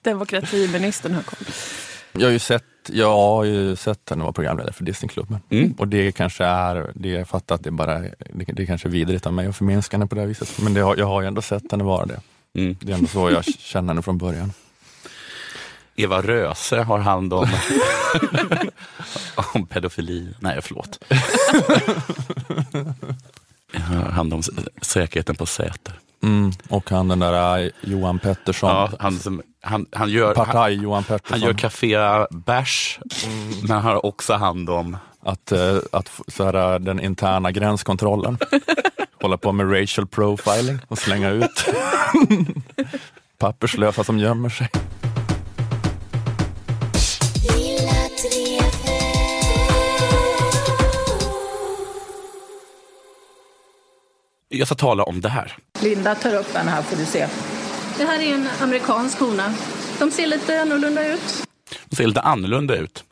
Demokratiministern 0.01 1.13
har 1.13 1.21
koll. 1.21 1.47
Jag 2.11 2.27
har 2.27 2.31
ju 2.31 2.39
sett, 2.39 2.63
jag 2.87 3.11
har 3.11 3.43
ju 3.43 3.75
sett 3.75 4.09
henne 4.09 4.23
vara 4.23 4.33
programledare 4.33 4.73
för 4.73 4.83
Disneyklubben. 4.83 5.39
Mm. 5.49 5.71
Och 5.77 5.87
det 5.87 6.11
kanske 6.11 6.45
är, 6.45 6.91
det 6.95 7.09
jag 7.09 7.27
fattar 7.27 7.55
att 7.55 7.63
det 7.63 7.71
bara, 7.71 7.99
det, 7.99 8.45
det 8.47 8.65
kanske 8.65 8.87
är 8.87 8.91
vidrigt 8.91 9.25
av 9.25 9.33
mig 9.33 9.47
att 9.47 9.57
förminska 9.57 9.97
henne 9.97 10.07
på 10.07 10.15
det 10.15 10.21
här 10.21 10.27
viset. 10.27 10.61
Men 10.61 10.73
det 10.73 10.81
har, 10.81 10.97
jag 10.97 11.05
har 11.05 11.21
ju 11.21 11.27
ändå 11.27 11.41
sett 11.41 11.71
henne 11.71 11.83
vara 11.83 12.05
det. 12.05 12.21
Mm. 12.53 12.77
Det 12.81 12.91
är 12.91 12.95
ändå 12.95 13.07
så 13.07 13.31
jag 13.31 13.45
känner 13.45 13.87
henne 13.87 14.01
från 14.01 14.17
början. 14.17 14.51
Eva 15.95 16.21
Röse 16.21 16.81
har 16.81 16.99
hand 16.99 17.33
om, 17.33 17.47
om 19.53 19.65
pedofili. 19.65 20.33
Nej, 20.39 20.59
förlåt. 20.61 21.05
Jag 23.71 23.81
har 23.81 24.11
hand 24.11 24.33
om 24.33 24.43
säkerheten 24.81 25.35
på 25.35 25.45
Säter. 25.45 25.99
Mm. 26.23 26.51
Och 26.69 26.89
han 26.89 27.07
den 27.07 27.19
där 27.19 27.63
äh, 27.63 27.69
Johan 27.81 28.19
Pettersson. 28.19 28.69
Ja, 28.69 28.91
han 28.99 29.19
som 29.19 29.41
han, 29.61 29.85
han 29.91 30.09
gör, 30.09 30.33
Partaj 30.33 30.75
han, 30.75 30.83
Johan 30.83 31.03
Pettersson. 31.03 31.39
han 31.39 31.47
gör 31.47 31.53
café 31.53 31.97
bärs, 32.31 32.99
men 33.61 33.71
han 33.71 33.81
har 33.83 34.05
också 34.05 34.33
hand 34.33 34.69
om 34.69 34.97
att, 35.23 35.51
eh, 35.51 35.77
att 35.91 36.11
så 36.27 36.43
här, 36.43 36.73
eh, 36.73 36.79
den 36.79 36.99
interna 36.99 37.51
gränskontrollen. 37.51 38.37
Hålla 39.21 39.37
på 39.37 39.51
med 39.51 39.81
racial 39.81 40.07
profiling 40.07 40.79
och 40.87 40.97
slänga 40.97 41.29
ut 41.29 41.65
papperslösa 43.37 44.03
som 44.03 44.19
gömmer 44.19 44.49
sig. 44.49 44.69
Jag 54.51 54.67
ska 54.67 54.75
tala 54.75 55.03
om 55.03 55.21
det 55.21 55.29
här. 55.29 55.57
Linda 55.81 56.15
tar 56.15 56.35
upp 56.35 56.53
den 56.53 56.67
här 56.67 56.81
får 56.81 56.97
du 56.97 57.05
se. 57.05 57.27
Det 57.99 58.05
här 58.05 58.19
är 58.19 58.33
en 58.33 58.47
amerikansk 58.61 59.19
hona. 59.19 59.53
De 59.99 60.11
ser 60.11 60.27
lite 60.27 60.61
annorlunda 60.61 61.13
ut. 61.13 61.47
De 61.89 61.95
ser 61.95 62.07
lite 62.07 62.21
annorlunda 62.21 62.75
ut. 62.75 63.03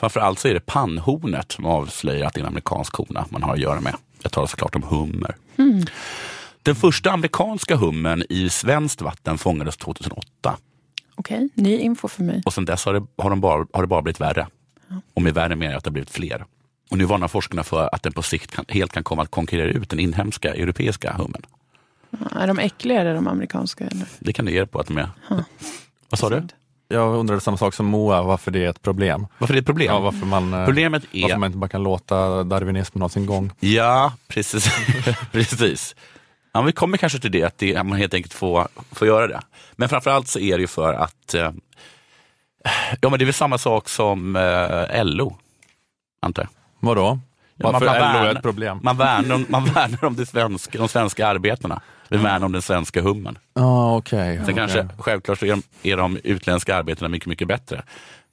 Framförallt 0.00 0.38
så 0.38 0.48
är 0.48 0.54
det 0.54 0.66
pannhornet 0.66 1.52
som 1.52 1.66
avslöjar 1.66 2.26
att 2.26 2.34
det 2.34 2.40
är 2.40 2.42
en 2.42 2.48
amerikansk 2.48 2.96
hona 2.96 3.26
man 3.30 3.42
har 3.42 3.52
att 3.52 3.58
göra 3.60 3.80
med. 3.80 3.96
Jag 4.22 4.32
talar 4.32 4.46
såklart 4.46 4.74
om 4.74 4.82
hummer. 4.82 5.36
Den 6.62 6.76
första 6.76 7.10
amerikanska 7.10 7.76
hummern 7.76 8.24
i 8.28 8.48
svenskt 8.50 9.02
vatten 9.02 9.38
fångades 9.38 9.76
2008. 9.76 10.56
Okej, 11.14 11.48
ny 11.54 11.78
info 11.78 12.08
för 12.08 12.22
mig. 12.22 12.42
Och 12.46 12.52
sen 12.52 12.64
dess 12.64 12.84
har 12.84 12.92
det, 12.92 13.06
har 13.18 13.30
de 13.30 13.40
bara, 13.40 13.66
har 13.72 13.82
det 13.82 13.88
bara 13.88 14.02
blivit 14.02 14.20
värre. 14.20 14.46
Och 15.14 15.22
med 15.22 15.34
värre 15.34 15.56
menar 15.56 15.72
jag 15.72 15.78
att 15.78 15.84
det 15.84 15.88
har 15.88 15.92
blivit 15.92 16.10
fler. 16.10 16.44
Och 16.90 16.98
nu 16.98 17.04
varnar 17.04 17.28
forskarna 17.28 17.64
för 17.64 17.94
att 17.94 18.02
den 18.02 18.12
på 18.12 18.22
sikt 18.22 18.50
kan, 18.50 18.64
helt 18.68 18.92
kan 18.92 19.04
komma 19.04 19.22
att 19.22 19.30
konkurrera 19.30 19.68
ut 19.70 19.90
den 19.90 19.98
inhemska 19.98 20.54
europeiska 20.54 21.12
hummern. 21.12 21.42
Är 22.36 22.46
de 22.46 22.58
äckligare 22.58 23.14
de 23.14 23.28
amerikanska? 23.28 23.84
Eller? 23.84 24.06
Det 24.18 24.32
kan 24.32 24.44
du 24.44 24.52
ge 24.52 24.66
på 24.66 24.80
att 24.80 24.86
de 24.86 24.98
är. 24.98 25.08
Vad 26.10 26.18
sa 26.18 26.28
du? 26.30 26.42
Jag 26.88 27.14
undrade 27.14 27.40
samma 27.40 27.56
sak 27.56 27.74
som 27.74 27.86
Moa, 27.86 28.22
varför 28.22 28.50
det 28.50 28.64
är 28.64 28.68
ett 28.70 28.82
problem. 28.82 29.26
Varför 29.38 29.54
det 29.54 29.58
är 29.58 29.60
ett 29.60 29.66
problem? 29.66 29.86
Ja, 29.94 30.00
varför, 30.00 30.26
man, 30.26 30.54
eh, 30.54 30.64
Problemet 30.64 31.02
är- 31.12 31.22
varför 31.22 31.36
man 31.36 31.46
inte 31.46 31.58
bara 31.58 31.68
kan 31.68 31.82
låta 31.82 32.44
darwinismen 32.44 33.02
ha 33.02 33.08
sin 33.08 33.26
gång. 33.26 33.52
Ja, 33.60 34.12
precis. 34.28 34.68
precis. 35.32 35.96
Ja, 36.52 36.62
vi 36.62 36.72
kommer 36.72 36.96
kanske 36.96 37.18
till 37.18 37.30
det, 37.32 37.42
att 37.42 37.58
det, 37.58 37.82
man 37.82 37.98
helt 37.98 38.14
enkelt 38.14 38.34
får, 38.34 38.68
får 38.92 39.06
göra 39.08 39.26
det. 39.26 39.40
Men 39.72 39.88
framförallt 39.88 40.28
så 40.28 40.38
är 40.38 40.56
det 40.56 40.60
ju 40.60 40.66
för 40.66 40.94
att 40.94 41.34
eh, 41.34 41.50
ja, 43.00 43.08
men 43.10 43.18
det 43.18 43.22
är 43.22 43.26
väl 43.26 43.34
samma 43.34 43.58
sak 43.58 43.88
som 43.88 44.36
eh, 44.36 45.04
LO, 45.04 45.36
antar 46.22 46.42
jag. 46.42 46.48
Vadå? 46.80 47.18
Ja, 47.54 47.70
Varför 47.72 47.86
man, 47.86 47.98
man, 48.00 48.22
LO 48.22 48.28
är 48.30 48.34
ett 48.36 48.42
problem? 48.42 48.80
man, 48.82 48.96
värnar 48.96 49.34
om, 49.34 49.46
man 49.48 49.64
värnar 49.64 50.04
om 50.04 50.16
det 50.16 50.26
svenska, 50.26 50.78
de 50.78 50.88
svenska 50.88 51.26
arbetarna. 51.26 51.80
Vi 52.08 52.16
värnar 52.16 52.46
om 52.46 52.52
den 52.52 52.62
svenska 52.62 53.02
hummen. 53.02 53.38
Ja, 53.54 53.96
okej. 53.96 54.36
Sen 54.36 54.44
okej. 54.44 54.54
kanske, 54.54 54.88
självklart 54.98 55.38
så 55.38 55.46
är 55.46 55.50
de, 55.50 55.62
är 55.82 55.96
de 55.96 56.18
utländska 56.24 56.76
arbetarna 56.76 57.08
mycket, 57.08 57.28
mycket 57.28 57.48
bättre. 57.48 57.82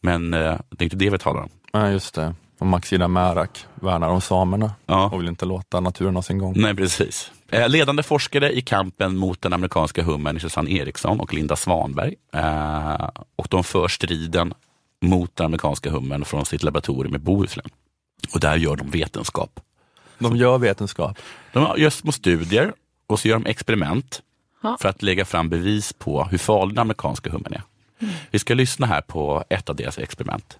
Men 0.01 0.33
eh, 0.33 0.39
det 0.69 0.81
är 0.81 0.83
inte 0.83 0.95
det 0.95 1.09
vi 1.09 1.17
talar 1.17 1.41
om. 1.41 1.49
Ja, 1.71 1.89
just 1.89 2.15
det. 2.15 2.35
Och 2.59 2.67
Maxida 2.67 3.07
Märak 3.07 3.65
värnar 3.75 4.09
om 4.09 4.21
samerna 4.21 4.73
och 5.11 5.21
vill 5.21 5.27
inte 5.27 5.45
låta 5.45 5.79
naturen 5.79 6.15
ha 6.15 6.21
sin 6.21 6.37
gång. 6.37 6.53
Nej, 6.57 6.75
precis. 6.75 7.31
Eh, 7.49 7.69
ledande 7.69 8.03
forskare 8.03 8.51
i 8.51 8.61
kampen 8.61 9.17
mot 9.17 9.41
den 9.41 9.53
amerikanska 9.53 10.03
hummern 10.03 10.35
är 10.35 10.39
Susanne 10.39 10.71
Eriksson 10.71 11.19
och 11.19 11.33
Linda 11.33 11.55
Svanberg. 11.55 12.15
Eh, 12.33 13.09
och 13.35 13.47
de 13.49 13.63
för 13.63 13.87
striden 13.87 14.53
mot 15.01 15.35
den 15.35 15.45
amerikanska 15.45 15.89
hummern 15.89 16.25
från 16.25 16.45
sitt 16.45 16.63
laboratorium 16.63 17.15
i 17.15 17.19
Bohuslän. 17.19 17.69
Och 18.33 18.39
där 18.39 18.55
gör 18.55 18.75
de 18.75 18.89
vetenskap. 18.89 19.59
De 20.19 20.35
gör 20.37 20.57
vetenskap? 20.57 21.17
De 21.53 21.73
gör 21.77 21.89
små 21.89 22.11
studier 22.11 22.73
och 23.13 23.19
så 23.19 23.27
gör 23.27 23.35
de 23.35 23.45
experiment 23.45 24.21
Ja. 24.63 24.77
för 24.81 24.89
att 24.89 25.01
lägga 25.01 25.25
fram 25.25 25.49
bevis 25.49 25.93
på 25.93 26.23
hur 26.23 26.37
farlig 26.37 26.75
den 26.75 26.81
amerikanska 26.81 27.29
hummern 27.29 27.53
är. 27.53 27.61
Vi 28.31 28.39
ska 28.39 28.53
lyssna 28.53 28.87
här 28.87 29.01
på 29.01 29.43
ett 29.49 29.69
av 29.69 29.75
deras 29.75 29.97
experiment. 29.97 30.57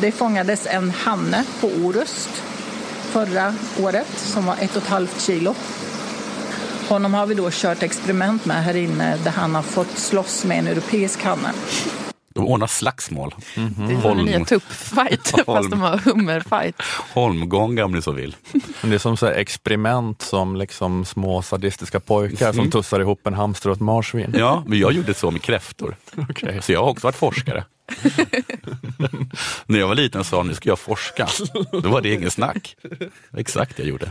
Det 0.00 0.12
fångades 0.12 0.66
en 0.66 0.90
hanne 0.90 1.44
på 1.60 1.66
Orust 1.66 2.28
förra 3.02 3.54
året 3.80 4.18
som 4.18 4.46
var 4.46 4.56
ett 4.60 4.76
och 4.76 4.82
ett 4.82 4.88
halvt 4.88 5.20
kilo. 5.22 5.54
Honom 6.88 7.14
har 7.14 7.26
vi 7.26 7.34
då 7.34 7.48
kört 7.52 7.82
experiment 7.82 8.44
med 8.44 8.64
här 8.64 8.76
inne 8.76 9.16
där 9.24 9.30
han 9.30 9.54
har 9.54 9.62
fått 9.62 9.98
slåss 9.98 10.44
med 10.44 10.58
en 10.58 10.66
europeisk 10.66 11.22
hanne. 11.22 11.52
De 12.34 12.44
ordnar 12.46 12.66
slagsmål. 12.66 13.34
Det 13.54 13.60
är 13.94 14.00
som 14.00 14.18
en 14.18 14.24
nya 14.24 14.44
tuppfight 14.44 15.28
fast 15.46 15.70
de 15.70 15.80
har 15.80 15.98
hummerfight. 15.98 16.82
Holmgångar 17.14 17.82
om 17.84 17.92
ni 17.92 18.02
så 18.02 18.12
vill. 18.12 18.36
Det 18.82 18.94
är 18.94 18.98
som 18.98 19.16
så 19.16 19.26
här 19.26 19.32
experiment 19.32 20.22
som 20.22 20.56
liksom 20.56 21.04
små 21.04 21.42
sadistiska 21.42 22.00
pojkar 22.00 22.52
som 22.52 22.60
Mm. 22.60 22.70
tussar 22.70 23.00
ihop 23.00 23.26
en 23.26 23.34
hamster 23.34 23.70
och 23.70 23.76
ett 23.76 23.80
marsvin. 23.82 24.34
Ja, 24.38 24.62
men 24.66 24.78
jag 24.78 24.92
gjorde 24.92 25.14
så 25.14 25.30
med 25.30 25.42
kräftor. 25.42 25.96
Så 26.62 26.72
jag 26.72 26.80
har 26.80 26.90
också 26.90 27.06
varit 27.06 27.16
forskare. 27.16 27.64
När 29.66 29.78
jag 29.78 29.88
var 29.88 29.94
liten 29.94 30.24
sa 30.24 30.42
nu 30.42 30.54
ska 30.54 30.68
jag 30.68 30.78
forska. 30.78 31.28
Då 31.82 31.88
var 31.88 32.00
det 32.00 32.14
ingen 32.14 32.30
snack. 32.30 32.76
Exakt 33.36 33.76
det 33.76 33.82
jag 33.82 33.88
gjorde. 33.90 34.10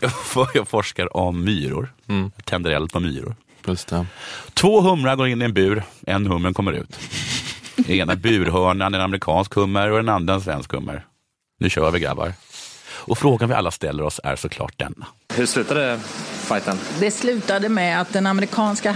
Jag- 0.00 0.10
Jag 0.54 0.68
forskar 0.68 1.16
om 1.16 1.44
myror. 1.44 1.92
Jag 2.06 2.44
tänder 2.44 2.70
eld 2.70 2.92
på 2.92 3.00
myror. 3.00 3.36
Just 3.66 3.88
det. 3.88 4.06
Två 4.54 4.80
humrar 4.80 5.16
går 5.16 5.28
in 5.28 5.42
i 5.42 5.44
en 5.44 5.54
bur, 5.54 5.82
en 6.06 6.26
hummer 6.26 6.52
kommer 6.52 6.72
ut. 6.72 6.98
Den 7.76 7.90
ena 7.90 8.16
burhörnan 8.16 8.94
är 8.94 8.98
en 8.98 9.04
amerikansk 9.04 9.54
hummer 9.54 9.90
och 9.90 9.96
den 9.96 10.08
andra 10.08 10.34
en 10.34 10.40
svensk 10.40 10.72
hummer. 10.72 11.06
Nu 11.60 11.70
kör 11.70 11.90
vi 11.90 12.00
grabbar. 12.00 12.32
Och 13.06 13.18
frågan 13.18 13.48
vi 13.48 13.54
alla 13.54 13.70
ställer 13.70 14.02
oss 14.02 14.20
är 14.24 14.36
såklart 14.36 14.78
denna. 14.78 15.06
Hur 15.34 15.46
slutade 15.46 16.00
fighten? 16.48 16.78
Det 17.00 17.10
slutade 17.10 17.68
med 17.68 18.00
att 18.00 18.12
den 18.12 18.26
amerikanska 18.26 18.92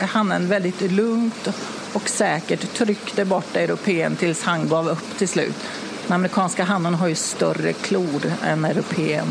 hannen 0.00 0.48
väldigt 0.48 0.80
lugnt 0.80 1.48
och 1.92 2.08
säkert 2.08 2.74
tryckte 2.74 3.24
bort 3.24 3.56
europeen 3.56 4.16
tills 4.16 4.42
han 4.42 4.68
gav 4.68 4.88
upp 4.88 5.18
till 5.18 5.28
slut. 5.28 5.56
Den 6.06 6.12
amerikanska 6.12 6.64
hannen 6.64 6.94
har 6.94 7.08
ju 7.08 7.14
större 7.14 7.72
klor 7.72 8.32
än 8.44 8.64
europeen. 8.64 9.26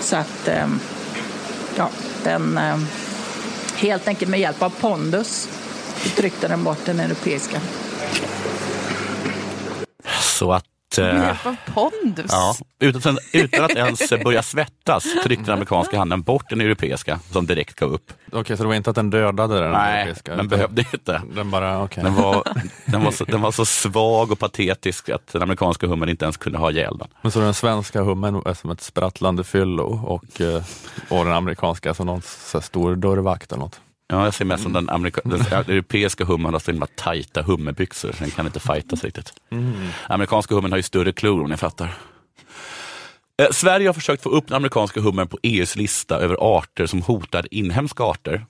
Så 0.00 0.16
att, 0.16 0.48
ehm, 0.48 0.80
ja, 1.76 1.90
den 2.24 2.58
ehm, 2.58 2.86
helt 3.80 4.08
enkelt 4.08 4.30
med 4.30 4.40
hjälp 4.40 4.62
av 4.62 4.70
pondus 4.70 5.48
tryckte 6.16 6.48
den 6.48 6.64
bort 6.64 6.78
den 6.84 7.00
europeiska. 7.00 7.60
Så 10.20 10.52
att 10.52 10.69
eh, 10.98 11.04
Med 11.04 11.26
hjälp 11.26 11.46
av 11.46 11.56
pondus. 11.74 12.26
Ja, 12.28 12.54
utan, 12.80 13.18
utan 13.32 13.64
att 13.64 13.70
ens 13.70 14.10
börja 14.24 14.42
svettas 14.42 15.04
tryckte 15.24 15.44
den 15.44 15.52
amerikanska 15.54 15.98
handen 15.98 16.22
bort 16.22 16.50
den 16.50 16.60
europeiska 16.60 17.20
som 17.32 17.46
direkt 17.46 17.74
gav 17.74 17.92
upp. 17.92 18.12
Okej, 18.32 18.56
så 18.56 18.62
det 18.62 18.68
var 18.68 18.74
inte 18.74 18.90
att 18.90 18.96
den 18.96 19.10
dödade 19.10 19.60
den 19.60 19.72
Nej, 19.72 20.02
europeiska? 20.02 20.30
den 20.30 20.38
utan 20.38 20.48
behövde 20.48 20.84
inte. 20.92 21.22
Den, 21.34 21.50
bara, 21.50 21.82
okej. 21.82 22.04
Den, 22.04 22.14
var, 22.14 22.42
den, 22.86 23.04
var 23.04 23.10
så, 23.10 23.24
den 23.24 23.40
var 23.40 23.52
så 23.52 23.64
svag 23.64 24.32
och 24.32 24.38
patetisk 24.38 25.08
att 25.08 25.32
den 25.32 25.42
amerikanska 25.42 25.86
hummern 25.86 26.08
inte 26.08 26.24
ens 26.24 26.36
kunde 26.36 26.58
ha 26.58 26.70
ihjäl 26.70 26.98
den. 26.98 27.08
Men 27.22 27.32
så 27.32 27.40
den 27.40 27.54
svenska 27.54 28.02
hummen 28.02 28.42
är 28.46 28.54
som 28.54 28.70
ett 28.70 28.80
sprattlande 28.80 29.44
fyllo 29.44 29.84
och, 29.84 30.40
eh, 30.40 30.62
och 31.08 31.24
den 31.24 31.34
amerikanska 31.34 31.94
som 31.94 32.06
någon 32.06 32.22
stor 32.62 32.96
dörrvakt 32.96 33.52
eller 33.52 33.62
något? 33.62 33.80
Ja, 34.10 34.24
jag 34.24 34.34
ser 34.34 34.44
mest 34.44 34.62
som 34.62 34.72
den, 34.72 34.90
amerika, 34.90 35.20
den 35.24 35.40
europeiska 35.52 36.24
hummern 36.24 36.52
har 36.52 36.60
så 36.60 36.70
himla 36.70 36.86
tajta 36.86 37.42
hummerbyxor 37.42 38.12
så 38.12 38.18
den 38.18 38.30
kan 38.30 38.46
inte 38.46 38.60
fightas 38.60 39.04
riktigt. 39.04 39.32
Mm. 39.50 39.72
Amerikanska 40.08 40.54
hummern 40.54 40.72
har 40.72 40.76
ju 40.76 40.82
större 40.82 41.12
klor 41.12 41.42
om 41.44 41.50
ni 41.50 41.56
fattar. 41.56 41.94
Eh, 43.42 43.50
Sverige 43.52 43.88
har 43.88 43.92
försökt 43.94 44.22
få 44.22 44.28
upp 44.30 44.46
den 44.48 44.56
amerikanska 44.56 45.00
hummern 45.00 45.28
på 45.28 45.38
EUs 45.42 45.76
lista 45.76 46.16
över 46.18 46.36
arter 46.58 46.86
som 46.86 47.02
hotar 47.02 47.46
inhemska 47.50 48.02
arter. 48.04 48.46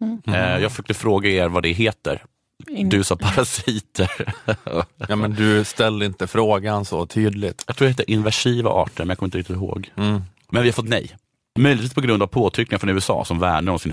Mm. 0.00 0.20
Eh, 0.26 0.58
jag 0.62 0.70
försökte 0.70 0.94
fråga 0.94 1.30
er 1.30 1.48
vad 1.48 1.62
det 1.62 1.72
heter. 1.72 2.22
In- 2.68 2.88
Du 2.88 3.04
sa 3.04 3.16
parasiter. 3.16 4.10
Ja, 5.08 5.16
men 5.16 5.34
du 5.34 5.64
ställde 5.64 6.06
inte 6.06 6.26
frågan 6.26 6.84
så 6.84 7.06
tydligt. 7.06 7.64
Jag 7.66 7.76
tror 7.76 7.86
det 7.86 7.90
heter 7.92 8.10
invasiva 8.10 8.70
arter, 8.70 9.04
men 9.04 9.08
jag 9.08 9.18
kommer 9.18 9.26
inte 9.28 9.38
riktigt 9.38 9.56
ihåg. 9.56 9.90
Mm. 9.96 10.22
Men 10.50 10.62
vi 10.62 10.68
har 10.68 10.72
fått 10.72 10.88
nej. 10.88 11.16
Möjligtvis 11.58 11.94
på 11.94 12.00
grund 12.00 12.22
av 12.22 12.26
påtryckningar 12.26 12.78
från 12.78 12.90
USA 12.90 13.24
som 13.24 13.38
värnar 13.38 13.72
om 13.72 13.78
sin 13.78 13.92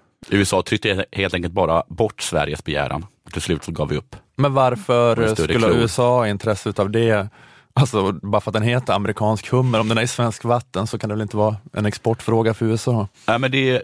USA 0.29 0.61
tryckte 0.63 1.05
helt 1.11 1.33
enkelt 1.33 1.53
bara 1.53 1.83
bort 1.87 2.21
Sveriges 2.21 2.63
begäran. 2.63 3.05
Till 3.33 3.41
slut 3.41 3.63
så 3.63 3.71
gav 3.71 3.89
vi 3.89 3.97
upp. 3.97 4.15
Men 4.35 4.53
varför 4.53 5.35
skulle 5.35 5.53
klor. 5.59 5.71
USA 5.71 6.15
ha 6.17 6.27
intresse 6.27 6.73
av 6.77 6.89
det? 6.91 7.29
Alltså, 7.73 8.11
bara 8.11 8.41
för 8.41 8.49
att 8.51 8.53
den 8.53 8.63
heter 8.63 8.93
amerikansk 8.93 9.47
hummer, 9.49 9.79
om 9.79 9.87
den 9.87 9.97
är 9.97 10.01
i 10.01 10.07
svensk 10.07 10.43
vatten 10.43 10.87
så 10.87 10.97
kan 10.99 11.09
det 11.09 11.15
väl 11.15 11.21
inte 11.21 11.37
vara 11.37 11.55
en 11.73 11.85
exportfråga 11.85 12.53
för 12.53 12.65
USA? 12.65 13.07
Nej, 13.27 13.39
men 13.39 13.51
det, 13.51 13.83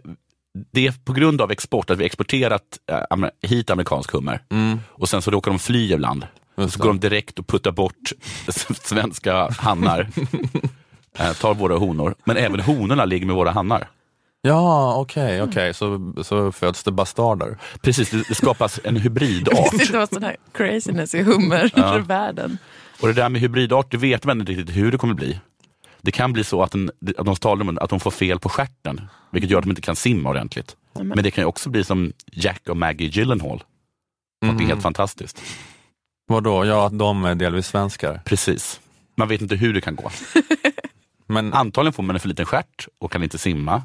det 0.73 0.87
är 0.87 0.91
på 1.05 1.13
grund 1.13 1.41
av 1.41 1.51
export, 1.51 1.89
att 1.89 1.97
vi 1.97 2.05
exporterat 2.05 2.63
amer- 3.09 3.31
hit 3.41 3.69
amerikansk 3.69 4.11
hummer 4.11 4.39
och 4.89 5.09
sen 5.09 5.21
så 5.21 5.31
råkar 5.31 5.51
de 5.51 5.59
fly 5.59 5.93
ibland. 5.93 6.27
så 6.69 6.79
går 6.79 6.87
de 6.89 6.99
direkt 6.99 7.39
och 7.39 7.47
puttar 7.47 7.71
bort 7.71 8.11
svenska 8.83 9.49
hannar, 9.51 10.07
äh, 11.19 11.33
tar 11.41 11.53
våra 11.53 11.77
honor. 11.77 12.15
Men 12.25 12.37
även 12.37 12.59
honorna 12.59 13.05
ligger 13.05 13.25
med 13.25 13.35
våra 13.35 13.51
hannar. 13.51 13.87
Ja, 14.47 14.95
okej, 14.95 15.41
okej, 15.41 15.73
så, 15.73 16.13
så 16.23 16.51
föds 16.51 16.83
det 16.83 16.91
bastarder. 16.91 17.57
Precis, 17.81 18.09
det, 18.09 18.27
det 18.27 18.35
skapas 18.35 18.79
en 18.83 18.95
hybridart. 18.95 19.71
Det 19.91 19.97
var 19.97 20.07
sån 20.13 20.23
här 20.23 20.35
craziness 20.51 21.15
i 21.15 21.23
hummervärlden. 21.23 22.57
Och 23.01 23.07
det 23.07 23.13
där 23.13 23.29
med 23.29 23.41
hybridart, 23.41 23.91
det 23.91 23.97
vet 23.97 24.25
man 24.25 24.39
inte 24.39 24.51
riktigt 24.51 24.75
hur 24.75 24.91
det 24.91 24.97
kommer 24.97 25.13
bli. 25.13 25.39
Det 26.01 26.11
kan 26.11 26.33
bli 26.33 26.43
så 26.43 26.63
att, 26.63 26.71
den, 26.71 26.91
att 27.17 27.25
de 27.25 27.35
talar 27.35 27.69
om 27.69 27.77
att 27.81 27.89
de 27.89 27.99
får 27.99 28.11
fel 28.11 28.39
på 28.39 28.49
stjärten, 28.49 29.01
vilket 29.31 29.51
gör 29.51 29.57
att 29.57 29.63
de 29.63 29.69
inte 29.69 29.81
kan 29.81 29.95
simma 29.95 30.29
ordentligt. 30.29 30.75
Nämen. 30.95 31.07
Men 31.15 31.23
det 31.23 31.31
kan 31.31 31.41
ju 31.41 31.45
också 31.45 31.69
bli 31.69 31.83
som 31.83 32.13
Jack 32.31 32.69
och 32.69 32.77
Maggie 32.77 33.07
Gyllenhaal. 33.07 33.63
Det 34.41 34.63
är 34.63 34.67
helt 34.67 34.81
fantastiskt. 34.81 35.41
Vadå, 36.27 36.65
ja 36.65 36.87
att 36.87 36.99
de 36.99 37.25
är 37.25 37.35
delvis 37.35 37.67
svenskar? 37.67 38.21
Precis. 38.25 38.79
Man 39.15 39.27
vet 39.27 39.41
inte 39.41 39.55
hur 39.55 39.73
det 39.73 39.81
kan 39.81 39.95
gå. 39.95 40.11
Men 41.27 41.53
Antagligen 41.53 41.93
får 41.93 42.03
man 42.03 42.15
en 42.15 42.19
för 42.19 42.27
liten 42.27 42.45
stjärt 42.45 42.87
och 42.99 43.11
kan 43.11 43.23
inte 43.23 43.37
simma. 43.37 43.83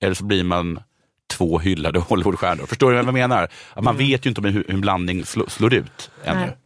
Eller 0.00 0.14
så 0.14 0.24
blir 0.24 0.44
man 0.44 0.80
två 1.26 1.58
hyllade 1.58 1.98
Hollywoodstjärnor. 1.98 2.66
Förstår 2.66 2.90
du 2.90 2.96
vad 2.96 3.06
jag 3.06 3.14
menar? 3.14 3.48
Att 3.74 3.84
man 3.84 3.96
vet 3.96 4.26
ju 4.26 4.28
inte 4.28 4.40
om 4.40 4.44
hur 4.44 4.52
hur 4.52 4.70
en 4.70 4.80
blandning 4.80 5.24
slår, 5.24 5.46
slår 5.46 5.74
ut 5.74 6.10
ännu. 6.24 6.40
Nej. 6.40 6.56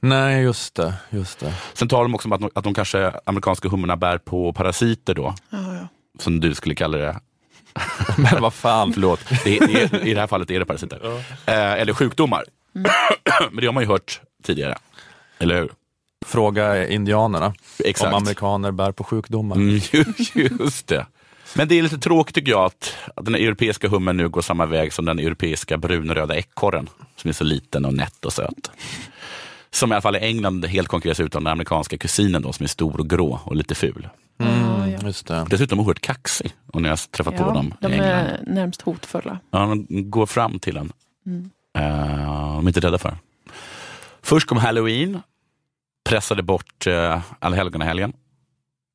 Nej, 0.00 0.42
just 0.42 0.74
det. 0.74 0.94
Just 1.10 1.38
det. 1.38 1.54
Sen 1.72 1.88
talar 1.88 2.02
de 2.02 2.14
också 2.14 2.28
om 2.28 2.32
att 2.32 2.40
de, 2.40 2.50
att 2.54 2.64
de 2.64 2.74
kanske, 2.74 3.12
amerikanska 3.24 3.68
hummerna 3.68 3.96
bär 3.96 4.18
på 4.18 4.52
parasiter 4.52 5.14
då. 5.14 5.34
Ja, 5.50 5.74
ja. 5.74 5.88
Som 6.18 6.40
du 6.40 6.54
skulle 6.54 6.74
kalla 6.74 6.98
det. 6.98 7.20
Men 8.16 8.42
vad 8.42 8.54
fan. 8.54 8.92
Förlåt, 8.92 9.20
det, 9.44 9.58
det, 9.58 10.02
i 10.06 10.14
det 10.14 10.20
här 10.20 10.26
fallet 10.26 10.50
är 10.50 10.58
det 10.58 10.64
parasiter. 10.66 11.22
Eh, 11.46 11.72
eller 11.72 11.92
sjukdomar. 11.92 12.44
Men 13.50 13.60
det 13.60 13.66
har 13.66 13.72
man 13.72 13.82
ju 13.82 13.88
hört 13.88 14.20
tidigare. 14.42 14.78
Eller 15.38 15.60
hur? 15.60 15.70
Fråga 16.26 16.88
indianerna 16.88 17.54
Exakt. 17.84 18.12
om 18.12 18.22
amerikaner 18.22 18.70
bär 18.70 18.92
på 18.92 19.04
sjukdomar. 19.04 19.56
Mm, 19.56 19.80
just 20.60 20.86
det. 20.86 21.06
Men 21.56 21.68
det 21.68 21.78
är 21.78 21.82
lite 21.82 21.98
tråkigt 21.98 22.34
tycker 22.34 22.50
jag 22.50 22.64
att, 22.64 22.96
att 23.16 23.24
den 23.24 23.34
europeiska 23.34 23.88
hummen 23.88 24.16
nu 24.16 24.28
går 24.28 24.40
samma 24.40 24.66
väg 24.66 24.92
som 24.92 25.04
den 25.04 25.18
europeiska 25.18 25.78
brunröda 25.78 26.36
ekorren. 26.36 26.88
Som 27.16 27.28
är 27.28 27.32
så 27.32 27.44
liten 27.44 27.84
och 27.84 27.94
nätt 27.94 28.24
och 28.24 28.32
söt. 28.32 28.70
Som 29.70 29.92
i 29.92 29.94
alla 29.94 30.02
fall 30.02 30.16
i 30.16 30.18
England 30.18 30.64
helt 30.64 30.88
konkurreras 30.88 31.20
ut 31.20 31.34
av 31.36 31.42
den 31.42 31.52
amerikanska 31.52 31.98
kusinen 31.98 32.42
då, 32.42 32.52
som 32.52 32.64
är 32.64 32.68
stor 32.68 33.00
och 33.00 33.10
grå 33.10 33.40
och 33.44 33.56
lite 33.56 33.74
ful. 33.74 34.08
Mm, 34.40 35.06
just 35.06 35.26
det. 35.26 35.46
Dessutom 35.50 35.80
oerhört 35.80 36.00
kaxig. 36.00 36.52
Och 36.72 36.82
när 36.82 36.88
jag 36.88 36.98
träffat 37.10 37.36
på 37.36 37.42
Ja, 37.42 37.52
dem 37.52 37.74
de 37.80 37.88
i 37.88 37.92
England. 37.92 38.08
är 38.10 38.40
närmast 38.46 38.82
hotfulla. 38.82 39.38
Ja, 39.50 39.58
de 39.88 40.10
går 40.10 40.26
fram 40.26 40.58
till 40.58 40.76
en. 40.76 40.92
Mm. 41.26 41.50
Uh, 41.78 42.54
de 42.56 42.66
är 42.66 42.68
inte 42.68 42.80
rädda 42.80 42.98
för. 42.98 43.16
Först 44.22 44.46
kom 44.46 44.58
halloween, 44.58 45.20
pressade 46.08 46.42
bort 46.42 46.86
uh, 46.86 47.20
alla 47.38 47.56
helgonahelgen. 47.56 48.12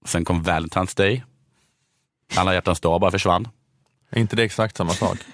Sen 0.06 0.26
kom 0.26 0.44
Valentine's 0.44 0.98
Day. 0.98 1.24
Alla 2.36 2.53
hjärtans 2.53 2.79
dag 2.79 3.01
bara 3.01 3.12
försvann. 3.12 3.47
Är 4.09 4.19
inte 4.19 4.36
det 4.36 4.43
exakt 4.43 4.77
samma 4.77 4.93
sak? 4.93 5.17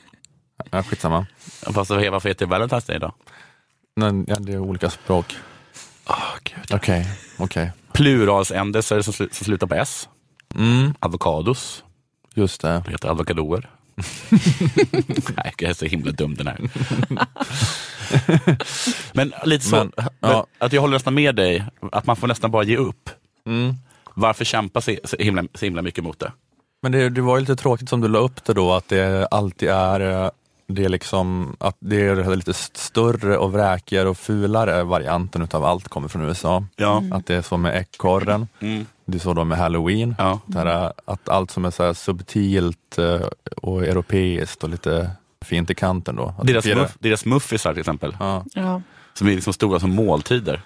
Ja, 0.72 0.84
skitsamma. 0.84 1.26
Fast 1.62 1.90
varför 1.92 2.30
heter 2.30 2.48
det 2.48 2.56
Valentine's 2.56 2.88
Day 2.88 3.00
då? 3.00 3.12
Men, 3.96 4.26
ja, 4.28 4.36
det 4.40 4.54
är 4.54 4.60
olika 4.60 4.90
språk. 4.90 5.36
Oh, 6.08 6.34
Gud. 6.44 6.74
Okej, 6.74 7.06
okej. 7.38 7.72
Pluralsändelser 7.94 9.02
som, 9.02 9.14
slu- 9.14 9.34
som 9.34 9.46
slutar 9.46 9.68
på 9.68 9.76
S. 9.76 10.10
Mm, 10.56 10.94
Avokados. 11.00 11.84
just 12.36 12.62
det. 12.62 12.82
Det 12.86 12.92
heter 12.92 13.10
avokadoer. 13.10 13.70
Nej, 15.36 15.54
jag 15.58 15.70
är 15.70 15.74
så 15.74 15.86
himla 15.86 16.12
dum 16.12 16.36
den 16.36 16.48
här. 16.48 16.60
Men 19.14 19.34
lite 19.46 19.66
så, 19.66 19.76
Men, 19.76 19.92
ja. 20.20 20.46
att 20.58 20.74
jag 20.74 20.82
håller 20.82 20.94
nästan 20.96 21.14
med 21.14 21.36
dig, 21.36 21.66
att 21.92 22.06
man 22.06 22.16
får 22.16 22.28
nästan 22.28 22.52
bara 22.52 22.64
ge 22.64 22.78
upp. 22.78 23.10
Mm. 23.46 23.74
Varför 24.14 24.46
kämpa 24.46 24.82
så, 24.82 24.96
himla, 25.20 25.44
så 25.54 25.66
himla 25.66 25.82
mycket 25.82 26.04
mot 26.04 26.20
det? 26.20 26.32
Men 26.82 26.92
det, 26.92 27.10
det 27.10 27.22
var 27.22 27.36
ju 27.38 27.40
lite 27.42 27.56
tråkigt 27.56 27.90
som 27.90 28.02
du 28.02 28.08
la 28.08 28.20
upp 28.20 28.44
det 28.46 28.54
då, 28.54 28.74
att 28.74 28.88
det 28.88 29.28
alltid 29.32 29.70
är 29.70 30.24
eh, 30.26 30.30
det 30.68 30.86
är 30.86 30.90
liksom 30.90 31.56
att 31.60 31.76
det 31.80 32.02
är 32.08 32.36
lite 32.36 32.52
st- 32.52 32.80
större 32.80 33.38
och 33.38 33.52
vräkigare 33.54 34.10
och 34.10 34.18
fulare 34.18 34.84
varianten 34.84 35.42
utav 35.42 35.66
allt 35.66 35.88
kommer 35.88 36.08
från 36.08 36.22
USA. 36.22 36.66
Ja. 36.76 37.04
Att 37.12 37.26
det 37.26 37.36
är 37.36 37.42
så 37.42 37.58
med 37.58 37.76
ekorren, 37.82 38.48
Mm. 38.60 38.86
det 39.06 39.18
är 39.18 39.20
så 39.20 39.34
då 39.34 39.44
med 39.44 39.58
halloween. 39.58 40.16
Ja. 40.18 40.40
Det 40.46 40.58
här, 40.60 40.94
att 41.06 41.30
allt 41.30 41.52
som 41.52 41.66
är 41.66 41.72
så 41.72 41.84
här 41.84 41.94
subtilt 41.94 42.98
eh, 42.98 43.22
och 43.62 43.84
europeiskt 43.84 44.64
och 44.64 44.70
lite 44.70 45.12
fint 45.46 45.70
i 45.70 45.76
kanten 45.76 46.16
då. 46.16 46.34
Att 46.38 46.48
Deras, 46.48 46.64
det- 46.66 46.76
muff, 46.76 46.96
deras 47.00 47.26
muffisar 47.26 47.74
till 47.74 47.80
exempel, 47.80 48.16
Ja. 48.20 48.44
Ja. 48.54 48.82
som 49.14 49.28
är 49.28 49.32
liksom 49.32 49.54
stora 49.54 49.80
som 49.80 49.96
måltider. 49.96 50.62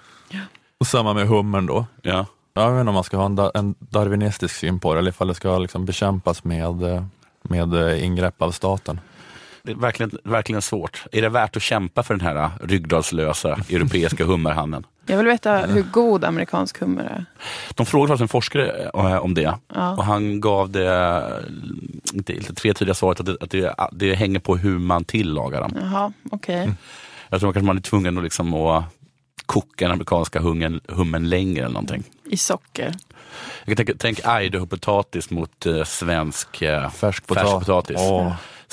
Och 0.80 0.86
samma 0.86 1.14
med 1.14 1.28
hummern 1.28 1.66
då. 1.66 1.86
Ja. 2.02 2.26
Jag 2.56 2.70
vet 2.72 2.80
inte 2.80 2.88
om 2.88 2.94
man 2.94 3.04
ska 3.04 3.16
ha 3.16 3.24
en, 3.26 3.36
da- 3.36 3.50
en 3.54 3.74
darwinistisk 3.78 4.54
syn 4.54 4.80
på 4.80 4.94
det 4.94 4.98
eller 5.00 5.10
ifall 5.10 5.28
det 5.28 5.34
ska 5.34 5.58
liksom 5.58 5.84
bekämpas 5.84 6.44
med, 6.44 6.82
eh, 6.82 7.04
med 7.42 7.74
eh, 7.74 8.04
ingrepp 8.04 8.42
av 8.42 8.50
staten. 8.50 9.00
Det 9.62 9.72
är 9.72 9.76
verkligen, 9.76 10.18
verkligen 10.24 10.62
svårt. 10.62 11.04
Är 11.12 11.22
det 11.22 11.28
värt 11.28 11.56
att 11.56 11.62
kämpa 11.62 12.02
för 12.02 12.14
den 12.14 12.20
här 12.26 12.36
äh, 12.36 12.50
ryggradslösa 12.60 13.58
europeiska 13.70 14.24
hummerhannen? 14.24 14.86
Jag 15.06 15.16
vill 15.16 15.26
veta 15.26 15.56
hur 15.56 15.82
god 15.82 16.24
amerikansk 16.24 16.80
hummer 16.80 17.04
är. 17.04 17.24
De 17.74 17.86
frågade 17.86 18.08
faktiskt 18.08 18.22
en 18.22 18.28
forskare 18.28 18.90
om 19.18 19.34
det 19.34 19.54
Ja. 19.74 19.92
och 19.96 20.04
han 20.04 20.40
gav 20.40 20.70
det 20.70 21.22
inte, 22.14 22.32
inte 22.34 22.54
tvetydiga 22.54 22.94
svaret 22.94 23.20
att, 23.20 23.26
det, 23.26 23.36
att 23.40 23.50
det, 23.50 23.74
det 23.92 24.14
hänger 24.14 24.40
på 24.40 24.56
hur 24.56 24.78
man 24.78 25.04
tillagar 25.04 25.60
dem. 25.60 25.72
Jaha, 25.80 26.12
okej. 26.30 26.72
Jag 27.28 27.40
tror 27.40 27.52
kanske 27.52 27.66
man 27.66 27.76
är 27.76 27.80
tvungen 27.80 28.18
att, 28.18 28.24
liksom 28.24 28.54
att 28.54 28.84
koka 29.46 29.84
den 29.84 29.90
amerikanska 29.92 30.40
hungern, 30.40 30.80
hummen 30.88 31.28
längre 31.28 31.60
eller 31.64 31.72
någonting. 31.74 32.04
I 32.30 32.36
socker. 32.36 32.92
Jag 33.64 33.76
kan 33.76 33.86
tänka, 33.86 33.92
tänk 33.98 34.18
Idaho-potatis 34.44 35.30
mot 35.30 35.66
eh, 35.66 35.84
svensk 35.84 36.62
eh, 36.62 36.90
Färskpota- 36.90 37.34
färskpotatis. 37.34 37.96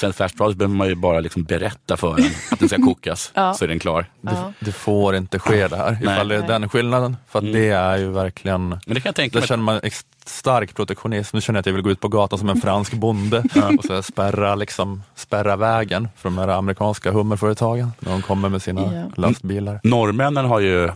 Svensk 0.02 0.18
färskpotatis 0.18 0.58
behöver 0.58 0.76
man 0.76 0.88
ju 0.88 0.96
bara 0.96 1.20
liksom 1.20 1.44
berätta 1.44 1.98
för 1.98 2.16
den 2.16 2.26
att 2.52 2.60
den 2.60 2.70
ska 2.70 2.78
kokas, 2.86 3.32
Ja. 3.34 3.54
så 3.54 3.64
är 3.64 3.68
den 3.70 3.80
klar. 3.80 4.06
Ja. 4.22 4.54
Det 4.60 4.72
får 4.72 5.16
inte 5.16 5.40
ske 5.40 5.68
det 5.68 5.78
här, 5.78 5.98
ifall 6.02 6.28
det 6.28 6.36
är 6.36 6.40
Nej. 6.40 6.48
den 6.48 6.70
skillnaden. 6.70 7.18
För 7.30 7.40
att 7.40 7.44
Mm. 7.44 7.56
det 7.56 7.68
är 7.70 7.98
ju 7.98 8.10
verkligen, 8.12 8.70
Men 8.70 8.80
det 8.86 8.96
kan 9.02 9.10
jag 9.10 9.16
tänka 9.16 9.34
där 9.34 9.42
mig. 9.42 9.48
känner 9.48 9.64
man 9.64 9.80
ex- 9.84 10.06
stark 10.26 10.76
protektionism. 10.76 11.38
Nu 11.38 11.42
känner 11.42 11.58
jag 11.58 11.62
att 11.62 11.66
jag 11.66 11.74
vill 11.74 11.82
gå 11.82 11.92
ut 11.92 12.00
på 12.00 12.08
gatan 12.08 12.40
som 12.40 12.50
en 12.50 12.62
fransk 12.62 12.94
bonde 12.94 13.44
och 13.78 13.86
så 13.86 14.04
spärra, 14.04 14.56
liksom, 14.56 15.04
spärra 15.16 15.56
vägen 15.56 16.10
för 16.18 16.30
de 16.30 16.38
här 16.38 16.48
amerikanska 16.48 17.12
hummerföretagen 17.12 17.92
när 18.00 18.12
de 18.12 18.22
kommer 18.22 18.50
med 18.50 18.62
sina 18.62 18.82
Ja. 18.82 19.12
lastbilar. 19.16 19.80
Norrmännen 19.84 20.46
har 20.46 20.60
ju 20.60 20.90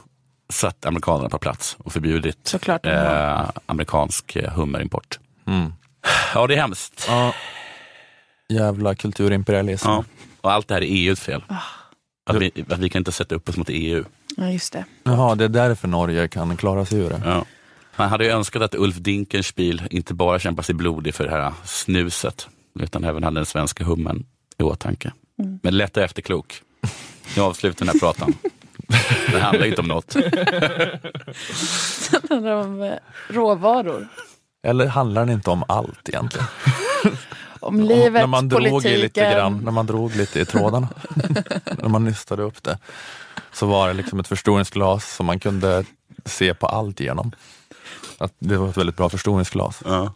satt 0.49 0.85
amerikanerna 0.85 1.29
på 1.29 1.37
plats 1.39 1.75
och 1.79 1.93
förbjudit 1.93 2.37
Såklart 2.43 2.85
eh, 2.85 3.41
amerikansk 3.65 4.35
eh, 4.35 4.51
hummerimport. 4.53 5.19
Mm. 5.47 5.73
Ja, 6.33 6.47
det 6.47 6.53
är 6.55 6.59
hemskt. 6.61 7.05
Ja. 7.09 7.33
Jävla 8.49 8.95
kulturimperialism. 8.95 9.87
Ja. 9.87 10.03
Och 10.41 10.51
allt 10.51 10.67
det 10.67 10.73
här 10.73 10.81
är 10.81 10.87
EUs 10.87 11.19
fel. 11.19 11.43
Ah. 11.47 11.55
Att 12.25 12.35
vi, 12.35 12.51
att 12.69 12.79
vi 12.79 12.89
kan 12.89 12.99
inte 12.99 13.11
sätta 13.11 13.35
upp 13.35 13.49
oss 13.49 13.57
mot 13.57 13.69
EU. 13.69 14.03
Ja, 14.37 14.49
just 14.49 14.73
det. 14.73 14.85
Jaha, 15.03 15.35
det 15.35 15.43
är 15.43 15.49
därför 15.49 15.87
Norge 15.87 16.27
kan 16.27 16.57
klara 16.57 16.85
sig 16.85 16.99
ur 16.99 17.09
det. 17.09 17.21
Ja. 17.25 17.45
Man 17.95 18.09
hade 18.09 18.25
ju 18.25 18.31
önskat 18.31 18.61
att 18.61 18.75
Ulf 18.75 18.95
Dinkelspiel 18.95 19.83
inte 19.89 20.13
bara 20.13 20.39
kämpar 20.39 20.63
sig 20.63 20.75
blodig 20.75 21.15
för 21.15 21.23
det 21.23 21.31
här 21.31 21.53
snuset, 21.63 22.47
utan 22.79 23.03
även 23.03 23.23
hade 23.23 23.35
den 23.35 23.45
svenska 23.45 23.83
hummen 23.83 24.25
i 24.57 24.63
åtanke. 24.63 25.13
Mm. 25.39 25.59
Men 25.63 25.77
lätt 25.77 25.97
och 25.97 26.03
efterklok. 26.03 26.61
Nu 27.35 27.41
avslutar 27.41 27.85
den 27.85 27.93
här 27.93 27.99
pratan. 27.99 28.33
Det 29.31 29.39
handlar 29.39 29.65
inte 29.65 29.81
om 29.81 29.87
något. 29.87 30.13
Det 32.21 32.29
handlar 32.29 32.51
om 32.51 32.81
eh, 32.81 32.93
råvaror. 33.29 34.07
Eller 34.63 34.87
handlar 34.87 35.25
det 35.25 35.33
inte 35.33 35.49
om 35.49 35.63
allt 35.67 36.09
egentligen? 36.09 36.47
Om 37.65 37.79
livet, 37.79 38.13
när 38.13 38.27
man 38.27 38.49
drog 38.49 38.61
politiken. 38.61 38.99
lite 38.99 39.21
grann, 39.21 39.61
när 39.63 39.71
man 39.71 39.85
drog 39.85 40.15
lite 40.15 40.39
i 40.39 40.45
trådarna, 40.45 40.87
när 41.81 41.89
man 41.89 42.03
nystade 42.03 42.43
upp 42.43 42.63
det, 42.63 42.77
så 43.51 43.65
var 43.65 43.87
det 43.87 43.93
liksom 43.93 44.19
ett 44.19 44.27
förstoringsglas 44.27 45.15
som 45.15 45.25
man 45.25 45.39
kunde 45.39 45.85
se 46.25 46.53
på 46.53 46.67
allt 46.67 46.99
igenom. 46.99 47.31
Att 48.17 48.33
det 48.39 48.57
var 48.57 48.69
ett 48.69 48.77
väldigt 48.77 48.97
bra 48.97 49.09
förstoringsglas. 49.09 49.81
Ja. 49.85 50.13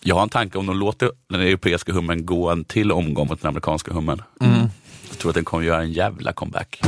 Jag 0.00 0.14
har 0.14 0.22
en 0.22 0.28
tanke 0.28 0.58
om 0.58 0.66
de 0.66 0.76
låter 0.76 1.10
den 1.28 1.40
europeiska 1.40 1.92
hummen 1.92 2.26
gå 2.26 2.50
en 2.50 2.64
till 2.64 2.92
omgång 2.92 3.28
mot 3.28 3.42
den 3.42 3.48
amerikanska 3.48 3.92
hummen. 3.92 4.22
Mm. 4.40 4.68
Jag 5.08 5.18
tror 5.18 5.30
att 5.30 5.34
den 5.34 5.44
kommer 5.44 5.64
göra 5.64 5.82
en 5.82 5.92
jävla 5.92 6.32
comeback. 6.32 6.80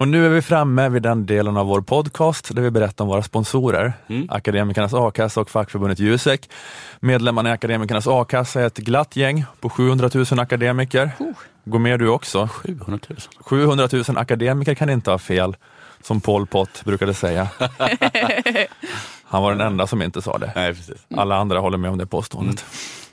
Och 0.00 0.08
nu 0.08 0.26
är 0.26 0.30
vi 0.30 0.42
framme 0.42 0.88
vid 0.88 1.02
den 1.02 1.26
delen 1.26 1.56
av 1.56 1.66
vår 1.66 1.80
podcast 1.80 2.54
där 2.54 2.62
vi 2.62 2.70
berättar 2.70 3.04
om 3.04 3.08
våra 3.08 3.22
sponsorer, 3.22 3.92
Mm. 4.08 4.26
Akademikernas 4.30 4.94
a-kassa 4.94 5.40
och 5.40 5.50
fackförbundet 5.50 5.98
Jusek. 5.98 6.50
Medlemmarna 7.00 7.48
i 7.48 7.52
Akademikernas 7.52 8.06
a-kassa 8.06 8.60
är 8.60 8.66
ett 8.66 8.78
glatt 8.78 9.16
gäng 9.16 9.44
på 9.60 9.70
700 9.70 10.10
000 10.14 10.24
akademiker. 10.38 11.10
Gå 11.64 11.78
med 11.78 11.98
du 11.98 12.08
också. 12.08 12.48
700 12.48 12.98
000. 13.08 13.18
700 13.40 13.88
000 13.92 14.04
akademiker 14.18 14.74
kan 14.74 14.90
inte 14.90 15.10
ha 15.10 15.18
fel. 15.18 15.56
som 16.02 16.20
Pol 16.20 16.46
Pot 16.46 16.84
brukade 16.84 17.14
säga. 17.14 17.48
Han 19.24 19.42
var 19.42 19.50
den 19.50 19.60
enda 19.66 19.86
som 19.86 20.02
inte 20.02 20.22
sa 20.22 20.38
det. 20.38 20.52
Nej. 20.56 20.74
Alla 21.16 21.36
andra 21.36 21.58
håller 21.60 21.78
med 21.78 21.90
om 21.90 21.98
det 21.98 22.06
påståendet. 22.06 22.64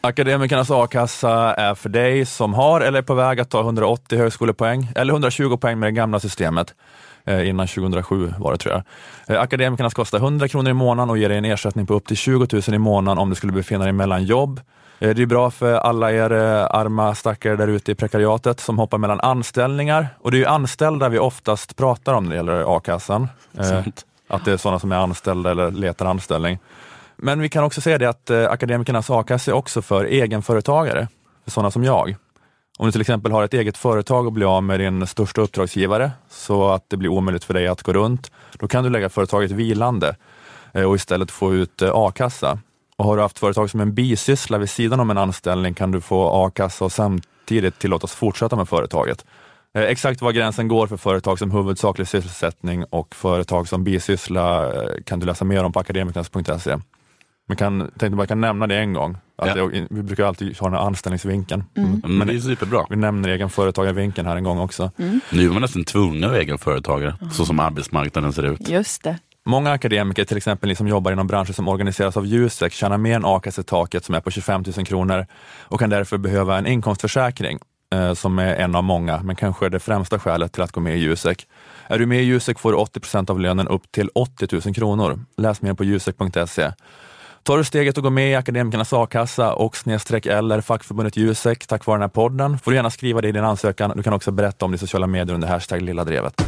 Akademikernas 0.06 0.72
a-kassa 0.72 1.54
är 1.54 1.76
för 1.76 1.90
dig 1.90 2.26
som 2.26 2.54
har 2.54 2.82
eller 2.82 2.98
är 3.00 3.04
på 3.04 3.14
väg 3.14 3.40
att 3.40 3.50
ta 3.50 3.60
180 3.62 4.18
högskolepoäng 4.18 4.92
eller 4.96 5.14
120 5.14 5.58
poäng 5.58 5.80
med 5.80 5.88
det 5.88 5.92
gamla 5.92 6.20
systemet. 6.20 6.74
Eh, 7.26 7.50
innan 7.50 7.68
2007 7.68 8.34
var 8.38 8.52
det 8.52 8.58
tror 8.58 8.74
jag. 8.74 9.36
Eh, 9.36 9.42
Akademikernas 9.42 9.94
kostar 9.94 10.18
100 10.18 10.48
kronor 10.48 10.70
i 10.70 10.74
månaden 10.74 11.10
och 11.10 11.18
ger 11.18 11.30
dig 11.30 11.38
en 11.38 11.46
ersättning 11.46 11.86
på 11.86 11.94
upp 11.94 12.08
till 12.08 12.18
20 12.18 12.48
000 12.54 12.62
i 12.76 12.78
månaden 12.78 13.18
om 13.18 13.30
du 13.30 13.36
skulle 13.36 13.54
befinna 13.54 13.84
dig 13.84 13.94
mellan 13.94 14.24
jobb. 14.24 14.62
Eh, 15.00 15.10
Det 15.16 15.22
är 15.22 15.26
bra 15.26 15.52
för 15.52 15.74
alla 15.74 16.12
er 16.12 16.32
arma 16.32 17.16
stackare 17.16 17.56
där 17.56 17.68
ute 17.68 17.92
i 17.92 17.96
prekariatet 17.96 18.60
som 18.60 18.80
hoppar 18.80 18.98
mellan 18.98 19.20
anställningar. 19.20 20.08
Och 20.22 20.32
det 20.32 20.38
är 20.38 20.40
ju 20.40 20.46
anställda 20.46 21.10
vi 21.10 21.20
oftast 21.20 21.76
pratar 21.76 22.14
om 22.14 22.24
när 22.24 22.30
det 22.30 22.36
gäller 22.36 22.78
a-kassan. 22.78 23.28
Att 24.28 24.46
det 24.46 24.52
är 24.52 24.58
sådana 24.58 24.80
som 24.80 24.92
är 24.92 24.96
anställda 24.96 25.52
eller 25.52 25.72
letar 25.72 26.06
anställning. 26.06 26.60
Men 27.18 27.42
vi 27.42 27.50
kan 27.50 27.64
också 27.64 27.82
säga 27.82 27.98
det 27.98 28.10
att 28.10 28.30
eh, 28.30 28.50
akademikernas 28.50 29.10
a-kassa 29.10 29.52
är 29.52 29.56
också 29.56 29.82
för 29.82 30.06
egenföretagare, 30.06 31.08
för 31.44 31.52
sådana 31.52 31.72
som 31.72 31.84
jag. 31.84 32.16
Om 32.78 32.86
du 32.86 32.92
till 32.92 33.02
exempel 33.02 33.32
har 33.32 33.44
ett 33.44 33.54
eget 33.54 33.78
företag 33.78 34.26
och 34.26 34.32
blir 34.32 34.58
av 34.58 34.64
med 34.64 34.80
din 34.80 35.08
största 35.08 35.42
uppdragsgivare 35.42 36.12
så 36.30 36.70
att 36.70 36.90
det 36.90 36.98
blir 36.98 37.10
omöjligt 37.10 37.44
för 37.44 37.54
dig 37.54 37.68
att 37.68 37.82
gå 37.82 37.94
runt, 37.94 38.32
då 38.54 38.68
kan 38.68 38.84
du 38.84 38.90
lägga 38.90 39.10
företaget 39.10 39.52
vilande 39.52 40.16
eh, 40.74 40.84
och 40.84 40.96
istället 40.96 41.32
få 41.32 41.54
ut 41.54 41.82
eh, 41.82 41.92
a-kassa. 41.94 42.60
Och 42.98 43.06
har 43.06 43.16
du 43.16 43.22
haft 43.22 43.40
företag 43.40 43.70
som 43.70 43.80
en 43.80 43.94
bisyssla 43.94 44.58
vid 44.58 44.70
sidan 44.70 45.00
om 45.00 45.10
en 45.10 45.18
anställning 45.18 45.74
kan 45.74 45.92
du 45.92 46.02
få 46.02 46.46
a-kassa 46.46 46.86
och 46.86 46.92
samtidigt 46.92 47.80
tillåtas 47.80 48.16
fortsätta 48.16 48.56
med 48.56 48.70
företaget. 48.70 49.26
Eh, 49.74 49.84
exakt 49.84 50.22
var 50.22 50.32
gränsen 50.32 50.68
går 50.68 50.88
för 50.88 50.98
företag 50.98 51.40
som 51.40 51.52
huvudsaklig 51.52 52.08
sysselsättning 52.08 52.84
och 52.84 53.16
företag 53.16 53.68
som 53.68 53.84
bisyssla 53.84 54.74
kan 55.06 55.20
du 55.20 55.26
läsa 55.26 55.46
mer 55.46 55.64
om 55.64 55.72
på 55.72 55.80
akademikernas.se. 55.80 56.78
Men 57.48 57.58
kan, 57.58 57.80
tänkte 57.80 58.10
bara 58.10 58.28
kan 58.28 58.42
nämna 58.42 58.68
det 58.68 58.76
en 58.78 58.94
gång. 58.94 59.18
Att 59.38 59.48
Ja. 59.48 59.68
det, 59.68 59.88
vi 59.90 60.04
brukar 60.04 60.26
alltid 60.26 60.58
ha 60.58 60.68
den 60.68 60.80
här 60.80 60.86
anställningsvinkeln. 60.86 61.64
Mm. 61.78 62.02
Men 62.18 62.28
det 62.28 62.34
är 62.34 62.40
superbra. 62.40 62.86
Vi 62.90 62.96
nämner 62.96 63.30
egenföretagarvinkeln 63.30 64.28
här 64.28 64.36
en 64.36 64.44
gång 64.44 64.60
också. 64.60 64.92
Nu 65.30 65.46
är 65.46 65.50
man 65.50 65.62
nästan 65.62 65.84
tvungen 65.84 66.24
att 66.24 66.30
vara 66.30 66.42
egenföretagare, 66.42 67.16
så 67.32 67.46
som 67.46 67.60
arbetsmarknaden 67.60 68.34
ser 68.34 68.44
ut. 68.44 68.70
Just 68.70 69.04
det. 69.04 69.18
Många 69.48 69.72
akademiker, 69.72 70.26
till 70.26 70.38
exempel 70.38 70.70
ni 70.70 70.76
som 70.76 70.88
jobbar 70.88 71.12
inom 71.12 71.28
branscher 71.28 71.54
som 71.54 71.68
organiseras 71.68 72.18
av 72.18 72.26
Jusek, 72.26 72.74
tjänar 72.74 72.98
mer 72.98 73.16
än 73.16 73.26
a-kassetaket 73.26 74.06
som 74.06 74.16
är 74.16 74.20
på 74.20 74.32
25 74.32 74.64
000 74.78 74.86
kronor 74.86 75.26
och 75.60 75.80
kan 75.80 75.90
därför 75.90 76.18
behöva 76.18 76.58
en 76.58 76.66
inkomstförsäkring 76.68 77.60
eh, 77.94 78.14
som 78.14 78.40
är 78.40 78.56
en 78.56 78.76
av 78.76 78.84
många, 78.84 79.22
men 79.24 79.36
kanske 79.36 79.70
det 79.70 79.80
främsta 79.80 80.20
skälet 80.20 80.54
till 80.54 80.62
att 80.64 80.72
gå 80.72 80.82
med 80.82 80.98
i 80.98 81.00
Jusek. 81.00 81.48
Är 81.88 82.00
du 82.00 82.06
med 82.06 82.22
i 82.22 82.24
Jusek 82.26 82.60
får 82.60 82.72
du 82.72 82.78
80 82.78 83.00
procent 83.00 83.30
av 83.30 83.40
lönen 83.40 83.68
upp 83.68 83.92
till 83.92 84.10
80 84.16 84.48
000 84.66 84.76
kronor. 84.76 85.20
Läs 85.38 85.62
mer 85.62 85.74
på 85.74 85.84
jusek.se. 85.84 86.72
Tar 87.46 87.58
du 87.58 87.64
steget 87.64 87.98
och 87.98 88.04
går 88.04 88.10
med 88.10 88.32
i 88.32 88.36
Akademikernas 88.36 88.94
a-kassa 88.94 89.54
och 89.54 89.78
snedstreck 89.78 90.26
eller 90.26 90.62
fackförbundet 90.62 91.18
Jusek 91.18 91.68
tack 91.68 91.86
vare 91.86 91.98
den 91.98 92.02
här 92.02 92.10
podden 92.10 92.60
får 92.60 92.72
du 92.72 92.76
gärna 92.78 92.90
skriva 92.90 93.22
det 93.22 93.28
i 93.28 93.32
din 93.32 93.44
ansökan. 93.44 93.94
Du 93.96 94.04
kan 94.04 94.14
också 94.14 94.32
berätta 94.32 94.66
om 94.66 94.72
det 94.72 94.76
i 94.76 94.78
sociala 94.78 95.08
medier 95.08 95.36
under 95.36 95.48
hashtag 95.48 95.82
lilla 95.82 96.04
drevet. 96.04 96.42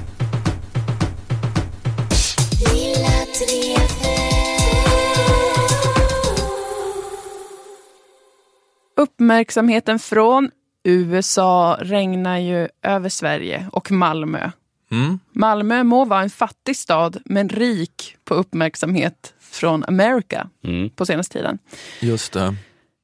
Uppmärksamheten 8.95 9.99
från 9.99 10.51
USA 10.83 11.77
regnar 11.81 12.37
ju 12.37 12.67
över 12.83 13.09
Sverige 13.09 13.67
och 13.71 13.91
Malmö. 13.91 14.51
Mm. 14.91 15.19
Malmö 15.31 15.83
må 15.83 16.05
vara 16.05 16.21
en 16.21 16.29
fattig 16.29 16.77
stad, 16.77 17.17
men 17.25 17.49
rik 17.49 18.15
på 18.25 18.33
uppmärksamhet 18.33 19.33
från 19.57 19.83
Amerika 19.87 20.49
Mm. 20.63 20.89
på 20.89 21.05
senaste 21.05 21.33
tiden. 21.33 21.57
Just 22.01 22.33
det. 22.33 22.39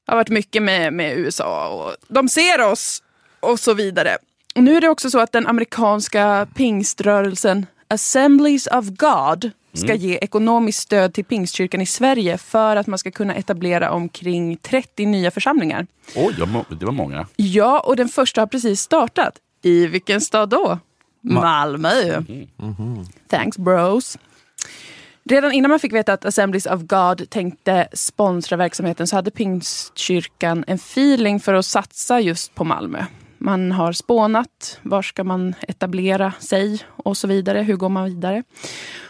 Det 0.06 0.12
har 0.12 0.16
varit 0.16 0.30
mycket 0.30 0.64
med, 0.64 0.94
med 0.94 1.18
USA 1.18 1.70
och 1.70 1.96
de 2.16 2.30
ser 2.30 2.62
oss 2.72 3.04
och 3.40 3.60
så 3.60 3.74
vidare. 3.74 4.18
Och 4.56 4.64
nu 4.64 4.76
är 4.78 4.82
det 4.82 4.90
också 4.90 5.10
så 5.10 5.20
att 5.20 5.32
den 5.32 5.48
amerikanska 5.48 6.48
pingströrelsen 6.56 7.66
Assemblies 7.88 8.68
of 8.68 8.86
God 8.86 9.52
ska 9.74 9.86
Mm. 9.90 9.98
ge 10.02 10.16
ekonomiskt 10.22 10.80
stöd 10.80 11.14
till 11.14 11.26
pingstkyrkan 11.26 11.82
i 11.82 11.86
Sverige 11.86 12.38
för 12.38 12.76
att 12.76 12.88
man 12.88 13.00
ska 13.00 13.12
kunna 13.12 13.36
etablera 13.36 13.92
omkring 13.92 14.58
30 14.58 15.06
nya 15.06 15.32
församlingar. 15.32 15.88
Oj, 16.16 16.34
det 16.80 16.86
var 16.86 16.92
många. 16.92 17.28
Ja, 17.36 17.80
och 17.80 17.96
den 17.96 18.10
första 18.10 18.42
har 18.42 18.48
precis 18.48 18.82
startat. 18.82 19.34
I 19.62 19.88
vilken 19.88 20.22
stad 20.22 20.50
då? 20.50 20.80
Malmö. 21.22 22.24
Thanks 23.30 23.58
bros. 23.58 24.18
Redan 25.26 25.52
innan 25.52 25.70
man 25.70 25.80
fick 25.80 25.94
veta 25.94 26.14
att 26.14 26.26
Assemblies 26.26 26.66
of 26.66 26.82
God 26.82 27.30
tänkte 27.30 27.88
sponsra 27.94 28.58
verksamheten 28.58 29.08
så 29.08 29.16
hade 29.16 29.32
Pingstkyrkan 29.32 30.64
en 30.68 30.76
feeling 30.76 31.40
för 31.40 31.54
att 31.54 31.66
satsa 31.66 32.20
just 32.20 32.56
på 32.56 32.64
Malmö. 32.64 33.06
Man 33.38 33.72
har 33.72 33.94
spånat, 33.94 34.80
var 34.82 35.02
ska 35.02 35.24
man 35.24 35.56
etablera 35.68 36.34
sig 36.40 36.80
och 36.88 37.18
så 37.18 37.28
vidare. 37.28 37.60
Hur 37.62 37.76
går 37.76 37.90
man 37.90 38.06
vidare? 38.06 38.44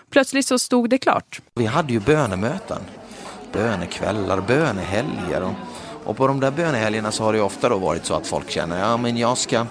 Plötsligt 0.10 0.45
så 0.45 0.60
stod 0.60 0.89
det 0.89 0.97
klart. 0.97 1.41
Vi 1.56 1.65
hade 1.65 1.93
ju 1.93 1.99
bönemöten, 1.99 2.82
bönekvällar, 3.54 4.41
bönehelger 4.41 5.43
och, 5.43 5.54
och 6.04 6.17
på 6.17 6.28
de 6.28 6.39
där 6.39 6.52
bönehelgerna 6.52 7.12
så 7.12 7.23
har 7.23 7.34
det 7.34 7.41
ofta 7.41 7.69
då 7.69 7.78
varit 7.78 8.06
så 8.06 8.13
att 8.13 8.28
folk 8.28 8.49
känner 8.49 8.80
ja 8.80 8.97
men 8.97 9.17
jag 9.17 9.38
ska, 9.38 9.65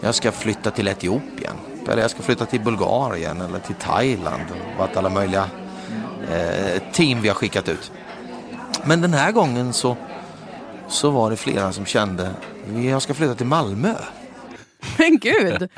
jag 0.00 0.14
ska 0.14 0.32
flytta 0.32 0.70
till 0.70 0.88
Etiopien 0.88 1.56
eller 1.88 2.02
jag 2.02 2.10
ska 2.10 2.22
flytta 2.22 2.46
till 2.46 2.60
Bulgarien 2.60 3.40
eller 3.40 3.58
till 3.58 3.74
Thailand 3.74 4.42
och 4.50 4.78
varit 4.78 4.96
alla 4.96 5.10
möjliga 5.10 5.50
eh, 6.30 6.82
team 6.92 7.20
vi 7.22 7.28
har 7.28 7.34
skickat 7.34 7.68
ut. 7.68 7.92
Men 8.84 9.00
den 9.00 9.14
här 9.14 9.32
gången 9.32 9.72
så, 9.72 9.96
så 10.88 11.10
var 11.10 11.30
det 11.30 11.36
flera 11.36 11.72
som 11.72 11.86
kände 11.86 12.30
jag 12.84 13.02
ska 13.02 13.14
flytta 13.14 13.34
till 13.34 13.46
Malmö. 13.46 13.94
Men 14.98 15.18
gud! 15.18 15.68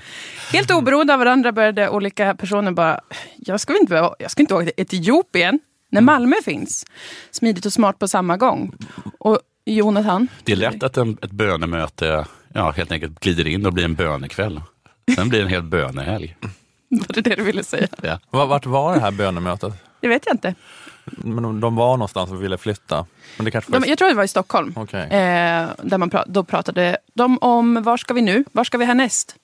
Helt 0.52 0.70
oberoende 0.70 1.12
av 1.12 1.18
varandra 1.18 1.52
började 1.52 1.88
olika 1.88 2.34
personer 2.34 2.72
bara, 2.72 3.00
jag 3.36 3.60
ska, 3.60 3.76
inte, 3.78 3.90
behöva- 3.90 4.14
jag 4.18 4.30
ska 4.30 4.42
inte 4.42 4.54
åka 4.54 4.64
till 4.64 4.72
Etiopien 4.76 5.60
när 5.90 6.00
Malmö 6.00 6.36
finns. 6.44 6.84
Smidigt 7.30 7.66
och 7.66 7.72
smart 7.72 7.98
på 7.98 8.08
samma 8.08 8.36
gång. 8.36 8.72
Och 9.18 9.38
Jonathan, 9.64 10.28
Det 10.44 10.52
är 10.52 10.56
lätt 10.56 10.82
att 10.82 10.96
en, 10.96 11.18
ett 11.22 11.30
bönemöte 11.30 12.26
ja, 12.54 12.70
helt 12.70 12.92
enkelt 12.92 13.20
glider 13.20 13.46
in 13.46 13.66
och 13.66 13.72
blir 13.72 13.84
en 13.84 13.94
bönekväll. 13.94 14.60
Sen 15.14 15.28
blir 15.28 15.38
det 15.38 15.44
en 15.44 15.50
hel 15.50 15.62
bönehelg. 15.62 16.36
var 16.88 17.06
det 17.14 17.20
det 17.20 17.34
du 17.34 17.42
ville 17.42 17.64
säga? 17.64 17.88
Ja. 18.02 18.18
Va- 18.30 18.46
Vart 18.46 18.66
var 18.66 18.94
det 18.94 19.00
här 19.00 19.10
bönemötet? 19.10 19.72
Det 20.00 20.08
vet 20.08 20.22
jag 20.26 20.34
inte. 20.34 20.54
Men 21.04 21.60
de, 21.60 21.76
var 21.76 21.96
någonstans 21.96 22.30
och 22.30 22.42
ville 22.42 22.58
flytta. 22.58 23.06
Men 23.36 23.44
det 23.44 23.50
kanske 23.50 23.72
var... 23.72 23.80
De, 23.80 23.88
jag 23.88 23.98
tror 23.98 24.08
det 24.08 24.14
var 24.14 24.24
i 24.24 24.28
Stockholm. 24.28 24.72
Okej. 24.76 25.00
Eh, 25.02 25.68
där 25.82 25.98
man 25.98 26.10
pra, 26.10 26.24
då 26.26 26.44
pratade 26.44 26.96
de 27.14 27.38
om, 27.40 27.82
var 27.82 27.96
ska 27.96 28.14
vi 28.14 28.22
nu? 28.22 28.44
Var 28.52 28.64
ska 28.64 28.78
vi 28.78 28.84
härnäst? 28.84 29.36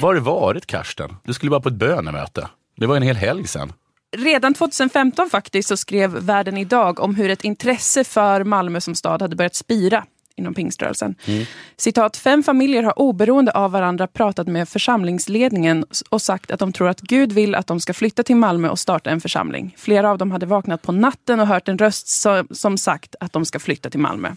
Var 0.00 0.08
har 0.08 0.14
det 0.14 0.20
varit 0.20 0.66
Karsten? 0.66 1.16
Du 1.24 1.32
skulle 1.34 1.50
bara 1.50 1.60
på 1.60 1.68
ett 1.68 1.74
bönemöte. 1.74 2.48
Det 2.76 2.86
var 2.86 2.96
en 2.96 3.02
hel 3.02 3.16
helg 3.16 3.46
sen. 3.46 3.72
Redan 4.16 4.54
2015 4.54 5.30
faktiskt 5.30 5.68
så 5.68 5.76
skrev 5.76 6.10
Världen 6.10 6.56
idag 6.58 7.00
om 7.00 7.14
hur 7.14 7.30
ett 7.30 7.44
intresse 7.44 8.04
för 8.04 8.44
Malmö 8.44 8.80
som 8.80 8.94
stad 8.94 9.22
hade 9.22 9.36
börjat 9.36 9.54
spira 9.54 10.04
inom 10.36 10.54
pingströrelsen. 10.54 11.14
Citat, 11.76 12.16
fem 12.16 12.42
familjer 12.42 12.82
har 12.82 12.98
oberoende 12.98 13.52
av 13.52 13.70
varandra 13.70 14.06
pratat 14.06 14.46
med 14.46 14.68
församlingsledningen 14.68 15.84
och 16.10 16.22
sagt 16.22 16.50
att 16.50 16.60
de 16.60 16.72
tror 16.72 16.88
att 16.88 17.00
Gud 17.00 17.32
vill 17.32 17.54
att 17.54 17.66
de 17.66 17.80
ska 17.80 17.94
flytta 17.94 18.22
till 18.22 18.36
Malmö 18.36 18.68
och 18.68 18.78
starta 18.78 19.10
en 19.10 19.20
församling. 19.20 19.74
Flera 19.78 20.10
av 20.10 20.18
dem 20.18 20.30
hade 20.30 20.46
vaknat 20.46 20.82
på 20.82 20.92
natten 20.92 21.40
och 21.40 21.46
hört 21.46 21.68
en 21.68 21.78
röst 21.78 22.08
som, 22.08 22.48
som 22.50 22.78
sagt 22.78 23.14
att 23.20 23.32
de 23.32 23.44
ska 23.44 23.58
flytta 23.58 23.90
till 23.90 24.00
Malmö. 24.00 24.28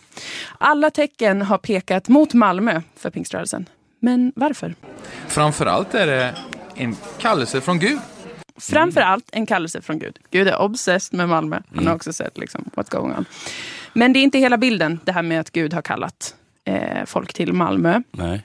Alla 0.57 0.89
tecken 0.89 1.41
har 1.41 1.57
pekat 1.57 2.07
mot 2.07 2.33
Malmö 2.33 2.81
för 2.95 3.09
pingströrelsen. 3.09 3.69
Men 3.99 4.31
varför? 4.35 4.75
Framförallt 5.27 5.95
är 5.95 6.07
det 6.07 6.35
en 6.75 6.95
kallelse 7.17 7.61
från 7.61 7.79
Gud. 7.79 7.99
Framför 8.59 9.01
allt 9.01 9.29
en 9.31 9.45
kallelse 9.45 9.81
från 9.81 9.99
Gud. 9.99 10.19
Gud 10.31 10.47
är 10.47 10.61
obsessed 10.61 11.17
med 11.17 11.29
Malmö. 11.29 11.59
Han 11.75 11.87
har 11.87 11.95
också 11.95 12.13
sett 12.13 12.37
liksom, 12.37 12.69
what's 12.75 12.91
going 12.91 13.15
on. 13.15 13.25
Men 13.93 14.13
det 14.13 14.19
är 14.19 14.21
inte 14.21 14.39
hela 14.39 14.57
bilden, 14.57 14.99
det 15.03 15.11
här 15.11 15.21
med 15.21 15.39
att 15.39 15.51
Gud 15.51 15.73
har 15.73 15.81
kallat 15.81 16.35
eh, 16.65 17.05
folk 17.05 17.33
till 17.33 17.53
Malmö. 17.53 18.01
Nej. 18.11 18.43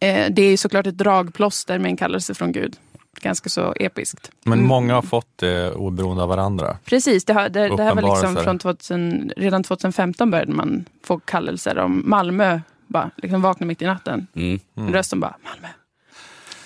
Eh, 0.00 0.26
det 0.30 0.42
är 0.42 0.56
såklart 0.56 0.86
ett 0.86 0.98
dragplåster 0.98 1.78
med 1.78 1.88
en 1.88 1.96
kallelse 1.96 2.34
från 2.34 2.52
Gud. 2.52 2.76
Ganska 3.20 3.48
så 3.48 3.74
episkt. 3.80 4.30
Men 4.44 4.66
många 4.66 4.94
har 4.94 5.02
fått 5.02 5.38
det 5.38 5.72
oberoende 5.72 6.22
av 6.22 6.28
varandra. 6.28 6.76
Precis, 6.84 7.24
det, 7.24 7.32
har, 7.32 7.48
det, 7.48 7.76
det 7.76 7.82
här 7.82 7.94
var 7.94 8.02
liksom 8.02 8.36
från 8.36 8.58
2000, 8.58 9.32
redan 9.36 9.62
2015 9.62 10.30
började 10.30 10.52
man 10.52 10.84
få 11.04 11.18
kallelser 11.18 11.78
om 11.78 12.02
Malmö. 12.06 12.60
Bara 12.86 13.10
liksom 13.16 13.42
vakna 13.42 13.66
mitt 13.66 13.82
i 13.82 13.84
natten. 13.84 14.26
Mm. 14.34 14.60
Rösten 14.74 15.20
bara, 15.20 15.36
Malmö. 15.44 15.68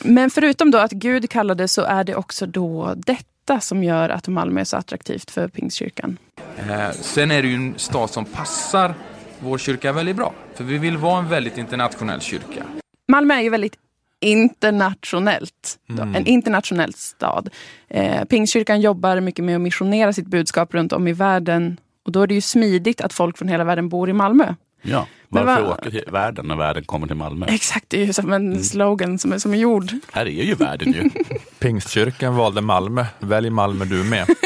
Men 0.00 0.30
förutom 0.30 0.70
då 0.70 0.78
att 0.78 0.92
Gud 0.92 1.30
kallade 1.30 1.68
så 1.68 1.82
är 1.82 2.04
det 2.04 2.14
också 2.14 2.46
då 2.46 2.94
detta 2.96 3.60
som 3.60 3.84
gör 3.84 4.08
att 4.08 4.28
Malmö 4.28 4.60
är 4.60 4.64
så 4.64 4.76
attraktivt 4.76 5.30
för 5.30 5.48
Pingstkyrkan. 5.48 6.18
Eh, 6.56 6.90
sen 6.90 7.30
är 7.30 7.42
det 7.42 7.48
ju 7.48 7.54
en 7.54 7.74
stad 7.78 8.10
som 8.10 8.24
passar 8.24 8.94
vår 9.40 9.58
kyrka 9.58 9.92
väldigt 9.92 10.16
bra. 10.16 10.32
För 10.54 10.64
vi 10.64 10.78
vill 10.78 10.96
vara 10.96 11.18
en 11.18 11.28
väldigt 11.28 11.58
internationell 11.58 12.20
kyrka. 12.20 12.62
Malmö 13.08 13.34
är 13.34 13.40
ju 13.42 13.50
väldigt 13.50 13.74
internationellt. 14.20 15.78
Mm. 15.88 16.14
En 16.14 16.26
internationell 16.26 16.94
stad. 16.94 17.48
Eh, 17.88 18.24
Pingstkyrkan 18.24 18.80
jobbar 18.80 19.20
mycket 19.20 19.44
med 19.44 19.54
att 19.56 19.60
missionera 19.62 20.12
sitt 20.12 20.26
budskap 20.26 20.74
runt 20.74 20.92
om 20.92 21.08
i 21.08 21.12
världen. 21.12 21.76
Och 22.06 22.12
då 22.12 22.22
är 22.22 22.26
det 22.26 22.34
ju 22.34 22.40
smidigt 22.40 23.00
att 23.00 23.12
folk 23.12 23.38
från 23.38 23.48
hela 23.48 23.64
världen 23.64 23.88
bor 23.88 24.10
i 24.10 24.12
Malmö. 24.12 24.54
Ja, 24.82 25.06
varför 25.28 25.62
vad- 25.62 25.70
åka 25.72 25.90
till 25.90 26.04
världen 26.12 26.46
när 26.48 26.56
världen 26.56 26.84
kommer 26.84 27.06
till 27.06 27.16
Malmö? 27.16 27.46
Exakt, 27.48 27.84
det 27.88 28.02
är 28.02 28.06
ju 28.06 28.12
som 28.12 28.32
en 28.32 28.46
Mm. 28.52 28.62
slogan 28.62 29.18
som 29.18 29.32
är 29.32 29.38
som 29.38 29.52
är 29.54 29.58
gjord. 29.58 29.92
Här 30.12 30.26
är 30.26 30.30
ju 30.44 30.54
världen 30.54 30.92
ju. 30.92 31.10
Pingstkyrkan 31.58 32.36
valde 32.36 32.60
Malmö. 32.60 33.04
Välj 33.18 33.50
Malmö 33.50 33.84
du 33.84 34.04
med. 34.04 34.26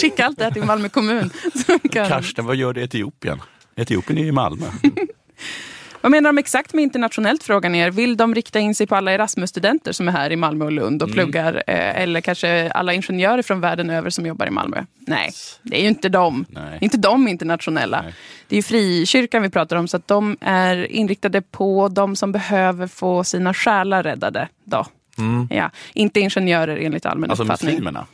Skicka 0.00 0.26
allt 0.26 0.38
det 0.38 0.44
här 0.44 0.50
till 0.50 0.64
Malmö 0.64 0.88
kommun. 0.88 1.30
Kan- 1.92 2.08
Karsten, 2.08 2.44
vad 2.46 2.56
gör 2.56 2.72
det 2.72 2.80
i 2.80 2.84
Etiopien? 2.84 3.40
Etiopien 3.76 4.18
är 4.18 4.24
ju 4.24 4.32
Malmö. 4.32 4.66
Vad 6.00 6.10
menar 6.10 6.28
de 6.28 6.38
exakt 6.38 6.74
med 6.74 6.82
internationellt 6.82 7.42
frågan 7.42 7.74
er? 7.74 7.90
Vill 7.90 8.16
de 8.16 8.34
rikta 8.34 8.58
in 8.60 8.74
sig 8.74 8.86
på 8.86 8.96
alla 8.96 9.12
Erasmus-studenter 9.12 9.92
som 9.92 10.08
är 10.08 10.12
här 10.12 10.32
i 10.32 10.36
Malmö 10.36 10.64
och 10.64 10.72
Lund 10.72 11.02
och 11.02 11.08
Mm. 11.08 11.14
pluggar? 11.16 11.54
Eh, 11.66 12.00
eller 12.02 12.20
kanske 12.20 12.70
alla 12.70 12.92
ingenjörer 12.94 13.42
från 13.42 13.60
världen 13.60 13.90
över 13.90 14.10
som 14.10 14.26
jobbar 14.26 14.46
i 14.46 14.50
Malmö? 14.50 14.84
Nej, 15.06 15.30
det 15.62 15.76
är 15.78 15.82
ju 15.82 15.88
inte 15.88 16.08
de. 16.08 16.44
Nej. 16.48 16.78
Inte 16.80 16.96
de 16.96 17.28
internationella. 17.28 18.04
Det 18.48 18.54
är 18.54 18.58
ju 18.58 18.62
frikyrkan 18.62 19.42
vi 19.42 19.50
pratar 19.50 19.76
om, 19.76 19.88
så 19.88 19.96
att 19.96 20.08
de 20.08 20.36
är 20.40 20.92
inriktade 20.92 21.42
på 21.42 21.88
de 21.88 22.16
som 22.16 22.32
behöver 22.32 22.86
få 22.86 23.24
sina 23.24 23.54
själar 23.54 24.02
räddade. 24.02 24.48
Då. 24.64 24.86
Mm. 25.18 25.48
Ja, 25.50 25.70
inte 25.94 26.20
ingenjörer 26.20 26.76
enligt 26.76 27.06
allmän 27.06 27.30
Alltså 27.30 27.42
uppfattning. 27.44 27.70
muslimerna? 27.70 28.06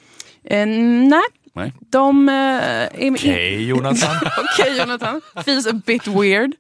Eh, 0.45 0.66
nej, 0.66 1.22
Nej. 1.55 1.72
de... 1.90 2.28
Eh, 2.28 2.34
är, 2.34 3.11
Okej 3.12 3.64
Jonathan. 3.68 4.16
Okej 4.53 4.78
Jonathan, 4.78 5.20
feels 5.45 5.66
a 5.66 5.80
bit 5.86 6.07
weird. 6.07 6.53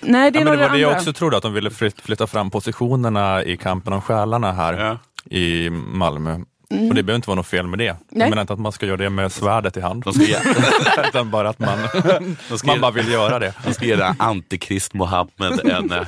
Nej, 0.00 0.30
det 0.30 0.38
är 0.38 0.40
ja, 0.40 0.44
men 0.44 0.44
det 0.44 0.50
några 0.50 0.68
var 0.68 0.74
det 0.74 0.80
jag 0.80 0.88
andra. 0.88 0.98
också 1.00 1.12
trodde, 1.12 1.36
att 1.36 1.42
de 1.42 1.52
ville 1.54 1.70
flyt, 1.70 2.00
flytta 2.00 2.26
fram 2.26 2.50
positionerna 2.50 3.44
i 3.44 3.56
kampen 3.56 3.92
om 3.92 4.00
själarna 4.02 4.52
här 4.52 4.98
i 5.30 5.70
Malmö. 5.70 6.30
Mm. 6.70 6.88
Och 6.88 6.94
det 6.94 7.02
behöver 7.02 7.16
inte 7.16 7.28
vara 7.28 7.36
något 7.36 7.46
fel 7.46 7.66
med 7.66 7.78
det. 7.78 7.84
Nej. 7.92 7.98
Jag 8.10 8.28
menar 8.30 8.40
inte 8.40 8.52
att 8.52 8.58
man 8.58 8.72
ska 8.72 8.86
göra 8.86 8.96
det 8.96 9.10
med 9.10 9.32
svärdet 9.32 9.76
i 9.76 9.80
hand. 9.80 10.02
De 10.04 10.12
ska 10.12 10.22
ge- 10.22 10.38
Utan 11.08 11.30
bara 11.30 11.48
att 11.48 11.58
man, 11.58 11.78
man 12.64 12.80
bara 12.80 12.90
vill 12.90 13.08
göra 13.12 13.38
det. 13.38 13.54
De 13.64 13.74
ska 13.74 13.84
ge 13.84 13.96
den 13.96 14.14
antikrist 14.18 14.94
Mohammed 14.94 15.60
en, 15.64 15.92
eh, 15.92 16.06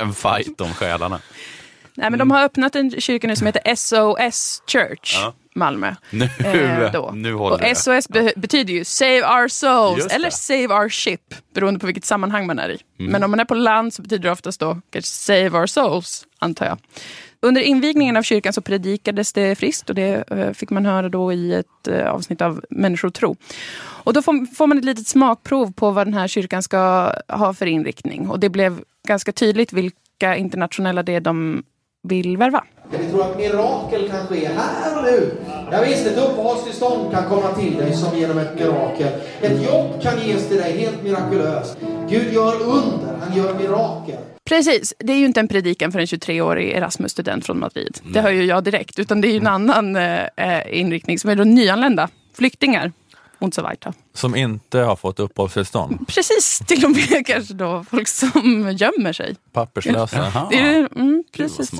en 0.00 0.14
fight 0.14 0.60
om 0.60 0.74
själarna. 0.74 1.20
Nej, 1.94 2.10
men 2.10 2.18
de 2.18 2.30
har 2.30 2.42
öppnat 2.44 2.76
en 2.76 2.90
kyrka 3.00 3.26
nu 3.26 3.36
som 3.36 3.46
heter 3.46 3.74
SOS 3.76 4.62
Church, 4.66 5.14
Ja. 5.22 5.34
Malmö. 5.54 5.94
Nu, 6.10 6.24
Eh, 6.44 6.92
då. 6.92 7.10
nu 7.14 7.34
håller 7.34 7.54
Och 7.56 7.60
det. 7.60 7.74
SOS 7.74 8.08
be- 8.08 8.32
betyder 8.36 8.74
ju 8.74 8.84
Save 8.84 9.22
Our 9.22 9.48
Souls 9.48 10.06
eller. 10.06 10.30
Save 10.30 10.66
Our 10.68 10.88
Ship, 10.88 11.34
beroende 11.54 11.80
på 11.80 11.86
vilket 11.86 12.04
sammanhang 12.04 12.46
man 12.46 12.58
är 12.58 12.68
i. 12.68 12.78
Mm. 12.98 13.12
Men 13.12 13.22
om 13.24 13.30
man 13.30 13.40
är 13.40 13.44
på 13.44 13.54
land 13.54 13.94
så 13.94 14.02
betyder 14.02 14.22
det 14.22 14.30
oftast 14.30 14.60
då 14.60 14.80
kanske 14.90 15.08
Save 15.10 15.50
Our 15.58 15.66
Souls, 15.66 16.26
antar 16.38 16.66
jag. 16.66 16.78
Under 17.42 17.60
invigningen 17.60 18.16
av 18.16 18.22
kyrkan 18.22 18.52
så 18.52 18.60
predikades 18.60 19.32
det 19.32 19.54
friskt 19.54 19.88
och 19.88 19.94
det 19.94 20.30
eh, 20.30 20.52
fick 20.52 20.70
man 20.70 20.86
höra 20.86 21.08
då 21.08 21.32
i 21.32 21.54
ett 21.54 21.88
eh, 21.88 22.06
avsnitt 22.10 22.40
av 22.40 22.64
Människor 22.70 23.10
tro. 23.10 23.36
Och 23.80 24.12
då 24.12 24.22
får, 24.22 24.54
får 24.54 24.66
man 24.66 24.78
ett 24.78 24.84
litet 24.84 25.06
smakprov 25.08 25.72
på 25.72 25.90
vad 25.90 26.06
den 26.06 26.14
här 26.14 26.28
kyrkan 26.28 26.62
ska 26.62 27.12
ha 27.28 27.54
för 27.54 27.66
inriktning. 27.66 28.28
Och 28.28 28.40
det 28.40 28.48
blev 28.48 28.80
ganska 29.08 29.32
tydligt 29.32 29.72
vilka 29.72 30.36
internationella 30.36 31.02
det 31.02 31.14
är 31.14 31.20
de 31.20 31.62
vill 32.02 32.36
värva. 32.36 32.64
Vi 32.98 33.10
tror 33.10 33.22
att 33.22 33.36
mirakel 33.36 34.08
kan 34.10 34.26
ske 34.26 34.48
här 34.48 34.98
och 34.98 35.04
nu. 35.04 35.36
Ja, 35.72 35.80
visst, 35.80 36.06
ett 36.06 36.18
uppehållstillstånd 36.18 37.12
kan 37.12 37.28
komma 37.28 37.54
till 37.54 37.76
dig 37.76 37.96
som 37.96 38.18
genom 38.18 38.38
ett 38.38 38.54
mirakel. 38.54 39.12
Ett 39.40 39.62
jobb 39.62 40.02
kan 40.02 40.26
ges 40.26 40.48
till 40.48 40.56
dig 40.56 40.78
helt 40.78 41.02
mirakulöst. 41.02 41.76
Gud 42.08 42.32
gör 42.32 42.62
under, 42.62 43.18
han 43.20 43.36
gör 43.36 43.54
mirakel. 43.54 44.16
Precis, 44.44 44.94
det 44.98 45.12
är 45.12 45.16
ju 45.16 45.26
inte 45.26 45.40
en 45.40 45.48
predikan 45.48 45.92
för 45.92 45.98
en 45.98 46.06
23-årig 46.06 46.70
Erasmus-student 46.70 47.46
från 47.46 47.60
Madrid. 47.60 47.98
Det 48.02 48.20
hör 48.20 48.30
ju 48.30 48.44
jag 48.44 48.64
direkt. 48.64 48.98
Utan 48.98 49.20
det 49.20 49.28
är 49.28 49.32
ju 49.32 49.36
en 49.38 49.46
annan 49.46 49.96
eh, 49.96 50.24
eh, 50.36 50.78
inriktning 50.80 51.18
som 51.18 51.30
är 51.30 51.36
då 51.36 51.44
nyanlända 51.44 52.08
flyktingar. 52.34 52.92
Und 53.38 53.54
so 53.54 53.62
weiter. 53.62 53.92
Som 54.14 54.36
inte 54.36 54.78
har 54.78 54.96
fått 54.96 55.20
uppehållstillstånd. 55.20 56.08
Precis, 56.08 56.58
till 56.66 56.84
och 56.84 56.90
med 56.90 57.26
kanske 57.26 57.54
då 57.54 57.84
folk 57.90 58.08
som 58.08 58.76
gömmer 58.78 59.12
sig. 59.12 59.36
Papperslösa. 59.52 60.46
Det 60.50 60.58
är, 60.58 60.88
mm, 60.96 61.24
precis. 61.32 61.72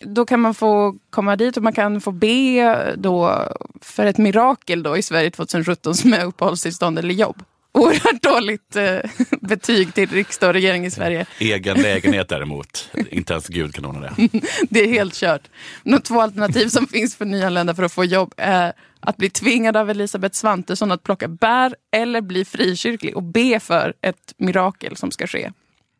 Då 0.00 0.26
kan 0.26 0.40
man 0.40 0.54
få 0.54 0.96
komma 1.10 1.36
dit 1.36 1.56
och 1.56 1.62
man 1.62 1.72
kan 1.72 2.00
få 2.00 2.12
be 2.12 2.94
då 2.96 3.42
för 3.80 4.06
ett 4.06 4.18
mirakel 4.18 4.82
då 4.82 4.96
i 4.96 5.02
Sverige 5.02 5.30
2017 5.30 5.94
som 5.94 6.12
är 6.12 6.24
uppehållstillstånd 6.24 6.98
eller 6.98 7.14
jobb. 7.14 7.42
Oerhört 7.72 8.22
dåligt 8.22 8.76
eh, 8.76 8.98
betyg 9.40 9.94
till 9.94 10.10
riksdag 10.10 10.48
och 10.48 10.54
regering 10.54 10.86
i 10.86 10.90
Sverige. 10.90 11.26
Egen 11.38 11.76
lägenhet 11.82 12.28
däremot, 12.28 12.90
inte 13.10 13.32
ens 13.32 13.48
Gud 13.48 13.74
kan 13.74 13.84
ordna 13.84 14.00
det. 14.00 14.28
Det 14.70 14.80
är 14.80 14.88
helt 14.88 15.14
kört. 15.14 15.50
De 15.82 16.00
två 16.00 16.20
alternativ 16.20 16.68
som 16.68 16.86
finns 16.86 17.16
för 17.16 17.24
nyanlända 17.24 17.74
för 17.74 17.82
att 17.82 17.92
få 17.92 18.04
jobb 18.04 18.34
är 18.36 18.72
att 19.00 19.16
bli 19.16 19.30
tvingad 19.30 19.76
av 19.76 19.90
Elisabeth 19.90 20.34
Svantesson 20.34 20.92
att 20.92 21.02
plocka 21.02 21.28
bär 21.28 21.74
eller 21.96 22.20
bli 22.20 22.44
frikyrklig 22.44 23.16
och 23.16 23.22
be 23.22 23.60
för 23.60 23.94
ett 24.00 24.34
mirakel 24.36 24.96
som 24.96 25.10
ska 25.10 25.26
ske 25.26 25.52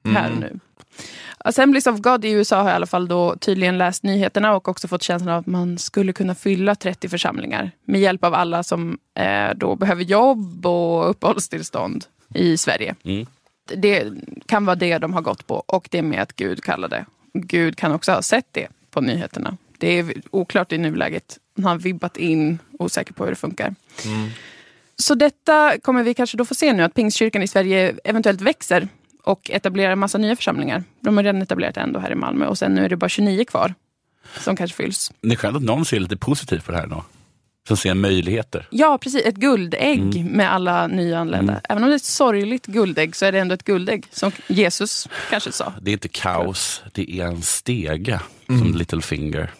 här 0.04 0.32
och 0.32 0.38
nu. 0.38 0.58
Assemblies 1.38 1.86
of 1.86 2.00
God 2.00 2.24
i 2.24 2.30
USA 2.30 2.62
har 2.62 2.70
i 2.70 2.72
alla 2.72 2.86
fall 2.86 3.08
då 3.08 3.36
tydligen 3.36 3.78
läst 3.78 4.02
nyheterna 4.02 4.56
och 4.56 4.68
också 4.68 4.88
fått 4.88 5.02
känslan 5.02 5.34
av 5.34 5.40
att 5.40 5.46
man 5.46 5.78
skulle 5.78 6.12
kunna 6.12 6.34
fylla 6.34 6.74
30 6.74 7.08
församlingar 7.08 7.70
med 7.84 8.00
hjälp 8.00 8.24
av 8.24 8.34
alla 8.34 8.62
som 8.62 8.98
eh, 9.14 9.54
då 9.56 9.76
behöver 9.76 10.02
jobb 10.02 10.66
och 10.66 11.10
uppehållstillstånd 11.10 12.04
i 12.34 12.56
Sverige. 12.56 12.94
Mm. 13.04 13.26
Det 13.74 14.12
kan 14.46 14.64
vara 14.64 14.76
det 14.76 14.98
de 14.98 15.12
har 15.12 15.22
gått 15.22 15.46
på 15.46 15.54
och 15.66 15.88
det 15.90 16.02
med 16.02 16.22
att 16.22 16.36
Gud 16.36 16.64
kallade. 16.64 17.04
Gud 17.32 17.76
kan 17.76 17.92
också 17.92 18.12
ha 18.12 18.22
sett 18.22 18.46
det 18.52 18.68
på 18.90 19.00
nyheterna. 19.00 19.56
Det 19.78 19.98
är 19.98 20.14
oklart 20.30 20.72
i 20.72 20.78
nuläget. 20.78 21.38
Han 21.56 21.64
har 21.64 21.78
vibbat 21.78 22.16
in, 22.16 22.58
osäker 22.78 23.12
på 23.12 23.24
hur 23.24 23.30
det 23.30 23.36
funkar. 23.36 23.74
Så 24.98 25.14
detta 25.14 25.78
kommer 25.82 26.02
vi 26.02 26.14
kanske 26.14 26.36
då 26.36 26.44
få 26.44 26.54
se 26.54 26.72
nu, 26.72 26.82
att 26.82 26.94
Pingstkyrkan 26.94 27.42
i 27.42 27.48
Sverige 27.48 27.94
eventuellt 28.04 28.40
växer 28.40 28.88
och 29.26 29.50
etablerar 29.50 29.92
en 29.92 29.98
massa 29.98 30.18
nya 30.18 30.36
församlingar. 30.36 30.84
De 31.00 31.16
har 31.16 31.24
redan 31.24 31.42
etablerat 31.42 31.76
en 31.76 31.92
då 31.92 32.00
här 32.00 32.12
i 32.12 32.14
Malmö 32.14 32.46
och 32.46 32.58
sen 32.58 32.74
nu 32.74 32.84
är 32.84 32.88
det 32.88 32.96
bara 32.96 33.08
29 33.08 33.44
kvar 33.44 33.74
som 34.40 34.56
kanske 34.56 34.76
fylls. 34.76 35.12
Det 35.20 35.32
är 35.32 35.36
skönt 35.36 35.56
att 35.56 35.62
någon 35.62 35.84
ser 35.84 36.00
lite 36.00 36.16
positivt 36.16 36.64
på 36.66 36.72
det 36.72 36.78
här 36.78 36.86
då. 36.86 37.04
Som 37.68 37.76
ser 37.76 37.94
möjligheter. 37.94 38.66
Ja, 38.70 38.98
precis. 38.98 39.24
Ett 39.24 39.34
guldägg 39.36 40.16
Mm. 40.16 40.26
med 40.26 40.52
alla 40.52 40.86
nyanlända. 40.86 41.52
Mm. 41.52 41.62
Även 41.68 41.82
om 41.82 41.88
det 41.88 41.94
är 41.94 41.96
ett 41.96 42.02
sorgligt 42.04 42.66
guldägg 42.66 43.16
så 43.16 43.24
är 43.26 43.32
det 43.32 43.38
ändå 43.38 43.54
ett 43.54 43.64
guldägg, 43.64 44.06
som 44.10 44.32
Jesus 44.46 45.08
kanske 45.30 45.52
sa. 45.52 45.72
Det 45.82 45.90
är 45.90 45.92
inte 45.92 46.08
kaos, 46.08 46.82
det 46.92 47.10
är 47.20 47.24
en 47.26 47.42
stege, 47.42 48.20
som 48.46 48.74
Littlefinger 48.74 49.50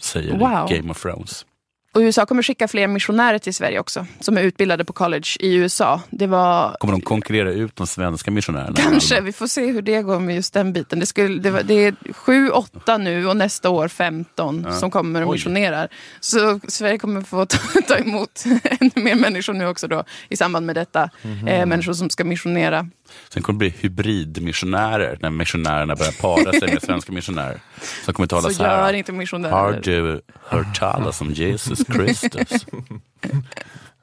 säger 0.00 0.38
Wow. 0.38 0.72
i 0.72 0.76
Game 0.76 0.90
of 0.90 1.02
Thrones. 1.02 1.46
Och 1.94 2.00
USA 2.00 2.26
kommer 2.26 2.42
skicka 2.42 2.68
fler 2.68 2.86
missionärer 2.88 3.38
till 3.38 3.54
Sverige 3.54 3.78
också, 3.80 4.06
som 4.20 4.38
är 4.38 4.42
utbildade 4.42 4.84
på 4.84 4.92
college 4.92 5.28
i 5.40 5.54
USA. 5.54 6.00
Det 6.10 6.26
var 6.26 6.76
Kommer 6.80 6.92
de 6.92 7.00
konkurrera 7.00 7.50
ut 7.52 7.76
de 7.76 7.86
svenska 7.86 8.30
missionärerna? 8.30 8.76
Kanske, 8.76 9.20
vi 9.20 9.32
får 9.32 9.46
se 9.46 9.66
hur 9.66 9.82
det 9.82 10.02
går 10.02 10.20
med 10.20 10.34
just 10.34 10.54
den 10.54 10.72
biten. 10.72 11.00
Det, 11.00 11.06
skulle, 11.06 11.40
det, 11.40 11.50
var, 11.50 11.62
det 11.62 11.74
är 11.74 11.94
sju, 12.12 12.50
åtta 12.50 12.96
nu 12.98 13.26
och 13.26 13.36
nästa 13.36 13.70
år 13.70 13.88
15 13.88 14.64
Ja. 14.68 14.72
som 14.72 14.90
kommer 14.90 15.22
och 15.22 15.28
Oj. 15.28 15.34
missionerar. 15.34 15.88
Så 16.20 16.60
Sverige 16.68 16.98
kommer 16.98 17.20
få 17.22 17.46
ta, 17.46 17.58
ta 17.88 17.96
emot 17.96 18.44
ännu 18.80 18.90
mer 18.94 19.14
människor 19.14 19.52
nu 19.52 19.66
också 19.66 19.88
då 19.88 20.04
i 20.28 20.36
samband 20.36 20.66
med 20.66 20.74
detta. 20.76 21.10
Mhm. 21.22 21.48
Eh, 21.48 21.66
människor 21.66 21.92
som 21.92 22.10
ska 22.10 22.24
missionera. 22.24 22.88
Sen 23.28 23.42
kommer 23.42 23.54
det 23.64 23.70
bli 23.70 23.74
hybridmissionärer 23.80 25.18
när 25.20 25.30
missionärerna 25.30 25.96
börjar 25.96 26.12
para 26.12 26.52
sig 26.52 26.72
med 26.72 26.82
svenska 26.82 27.12
missionärer. 27.12 27.60
Som 28.04 28.14
kommer 28.14 28.26
tala 28.26 28.42
Så 28.42 28.50
så, 28.50 28.64
här. 28.64 28.86
gör 28.86 28.92
inte 28.92 29.12
missionärer. 29.12 29.52
Har 29.52 29.72
du 29.72 30.20
hört 30.48 30.78
talas 30.78 31.20
om 31.20 31.30
Jesus 31.30 31.84
Kristus? 31.84 32.66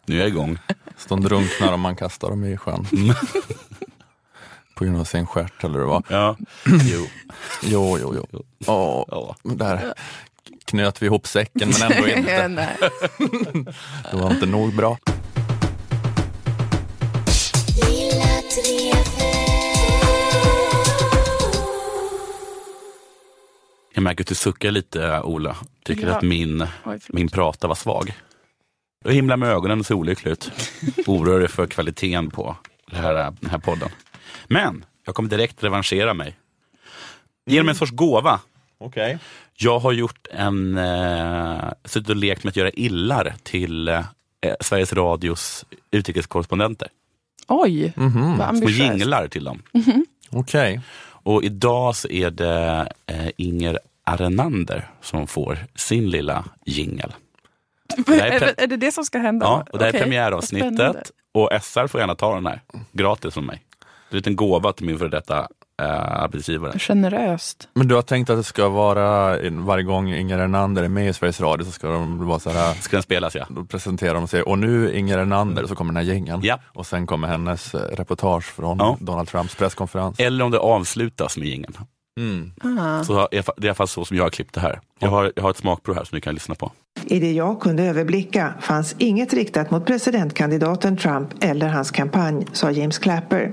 nu 0.06 0.16
är 0.16 0.20
jag 0.20 0.28
igång. 0.28 0.58
Så 0.98 1.10
de 1.10 1.22
drunknar 1.22 1.74
om 1.74 1.82
man 1.82 1.96
kastar 1.96 2.30
dem 2.30 2.44
i 2.44 2.58
sjön. 2.58 2.86
På 4.76 4.86
grund 4.86 5.00
av 5.00 5.04
sin 5.04 5.28
stjärt 5.28 5.64
eller 5.64 5.80
vad. 5.80 6.04
Ja, 6.10 6.38
jo. 6.66 7.08
Jo, 7.64 7.98
jo, 8.02 8.26
jo. 8.32 8.44
Åh, 8.66 9.36
Där 9.44 9.94
knöt 10.66 11.02
vi 11.02 11.06
ihop 11.06 11.28
säcken 11.28 11.70
men 11.80 11.92
ändå 11.92 12.08
inte. 12.08 12.50
Det 14.12 14.18
var 14.18 14.32
inte 14.32 14.46
nog 14.46 14.76
bra. 14.76 14.98
Jag 23.94 24.04
märker 24.04 24.24
att 24.24 24.28
du 24.28 24.36
suckar 24.36 24.72
lite, 24.72 25.22
Ola. 25.22 25.56
Tycker 25.86 26.08
Ja. 26.08 26.16
att 26.16 26.22
min, 26.24 26.68
Oj, 26.86 27.00
min 27.10 27.30
prata 27.30 27.68
var 27.68 27.76
svag. 27.76 28.14
Du 29.06 29.12
himlar 29.12 29.38
med 29.38 29.50
ögonen 29.50 29.80
och 29.80 29.86
ser 29.86 29.96
olycklig 29.96 30.32
ut. 30.32 30.52
Oroar 31.08 31.40
dig 31.40 31.48
för 31.48 31.68
kvaliteten 31.68 32.30
på 32.30 32.56
det 32.92 32.98
här, 32.98 33.14
den 33.42 33.50
här 33.50 33.58
podden. 33.58 33.90
Men 34.48 34.86
jag 35.06 35.16
kommer 35.16 35.30
direkt 35.30 35.64
revanschera 35.64 36.14
mig. 36.14 36.36
Genom 37.46 37.70
en 37.70 37.76
sorts 37.76 37.92
gåva. 37.92 38.40
Okej. 38.78 39.18
Jag 39.58 39.80
har 39.80 39.92
gjort 39.92 40.28
en, 40.32 40.78
eh, 40.78 41.72
suttit 41.86 42.10
och 42.10 42.16
lekt 42.16 42.44
med 42.44 42.52
att 42.52 42.56
göra 42.58 42.70
illar 42.72 43.34
till 43.44 43.88
eh, 43.88 44.04
Sveriges 44.62 44.94
Radios 44.94 45.66
utrikeskorrespondenter. 45.92 46.88
Oj, 47.52 47.94
Mhm. 47.96 48.22
vad 48.28 48.36
Små 48.38 48.44
ambitiöst. 48.44 48.80
jinglar 48.80 49.28
till 49.28 49.44
dem. 49.44 49.62
Mhm. 49.74 50.06
Okej. 50.30 50.82
Och 51.24 51.44
idag 51.44 51.96
så 51.96 52.08
är 52.08 52.32
det 52.32 52.88
eh, 53.06 53.28
Inger 53.38 53.80
Arenander 54.04 54.90
som 55.02 55.28
får 55.28 55.58
sin 55.76 56.10
lilla 56.10 56.46
jingel. 56.66 57.14
Är 58.08 58.14
Är, 58.22 58.54
är 58.64 58.68
det 58.68 58.78
det 58.78 58.92
som 58.92 59.04
ska 59.06 59.20
hända? 59.20 59.46
Ja, 59.46 59.66
och 59.72 59.80
det 59.80 59.86
här 59.86 59.90
är 59.90 59.92
Okej, 59.92 60.00
vad 60.02 60.04
premiäravsnittet. 60.10 61.12
Och 61.32 61.50
SR 61.62 61.88
får 61.88 62.00
gärna 62.02 62.16
ta 62.16 62.36
den 62.36 62.46
här, 62.46 62.62
gratis 62.92 63.34
från 63.34 63.46
mig. 63.46 63.64
Det 64.10 64.14
är 64.14 64.16
en 64.16 64.18
liten 64.18 64.36
gåva 64.36 64.74
till 64.74 64.86
min 64.86 65.00
före 65.00 65.10
detta 65.10 65.48
arbetsgivare. 65.88 66.80
Generöst. 66.80 67.68
Men 67.74 67.88
du 67.88 67.96
har 67.96 68.02
tänkt 68.02 68.30
att 68.30 68.38
det 68.38 68.44
ska 68.44 68.70
vara, 68.70 69.38
varje 69.52 69.84
gång 69.84 70.14
Inger 70.14 70.40
Ernander 70.40 70.84
är 70.84 70.88
med 70.88 71.10
i 71.10 71.14
Sveriges 71.14 71.42
Radio 71.42 71.66
så 71.66 71.72
ska 71.72 71.88
de 71.88 72.26
vara 72.28 72.40
så 72.40 72.50
här, 72.50 72.74
Ska 72.74 72.96
den 72.96 73.04
spelas 73.04 73.36
ja. 73.36 73.46
då 73.50 73.66
presenterar 73.66 74.14
de 74.14 74.28
sig 74.28 74.42
och 74.42 74.60
nu 74.60 74.94
Inger 74.94 75.18
Ernander, 75.18 75.66
så 75.68 75.76
kommer 75.76 75.94
den 75.94 76.06
här 76.06 76.14
gängen. 76.14 76.40
Ja. 76.44 76.60
Och 76.66 76.86
sen 76.86 77.08
kommer 77.08 77.28
hennes 77.28 77.76
eh, 77.76 77.80
reportage 77.96 78.44
från 78.44 78.78
Ja. 78.80 78.98
Donald 79.00 79.28
Trumps 79.28 79.56
presskonferens. 79.56 80.20
Eller 80.20 80.46
om 80.46 80.52
det 80.52 80.60
avslutas 80.60 81.38
med 81.38 81.48
jingeln. 81.48 81.74
Mm. 82.20 82.52
Ah. 82.80 83.04
Så 83.04 83.28
det 83.32 83.38
är 83.38 83.66
i 83.66 83.68
alla 83.68 83.74
fall 83.74 83.88
så 83.88 84.06
som 84.06 84.18
jag 84.18 84.24
har 84.24 84.30
klippt 84.30 84.54
det 84.54 84.62
här. 84.62 84.80
Jag 85.00 85.10
har, 85.10 85.32
jag 85.36 85.44
har 85.44 85.50
ett 85.52 85.58
smakprov 85.58 85.96
här 85.96 86.04
som 86.04 86.16
ni 86.16 86.22
kan 86.22 86.34
lyssna 86.34 86.56
på. 86.56 86.72
I 87.06 87.20
det 87.20 87.32
jag 87.32 87.60
kunde 87.60 87.84
överblicka 87.84 88.54
fanns 88.62 88.96
inget 88.98 89.34
riktat 89.34 89.72
mot 89.72 89.86
presidentkandidaten 89.86 90.98
Trump 90.98 91.30
eller 91.42 91.68
hans 91.68 91.92
kampanj, 91.92 92.48
sa 92.54 92.72
James 92.72 93.00
Clapper. 93.00 93.52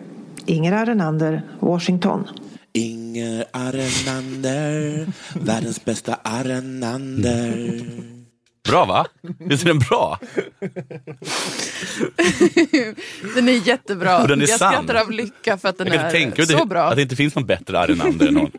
Inger 0.48 0.72
Arenander, 0.72 1.42
Washington. 1.60 2.28
Inger 2.72 3.44
Arenander, 3.50 5.06
världens 5.40 5.84
bästa 5.84 6.14
Arenander. 6.22 7.80
Bra 8.68 8.84
va? 8.84 9.06
Visst 9.38 9.62
är 9.62 9.68
den 9.68 9.78
bra? 9.78 10.18
den 13.34 13.48
är 13.48 13.68
jättebra. 13.68 14.22
Och 14.22 14.28
den 14.28 14.42
är 14.42 14.48
jag 14.48 14.58
sann. 14.58 14.72
skrattar 14.72 14.94
av 14.94 15.10
lycka 15.10 15.58
för 15.58 15.68
att 15.68 15.78
den 15.78 15.86
Jag 15.86 15.96
är 15.96 16.10
tänka 16.10 16.46
så 16.46 16.66
bra. 16.66 16.82
att 16.82 16.96
det 16.96 17.02
inte 17.02 17.16
finns 17.16 17.34
någon 17.34 17.46
bättre 17.46 17.78
Arenander 17.78 18.28
än 18.28 18.36
hon. 18.36 18.50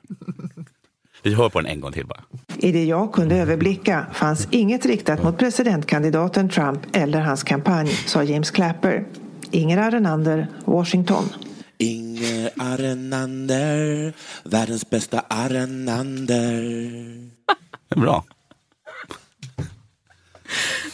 Vi 1.24 1.34
hör 1.34 1.50
på 1.50 1.62
den 1.62 1.72
en 1.72 1.80
gång 1.80 1.92
till 1.92 2.06
bara. 2.06 2.22
I 2.58 2.72
det 2.72 2.86
jag 2.86 3.14
kunde 3.14 3.36
överblicka 3.36 4.06
fanns 4.14 4.48
inget 4.52 4.86
riktat 4.86 5.24
mot 5.24 5.38
presidentkandidaten 5.38 6.50
Trump 6.50 6.80
eller 6.94 7.20
hans 7.22 7.44
kampanj, 7.44 7.88
sa 7.90 8.24
James 8.24 8.52
Clapper. 8.52 9.06
Inger 9.52 9.78
Arenander, 9.78 10.48
Washington. 10.66 11.30
Inger 11.82 12.50
Arenander, 12.58 14.14
världens 14.44 14.90
bästa 14.90 15.20
Arenander. 15.20 16.62
Det 17.90 17.96
är 17.96 18.00
bra. 18.00 18.24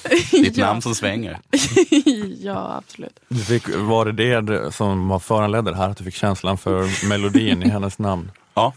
Ditt 0.32 0.58
namn 0.58 0.82
som 0.82 0.96
svänger. 0.96 1.40
ja, 2.40 2.76
absolut. 2.78 3.20
Du 3.28 3.40
fick, 3.40 3.76
var 3.76 4.06
det 4.06 4.42
det 4.42 4.72
som 4.72 5.08
var 5.08 5.20
föranledde 5.20 5.72
det 5.72 5.78
här, 5.78 5.90
att 5.90 5.98
du 5.98 6.04
fick 6.04 6.16
känslan 6.16 6.58
för 6.58 7.08
melodin 7.10 7.64
i 7.64 7.70
hennes 7.70 8.00
namn? 8.00 8.32
Ja. 8.54 8.74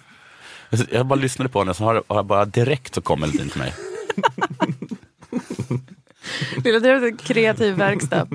Jag 0.91 1.07
bara 1.07 1.19
lyssnade 1.19 1.49
på 1.49 1.59
henne, 1.59 1.75
så 1.75 1.85
har 1.85 2.05
jag 2.09 2.27
bara 2.27 2.45
direkt 2.45 2.95
så 2.95 3.01
kom 3.01 3.21
melodin 3.21 3.49
till 3.49 3.61
mig. 3.61 3.75
Lilla 6.65 6.81
det 6.81 6.91
är 6.91 7.07
en 7.07 7.17
kreativ 7.17 7.75
verkstad. 7.75 8.29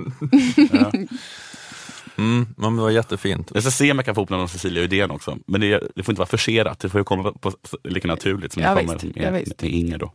Ja. 0.71 0.91
Mm, 2.17 2.47
men 2.57 2.75
det 2.75 2.81
var 2.81 2.89
jättefint. 2.89 3.51
Jag 3.53 3.63
ska 3.63 3.71
se 3.71 3.91
om 3.91 3.97
jag 3.97 4.05
kan 4.05 4.15
få 4.15 4.21
ihop 4.21 4.29
någon 4.29 4.49
Cecilia 4.49 4.83
Uddén 4.83 5.11
också. 5.11 5.37
Men 5.47 5.61
det, 5.61 5.83
det 5.95 6.03
får 6.03 6.11
inte 6.11 6.19
vara 6.19 6.27
forcerat, 6.29 6.79
det 6.79 6.89
får 6.89 6.99
ju 6.99 7.03
komma 7.05 7.31
på, 7.31 7.51
lika 7.83 8.07
naturligt 8.07 8.53
som 8.53 8.63
Ja, 8.63 8.75
det 8.75 8.81
kommer 8.81 8.93
visst. 8.93 9.15
med, 9.15 9.25
Ja, 9.25 9.31
med, 9.31 9.39
visst. 9.45 9.63
Inger. 9.63 9.97
Då. 9.97 10.11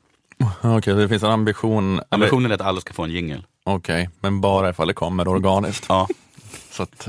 Okej, 0.76 0.94
det 0.94 1.08
finns 1.08 1.22
en 1.22 1.30
ambition. 1.30 1.92
eller- 1.94 2.04
Ambitionen 2.10 2.50
är 2.50 2.54
att 2.54 2.60
alla 2.60 2.80
ska 2.80 2.92
få 2.92 3.02
en 3.04 3.10
jingel. 3.10 3.46
Okej, 3.64 4.10
men 4.20 4.40
bara 4.40 4.70
ifall 4.70 4.88
det 4.88 4.94
kommer 4.94 5.28
organiskt. 5.28 5.86
Ja. 5.88 6.08
Så 6.70 6.82
att 6.82 7.08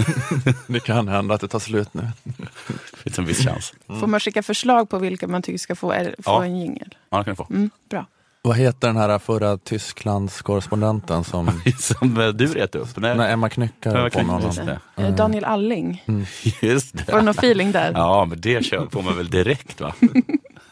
det 0.66 0.80
kan 0.80 1.08
hända 1.08 1.34
att 1.34 1.40
det 1.40 1.48
tar 1.48 1.58
slut 1.58 1.94
nu. 1.94 2.08
Det 2.24 2.96
finns 2.96 3.18
en 3.18 3.24
viss 3.24 3.44
chans. 3.44 3.74
Får 3.86 4.06
man 4.06 4.20
skicka 4.20 4.42
förslag 4.42 4.88
på 4.88 4.98
vilka 4.98 5.28
man 5.28 5.42
tycker 5.42 5.58
ska 5.58 5.74
få, 5.74 5.88
få 5.88 6.12
Ja. 6.24 6.44
en 6.44 6.58
jingel? 6.60 6.94
Ja, 7.10 7.18
det 7.18 7.24
kan 7.24 7.32
du 7.32 7.36
få. 7.36 7.46
Mm, 7.50 7.70
bra. 7.90 8.06
Vad 8.46 8.56
heter 8.56 8.88
den 8.88 8.96
här 8.96 9.18
förra 9.18 9.58
Tysklands 9.58 10.42
korrespondenten 10.42 11.24
som... 11.24 11.60
som 11.78 12.20
eh, 12.20 12.28
du 12.28 12.46
retade 12.46 12.84
upp? 12.84 12.88
Nej. 12.96 13.16
Nej, 13.16 13.32
Emma 13.32 13.48
Knyckare 13.48 14.10
på 14.10 14.18
med 14.18 14.26
honom. 14.26 14.46
just 14.46 14.66
det. 14.66 14.80
Eh, 14.96 15.14
Daniel 15.14 15.44
Alling. 15.44 16.04
Just 16.62 16.96
det. 16.96 17.04
Får 17.04 17.16
du 17.16 17.22
någon 17.22 17.34
feeling 17.34 17.72
där? 17.72 17.92
Ja, 17.92 18.24
men 18.24 18.40
det 18.40 18.64
kör 18.64 18.88
får 18.90 19.02
man 19.02 19.16
väl 19.16 19.30
direkt 19.30 19.80
va? 19.80 19.94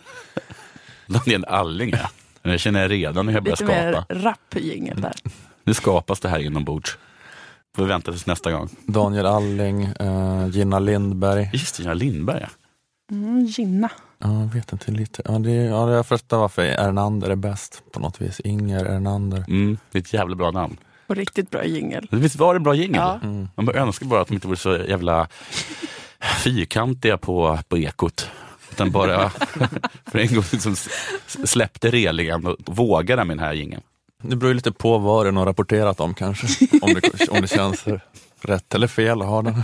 Daniel 1.07 1.45
Alling 1.45 1.91
ja. 1.91 2.11
Det 2.51 2.59
känner 2.59 2.83
jag 2.83 2.91
redan 2.91 3.27
när 3.27 3.33
jag 3.33 3.43
börjar 3.43 3.57
Lite 3.57 3.64
mer 3.64 3.93
skapa. 3.93 4.14
rapp 4.14 4.55
jingel 4.57 5.01
där. 5.01 5.14
Nu 5.64 5.75
skapas 5.75 6.20
det 6.20 6.29
här 6.29 6.39
inombords. 6.39 6.99
Får 7.77 7.83
vi 7.83 7.89
vänta 7.89 8.11
tills 8.12 8.27
nästa 8.27 8.53
gång. 8.53 8.68
Daniel 8.87 9.27
Alling, 9.27 9.85
eh, 9.85 10.49
Gina 10.49 10.79
Lindberg. 10.79 11.51
Just 11.53 11.77
det, 11.77 11.83
Gina 11.83 11.95
Lindberg 11.95 12.41
ja. 12.41 12.49
Mm, 13.11 13.47
Gina. 13.47 13.91
Ja, 14.19 14.41
jag 14.41 14.47
vet 14.47 14.73
inte 14.73 14.91
lite. 14.91 15.23
Ja, 15.25 15.39
det, 15.39 15.53
ja, 15.53 15.93
jag 15.93 16.07
förstår 16.07 16.39
varför 16.39 16.62
Ernander 16.62 17.31
är 17.31 17.37
bäst 17.37 17.83
på 17.93 18.01
något 18.01 18.21
vis. 18.21 18.41
Inger 18.41 18.85
Ernander. 18.85 19.45
Mm, 19.49 19.79
det 19.93 19.99
är 19.99 20.03
ett 20.03 20.12
jävla 20.12 20.37
bra 20.37 20.51
namn. 20.51 20.77
Och 21.07 21.17
riktigt 21.17 21.51
bra 21.51 21.65
jingel. 21.65 22.09
Visst 22.11 22.37
var 22.37 22.55
det 22.55 22.59
en 22.59 22.62
bra 22.62 22.75
jingel? 22.75 23.01
Ja. 23.01 23.21
Man 23.55 23.67
bara 23.67 23.77
önskar 23.77 24.07
bara 24.07 24.21
att 24.21 24.29
de 24.29 24.35
inte 24.35 24.47
vore 24.47 24.57
så 24.57 24.77
jävla 24.77 25.29
fyrkantiga 26.45 27.19
på, 27.19 27.59
på 27.69 27.79
ekot. 27.79 28.31
Utan 28.73 28.91
bara 28.91 29.31
för 30.11 30.19
en 30.19 30.35
gång 30.35 30.45
liksom 30.53 30.77
släppte 31.27 31.91
relingen 31.91 32.47
och 32.47 32.57
vågade 32.67 33.25
med 33.25 33.37
den 33.37 33.45
här 33.45 33.53
jingeln. 33.53 33.83
Det 34.23 34.37
beror 34.37 34.49
ju 34.49 34.55
lite 34.55 34.73
på 34.73 34.99
vad 34.99 35.27
den 35.27 35.37
har 35.37 35.47
rapporterat 35.47 36.01
om 36.01 36.15
kanske. 36.15 36.67
Om 36.83 36.95
det, 36.95 37.29
om 37.29 37.41
det 37.41 37.49
känns 37.49 37.85
rätt 38.41 38.75
eller 38.75 38.87
fel 38.87 39.23
att 39.23 39.29
ha 39.29 39.43
den. 39.43 39.62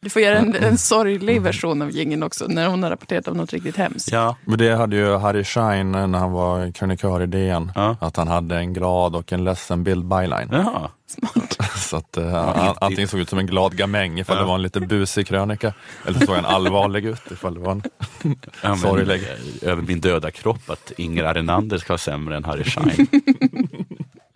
Du 0.00 0.10
får 0.10 0.22
göra 0.22 0.38
en, 0.38 0.54
en 0.54 0.78
sorglig 0.78 1.42
version 1.42 1.82
av 1.82 1.90
jingeln 1.90 2.22
också, 2.22 2.46
när 2.48 2.68
hon 2.68 2.82
har 2.82 2.90
rapporterat 2.90 3.28
om 3.28 3.36
något 3.36 3.52
riktigt 3.52 3.76
hemskt. 3.76 4.12
Ja. 4.12 4.36
Men 4.44 4.58
det 4.58 4.74
hade 4.76 4.96
ju 4.96 5.16
Harry 5.16 5.44
Schein 5.44 5.92
när 5.92 6.18
han 6.18 6.32
var 6.32 6.72
krönikör 6.72 7.22
i 7.22 7.26
DN. 7.26 7.72
Att 8.00 8.16
han 8.16 8.28
hade 8.28 8.56
en 8.56 8.72
glad 8.72 9.16
och 9.16 9.32
en 9.32 9.44
ledsen 9.44 9.84
bild 9.84 10.04
byline. 10.04 10.48
Jaha. 10.52 10.90
Så 11.76 11.96
att 11.96 12.18
uh, 12.18 12.34
an, 12.34 12.76
antingen 12.80 13.08
såg 13.08 13.20
ut 13.20 13.28
som 13.28 13.38
en 13.38 13.46
glad 13.46 13.76
gamäng 13.76 14.18
ifall 14.18 14.36
Ja. 14.36 14.40
det 14.42 14.48
var 14.48 14.54
en 14.54 14.62
lite 14.62 14.80
busig 14.80 15.26
krönika. 15.26 15.74
Eller 16.06 16.20
så 16.20 16.26
såg 16.26 16.34
han 16.34 16.44
allvarlig 16.44 17.04
ut 17.04 17.22
ifall 17.30 17.54
det 17.54 17.60
var 17.60 17.72
en 17.72 17.82
Ja, 18.22 18.68
men, 18.68 18.78
sorglig. 18.78 19.22
eh, 19.62 19.68
Över 19.70 19.82
min 19.82 20.00
döda 20.00 20.30
kropp 20.30 20.70
att 20.70 20.92
Inger 20.96 21.24
Arenander 21.24 21.78
ska 21.78 21.92
vara 21.92 21.98
sämre 21.98 22.36
än 22.36 22.44
Harry 22.44 22.64
Schein. 22.64 23.06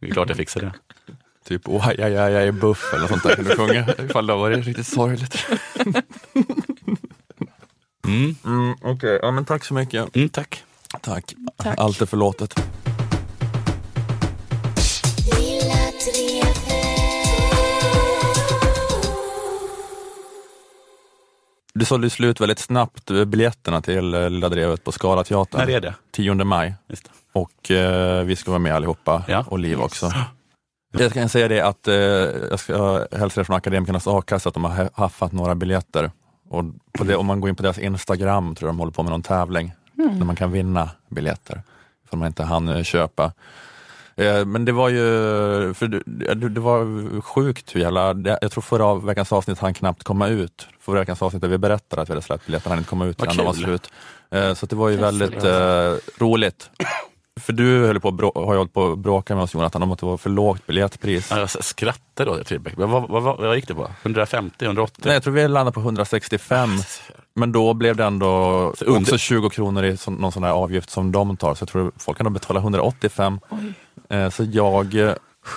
Det 0.00 0.08
är 0.08 0.12
klart 0.12 0.28
jag 0.28 0.36
fixar 0.36 0.60
det. 0.60 0.72
Typ 1.45 1.68
oh, 1.68 1.88
aj, 1.88 1.97
aj, 2.03 2.16
aj, 2.16 2.32
jag 2.32 2.43
är 2.43 2.53
buff 2.53 2.95
eller 2.95 3.07
sånt 3.09 3.22
där 3.22 3.34
kan 3.36 3.45
du 3.45 3.57
sjunga 3.57 3.86
ifall 3.99 4.26
det 4.26 4.34
var 4.34 4.51
riktigt 4.51 4.86
sorgligt. 4.86 5.47
Mm. 8.07 8.36
Mm, 8.45 8.74
Okej, 8.82 9.18
ja, 9.22 9.30
men 9.30 9.45
tack 9.45 9.64
så 9.64 9.74
mycket. 9.74 10.16
Mm, 10.16 10.28
tack. 10.28 10.64
Tack. 11.01 11.34
Tack. 11.57 11.78
Allt 11.78 12.01
är 12.03 12.07
förlåtet. 12.07 12.61
Du 21.74 21.84
sålde 21.84 22.11
slut 22.11 22.40
väldigt 22.40 22.59
snabbt 22.59 23.11
biljetterna 23.26 23.82
till 23.82 24.14
eh, 24.14 24.30
Lilla 24.30 24.49
Drevet 24.49 24.84
på 24.84 24.93
Scalateatern. 24.93 25.61
När 25.61 25.70
är 25.76 25.80
det? 25.80 25.95
10 26.11 26.34
maj. 26.34 26.74
Just 26.88 27.05
det. 27.05 27.11
Och 27.32 27.70
eh, 27.70 28.24
vi 28.24 28.36
ska 28.36 28.51
vara 28.51 28.59
med 28.59 28.74
allihopa, 28.74 29.24
Ja. 29.28 29.45
och 29.49 29.59
Liv 29.59 29.80
också. 29.80 30.12
Jag 30.93 31.12
kan 31.12 31.28
säga 31.28 31.49
det 31.49 31.61
att 31.61 31.88
eh, 31.88 31.95
jag 31.95 32.59
ska 32.61 33.07
hälsa 33.12 33.40
er 33.40 33.45
från 33.45 33.57
Akademikernas 33.57 34.07
a-kassa 34.07 34.49
att 34.49 34.55
de 34.55 34.64
har 34.64 34.70
ha- 34.74 34.90
haffat 34.95 35.32
några 35.32 35.55
biljetter. 35.55 36.11
Och 36.49 36.64
det, 37.07 37.16
om 37.16 37.26
man 37.26 37.40
går 37.40 37.51
in 37.51 37.57
på 37.57 37.62
deras 37.62 37.78
Instagram 37.78 38.55
tror 38.55 38.68
jag 38.68 38.74
de 38.74 38.78
håller 38.78 38.93
på 38.93 39.03
med 39.03 39.11
någon 39.11 39.22
tävling 39.22 39.72
Mm. 39.99 40.18
där 40.18 40.24
man 40.26 40.36
kan 40.36 40.53
vinna 40.53 40.90
biljetter. 41.09 41.62
För 42.11 42.16
man 42.16 42.26
inte 42.26 42.43
hann 42.45 42.68
eh, 42.68 42.82
köpa. 42.82 43.32
Eh, 44.16 44.45
Men 44.45 44.64
det 44.64 44.72
var 44.72 44.88
ju, 44.88 45.01
för 45.74 45.86
det, 46.07 46.34
det 46.49 46.61
var 46.61 47.20
sjukt 47.20 47.74
hur 47.76 47.80
jävla, 47.80 48.14
det- 48.14 48.38
jag 48.43 48.53
tror 48.53 48.62
förra 48.62 48.95
veckans 48.95 49.32
avsnitt 49.32 49.59
han 49.59 49.74
knappt 49.74 50.03
komma 50.03 50.28
ut. 50.28 50.66
Förra 50.80 50.99
veckans 51.01 51.22
avsnitt 51.22 51.43
där 51.43 51.49
vi 51.49 51.59
berättade 51.59 52.03
att 52.03 52.09
vi 52.09 52.12
hade 52.12 52.22
släppt 52.22 52.47
biljetter, 52.47 52.68
han 52.70 52.78
inte 52.78 52.90
komma 52.90 53.07
ut 53.07 53.22
innan 53.22 53.36
de 53.36 53.47
var 53.47 53.53
slut. 53.53 53.90
Eh, 54.30 54.55
Så 54.55 54.66
det 54.66 54.76
var 54.76 54.88
ju 54.88 54.97
väldigt 54.97 55.45
roligt. 56.18 56.70
För 57.41 57.53
du 57.53 57.87
höll 57.87 58.01
på 58.01 58.09
att 58.09 58.14
brå- 58.14 58.33
har 58.47 58.53
ju 58.53 58.59
hållit 58.59 58.72
på 58.72 58.93
att 58.93 58.99
bråka 58.99 59.35
med 59.35 59.45
oss 59.45 59.55
Jonathan 59.55 59.83
om 59.83 59.93
att 59.93 59.99
det 59.99 60.07
var 60.07 60.16
för 60.16 60.30
lågt 60.30 60.66
biljettpris. 60.66 61.28
Ja, 61.30 61.39
jag 61.39 61.51
skrattade 61.51 62.30
då 62.39 62.45
till 62.45 62.61
Beck. 62.61 62.74
Vad, 62.76 62.89
vad, 62.91 63.11
vad, 63.22 63.39
vad 63.39 63.57
gick 63.57 63.68
det 63.68 63.74
på? 63.74 63.91
150, 64.03 64.64
180? 64.64 65.03
Nej, 65.05 65.14
jag 65.14 65.22
tror 65.22 65.35
vi 65.35 65.49
landade 65.49 65.74
på 65.74 65.80
165. 65.80 66.70
Men 67.35 67.53
då 67.53 67.74
blev 67.74 67.97
det 67.97 68.05
ändå 68.05 68.26
Så 68.78 68.85
under- 68.85 69.01
också 69.01 69.18
20 69.18 69.51
kronor 69.51 69.85
i 69.85 69.97
sån, 69.97 70.14
någon 70.14 70.33
sån 70.33 70.43
där 70.43 70.51
avgift 70.51 70.91
som 70.91 71.12
de 71.12 71.37
tar. 71.37 71.55
Så 71.55 71.62
jag 71.62 71.68
tror 71.68 71.93
folk 71.99 72.18
kan 72.18 72.24
nog 72.24 72.33
betala 72.33 72.61
185. 72.61 73.41
Eh, 74.11 74.30
Så 74.30 74.45
jag... 74.45 74.95
eh, 74.95 75.12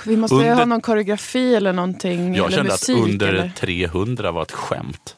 Vi 0.05 0.17
måste 0.17 0.35
ju 0.35 0.41
Under- 0.41 0.55
ha 0.55 0.65
någon 0.65 0.81
koreografi 0.81 1.55
eller 1.55 1.73
någonting. 1.73 2.35
Jag 2.35 2.45
eller 2.45 2.57
kände 2.57 2.73
att 2.73 2.89
musik, 2.89 2.97
under 2.97 3.27
eller? 3.27 3.51
300 3.57 4.31
var 4.31 4.41
ett 4.41 4.51
skämt. 4.51 5.15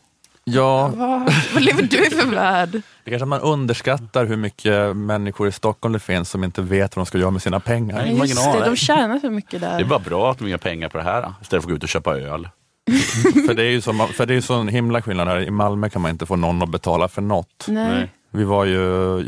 Ja, 0.49 0.87
Vad, 0.95 1.33
vad 1.53 1.63
lever 1.63 1.81
du 1.83 2.05
i 2.07 2.09
för 2.09 2.27
värld? 2.27 2.81
det 3.03 3.09
kanske 3.11 3.25
man 3.25 3.39
underskattar 3.41 4.25
hur 4.25 4.37
mycket 4.37 4.95
människor 4.97 5.47
i 5.47 5.51
Stockholm 5.51 5.93
det 5.93 5.99
finns 5.99 6.29
som 6.29 6.43
inte 6.43 6.61
vet 6.61 6.95
vad 6.95 7.05
de 7.05 7.07
ska 7.07 7.17
göra 7.17 7.31
med 7.31 7.41
sina 7.41 7.59
pengar. 7.59 7.95
Nej, 8.05 8.15
Just 8.19 8.53
det, 8.53 8.65
de 8.65 8.75
tjänar 8.75 9.19
så 9.19 9.29
mycket 9.29 9.61
Det 9.61 9.67
är 9.67 9.77
där. 9.77 9.85
bara 9.85 9.99
bra 9.99 10.31
att 10.31 10.37
de 10.39 10.49
ger 10.49 10.57
pengar 10.57 10.89
på 10.89 10.97
det 10.97 11.03
här 11.03 11.33
istället 11.41 11.49
för 11.49 11.57
att 11.57 11.71
gå 11.71 11.75
ut 11.75 11.83
och 11.83 11.89
köpa 11.89 12.15
öl. 12.17 12.49
för 13.47 13.53
det 13.53 13.63
är 13.63 13.69
ju 13.69 13.81
så, 13.81 13.93
för 13.93 14.25
det 14.25 14.33
är 14.33 14.35
ju 14.35 14.41
sån 14.41 14.67
himla 14.67 15.01
skillnad 15.01 15.27
här. 15.27 15.39
I 15.39 15.51
Malmö 15.51 15.89
kan 15.89 16.01
man 16.01 16.11
inte 16.11 16.25
få 16.25 16.35
någon 16.35 16.61
att 16.63 16.69
betala 16.69 17.07
för 17.07 17.21
något. 17.21 17.65
Nej. 17.67 18.11
Vi 18.31 18.43
var 18.43 18.65
ju, 18.65 18.79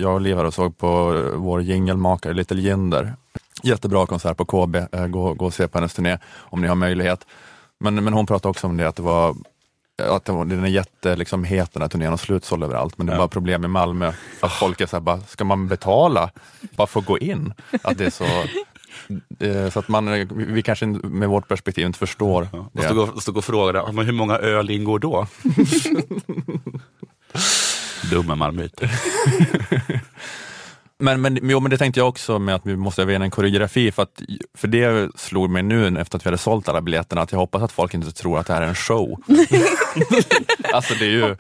jag 0.02 0.14
och 0.14 0.22
Liv 0.22 0.40
och 0.40 0.54
såg 0.54 0.78
på 0.78 1.22
vår 1.36 1.62
jingelmakare 1.62 2.34
Little 2.34 2.62
Jinder. 2.62 3.14
Jättebra 3.64 4.06
konsert 4.06 4.38
på 4.38 4.46
KB, 4.46 4.76
Eh, 4.76 5.08
gå, 5.08 5.34
gå 5.34 5.46
och 5.46 5.54
se 5.54 5.68
på 5.68 5.78
hennes 5.78 5.94
turné 5.94 6.18
om 6.38 6.62
ni 6.62 6.68
har 6.68 6.76
möjlighet. 6.76 7.26
Men, 7.80 8.04
men 8.04 8.14
hon 8.14 8.26
pratade 8.26 8.50
också 8.50 8.68
om 8.68 8.78
det 8.78 8.88
att 8.88 8.96
det 8.96 9.02
var 9.04 9.36
att 10.00 10.26
det 10.26 10.32
var, 10.32 10.46
den 10.46 10.64
är 10.64 10.68
jätte, 10.68 11.16
liksom, 11.16 11.44
het 11.44 11.74
den 11.74 11.82
här 11.82 11.90
turnén 11.90 12.14
och 12.14 12.20
slutsåld 12.20 12.64
överallt, 12.64 12.98
men 12.98 13.08
det 13.08 13.14
är 13.14 13.18
bara 13.18 13.28
problem 13.28 13.66
i 13.66 13.68
Malmö. 13.68 14.12
Att 14.40 14.52
folk 14.54 14.82
är 14.82 14.86
så 14.86 14.96
här, 14.96 15.02
bara, 15.02 15.22
ska 15.22 15.44
man 15.44 15.68
betala 15.68 16.30
bara 16.76 16.88
för 16.88 17.00
att 17.00 17.06
gå 17.06 17.18
in? 17.20 17.54
Att 17.84 17.98
det 17.98 18.06
är 18.06 18.10
så, 18.10 18.24
eh, 19.46 19.70
så 19.70 19.80
att 19.80 19.88
man, 19.88 20.28
vi 20.54 20.62
kanske 20.62 20.86
med 20.86 21.30
vårt 21.30 21.48
perspektiv 21.48 21.86
inte 21.86 22.00
förstår 22.00 22.48
Och 22.52 22.70
det. 22.74 22.84
stod 22.84 22.98
och, 23.10 23.22
stod 23.22 23.38
och 23.38 23.46
frågade, 23.46 23.80
"Ja, 23.80 23.92
men 23.92 24.06
hur 24.06 24.14
många 24.14 24.38
öl 24.38 24.70
ingår 24.70 25.00
då? 25.00 25.28
Dumma 28.12 28.36
malmöiter. 28.36 28.92
Men, 31.02 31.22
men, 31.22 31.40
jo, 31.42 31.60
men 31.60 31.72
det 31.72 31.78
tänkte 31.78 32.00
jag 32.00 32.10
också 32.10 32.40
med 32.40 32.56
att 32.56 32.66
vi 32.66 32.76
måste 32.76 33.02
öva 33.02 33.14
in 33.14 33.22
en 33.22 33.32
koreografi, 33.32 33.92
för, 33.92 34.04
att, 34.04 34.22
för 34.58 34.68
det 34.68 35.12
slog 35.16 35.50
mig 35.50 35.64
nu 35.64 36.00
efter 36.00 36.18
att 36.18 36.26
vi 36.26 36.28
hade 36.28 36.38
sålt 36.38 36.70
alla 36.70 36.82
biljetterna, 36.82 37.22
att 37.22 37.32
jag 37.32 37.40
hoppas 37.40 37.62
att 37.62 37.72
folk 37.72 37.94
inte 37.94 38.12
tror 38.12 38.40
att 38.40 38.48
det 38.48 38.54
här 38.54 38.62
är 38.62 38.68
en 38.68 38.76
show. 38.76 39.24
alltså 40.74 40.94
det 41.00 41.06
är 41.06 41.10
ju... 41.10 41.36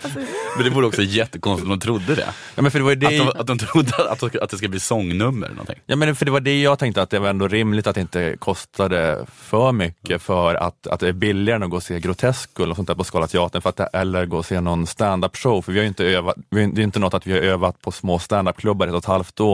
Men 0.55 0.64
det 0.64 0.70
vore 0.70 0.88
också 0.88 1.01
jättekonstigt 1.01 1.64
om 1.64 1.80
de 1.80 1.80
trodde 1.80 2.16
det. 2.16 2.28
Ja, 2.55 2.62
men 2.62 2.72
för 2.72 2.80
det, 2.80 2.86
var 2.86 2.95
det... 2.95 3.07
Att, 3.07 3.18
de, 3.18 3.39
att 3.39 3.47
de 3.47 3.57
trodde 3.57 4.12
att, 4.12 4.36
att 4.36 4.49
det 4.49 4.57
ska 4.57 4.68
bli 4.68 4.80
sångnummer 4.80 5.45
eller 5.45 5.55
någonting. 5.55 5.80
Ja, 5.86 5.95
men 5.95 6.16
för 6.16 6.26
det 6.26 6.32
var 6.32 6.39
det 6.39 6.62
jag 6.62 6.80
tänkte, 6.80 7.01
att 7.01 7.10
det 7.10 7.20
var 7.20 7.30
ändå 7.30 7.47
rimligt 7.47 7.88
att 7.88 7.95
det 7.95 8.01
inte 8.01 8.36
kostade 8.39 9.26
för 9.36 9.72
mycket 9.72 10.22
för 10.22 10.55
att, 10.55 10.88
att 10.88 10.99
det 10.99 11.07
är 11.07 11.14
billigare 11.14 11.55
än 11.55 11.64
att 11.64 11.70
gå 11.70 11.78
och 11.78 11.84
se 11.84 11.99
Grotesco 11.99 12.64
eller 12.64 12.76
sånt 12.76 12.88
där 12.88 12.95
på 12.95 13.03
Skala 13.03 13.28
teatern, 13.28 13.62
för 13.62 13.70
att, 13.70 13.95
eller 13.95 14.26
gå 14.26 14.38
och 14.38 14.45
se 14.45 14.62
någon 14.62 14.88
stand-up 14.88 15.38
show. 15.38 15.62
För 15.62 15.72
vi 15.72 15.80
har 15.80 15.84
ju 15.84 15.88
inte 15.88 16.05
övat, 16.05 16.36
vi, 16.49 16.66
det 16.66 16.82
är 16.82 16.84
inte 16.84 16.99
något 16.99 17.14
att 17.14 17.28
vi 17.28 17.32
har 17.32 17.39
övat 17.39 17.82
på 17.82 17.91
små 17.91 18.20
stand-up-klubbar 18.20 18.86
i 18.86 18.89
ett 18.89 18.95
och 18.95 18.99
ett 18.99 19.05
halvt 19.05 19.39
år 19.39 19.49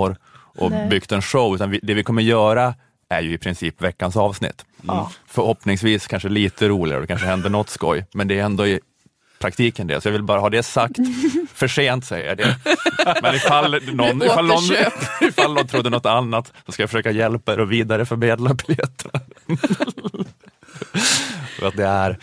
och 0.57 0.71
Nej. 0.71 0.89
byggt 0.89 1.11
en 1.11 1.21
show, 1.21 1.55
utan 1.55 1.69
vi, 1.69 1.79
det 1.83 1.93
vi 1.93 2.03
kommer 2.03 2.21
göra 2.21 2.73
är 3.09 3.21
ju 3.21 3.33
i 3.33 3.37
princip 3.37 3.81
veckans 3.81 4.17
avsnitt. 4.17 4.65
Ja. 4.81 5.11
Förhoppningsvis 5.27 6.07
kanske 6.07 6.29
lite 6.29 6.67
roligare 6.67 7.01
det 7.01 7.07
kanske 7.07 7.27
händer 7.27 7.49
något 7.49 7.69
skoj, 7.69 8.05
men 8.13 8.27
det 8.27 8.39
är 8.39 8.43
ändå 8.43 8.67
i 8.67 8.79
praktiken 9.39 9.87
det. 9.87 10.01
Så 10.01 10.07
jag 10.07 10.13
vill 10.13 10.23
bara 10.23 10.39
ha 10.39 10.49
det 10.49 10.63
sagt. 10.63 10.95
För 11.53 11.67
sent 11.67 12.05
säger 12.05 12.27
jag 12.27 12.37
det. 12.37 12.57
Men 13.21 13.35
ifall 13.35 13.71
någon, 13.71 14.23
ifall 14.23 14.45
någon, 14.45 14.63
ifall 15.21 15.53
någon 15.53 15.67
trodde 15.67 15.89
något 15.89 16.05
annat 16.05 16.53
så 16.65 16.71
ska 16.71 16.83
jag 16.83 16.89
försöka 16.89 17.11
hjälpa 17.11 17.53
er 17.53 17.57
att 17.57 17.69
vidareförmedla 17.69 18.53
biljetterna. 18.53 19.19
För 21.59 21.67
att 21.67 21.77
det 21.77 21.85
är, 21.85 22.17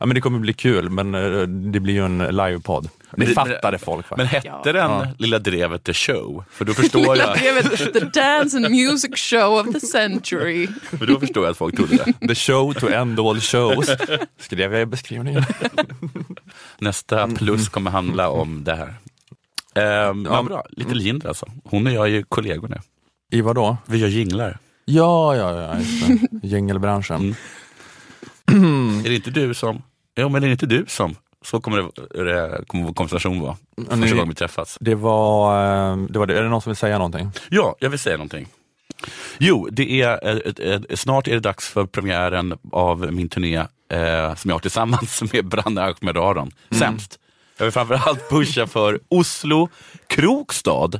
ja 0.00 0.06
men 0.06 0.14
det 0.14 0.20
kommer 0.20 0.38
bli 0.38 0.52
kul, 0.52 0.90
men 0.90 1.14
eh, 1.14 1.40
det 1.42 1.80
blir 1.80 1.94
ju 1.94 2.04
en 2.04 2.18
livepodd. 2.18 2.88
Det 3.10 3.16
Men- 3.26 3.34
fattade 3.34 3.78
folk 3.78 4.10
va? 4.10 4.16
Men 4.16 4.26
hette 4.26 4.72
den 4.72 4.74
Ja. 4.90 5.06
Lilla 5.18 5.38
Drevet 5.38 5.84
The 5.84 5.94
Show? 5.94 6.44
För 6.50 6.64
då 6.64 6.74
förstår 6.74 7.00
Lilla 7.00 7.16
jag, 7.16 7.38
brevet, 7.38 7.92
the 7.92 8.20
dance 8.20 8.56
and 8.56 8.70
music 8.70 9.16
show 9.16 9.52
of 9.52 9.72
the 9.72 9.80
century. 9.80 10.66
för 10.98 11.06
då 11.06 11.20
förstår 11.20 11.44
jag 11.44 11.50
att 11.50 11.56
folk 11.56 11.76
trodde 11.76 11.96
det. 12.20 12.28
The 12.28 12.34
show 12.34 12.72
to 12.72 12.88
end 12.88 13.20
all 13.20 13.40
shows, 13.40 13.90
skrev 14.40 14.72
jag 14.72 14.82
i 14.82 14.86
beskrivningen. 14.86 15.44
Nästa 16.78 17.28
plus 17.28 17.68
kommer 17.68 17.90
handla 17.90 18.28
om 18.28 18.64
det 18.64 18.74
här. 18.74 18.94
Ehm, 19.74 20.24
Ja. 20.24 20.32
men 20.36 20.44
bra, 20.44 20.64
Little 20.70 21.02
Jinder 21.02 21.28
alltså. 21.28 21.46
Hon 21.64 21.86
och 21.86 21.92
jag 21.92 22.04
är 22.04 22.10
ju 22.10 22.22
kollegor 22.22 22.68
nu. 22.68 22.76
I 23.30 23.40
vad 23.40 23.54
då? 23.54 23.76
Vi 23.86 23.98
gör 23.98 24.08
jinglar. 24.08 24.58
Ja, 24.84 25.36
ja, 25.36 25.60
ja, 25.62 25.78
just 25.78 26.06
det. 26.06 26.18
Är 28.48 29.08
det 29.08 29.14
inte 29.14 29.30
du 29.30 29.54
som, 29.54 29.82
ja 30.14 30.28
men 30.28 30.42
är 30.42 30.46
det 30.46 30.52
inte 30.52 30.66
du 30.66 30.84
som, 30.88 31.14
så 31.44 31.60
kommer, 31.60 31.76
det, 32.14 32.24
det 32.24 32.64
kommer 32.66 32.84
vår 32.84 32.92
konversation 32.94 33.40
vara. 33.40 33.56
Första 33.76 33.96
ni- 33.96 34.10
gången 34.10 34.28
vi 34.28 34.34
träffas. 34.34 34.78
Det 34.80 34.94
var, 34.94 35.90
eh, 35.92 35.96
det 35.96 36.18
var 36.18 36.26
det. 36.26 36.38
Är 36.38 36.42
det 36.42 36.48
någon 36.48 36.62
som 36.62 36.70
vill 36.70 36.76
säga 36.76 36.98
någonting? 36.98 37.30
Ja, 37.50 37.76
jag 37.80 37.90
vill 37.90 37.98
säga 37.98 38.16
någonting. 38.16 38.48
Jo, 39.38 39.68
det 39.72 40.02
är, 40.02 40.36
ett, 40.60 40.98
snart 41.00 41.28
är 41.28 41.32
det 41.32 41.40
dags 41.40 41.68
för 41.68 41.86
premiären 41.86 42.58
av 42.72 43.12
min 43.12 43.28
turné 43.28 43.56
eh, 43.56 44.34
som 44.34 44.48
jag 44.48 44.54
har 44.54 44.58
tillsammans 44.60 45.22
med 45.32 45.46
Branne 45.48 45.82
Ahmed 45.82 46.16
Aron. 46.16 46.50
Sämst. 46.70 47.18
Jag 47.58 47.64
vill 47.64 47.72
framförallt 47.72 48.30
pusha 48.30 48.66
för 48.66 49.00
Oslo, 49.08 49.68
Krokstad, 50.06 50.90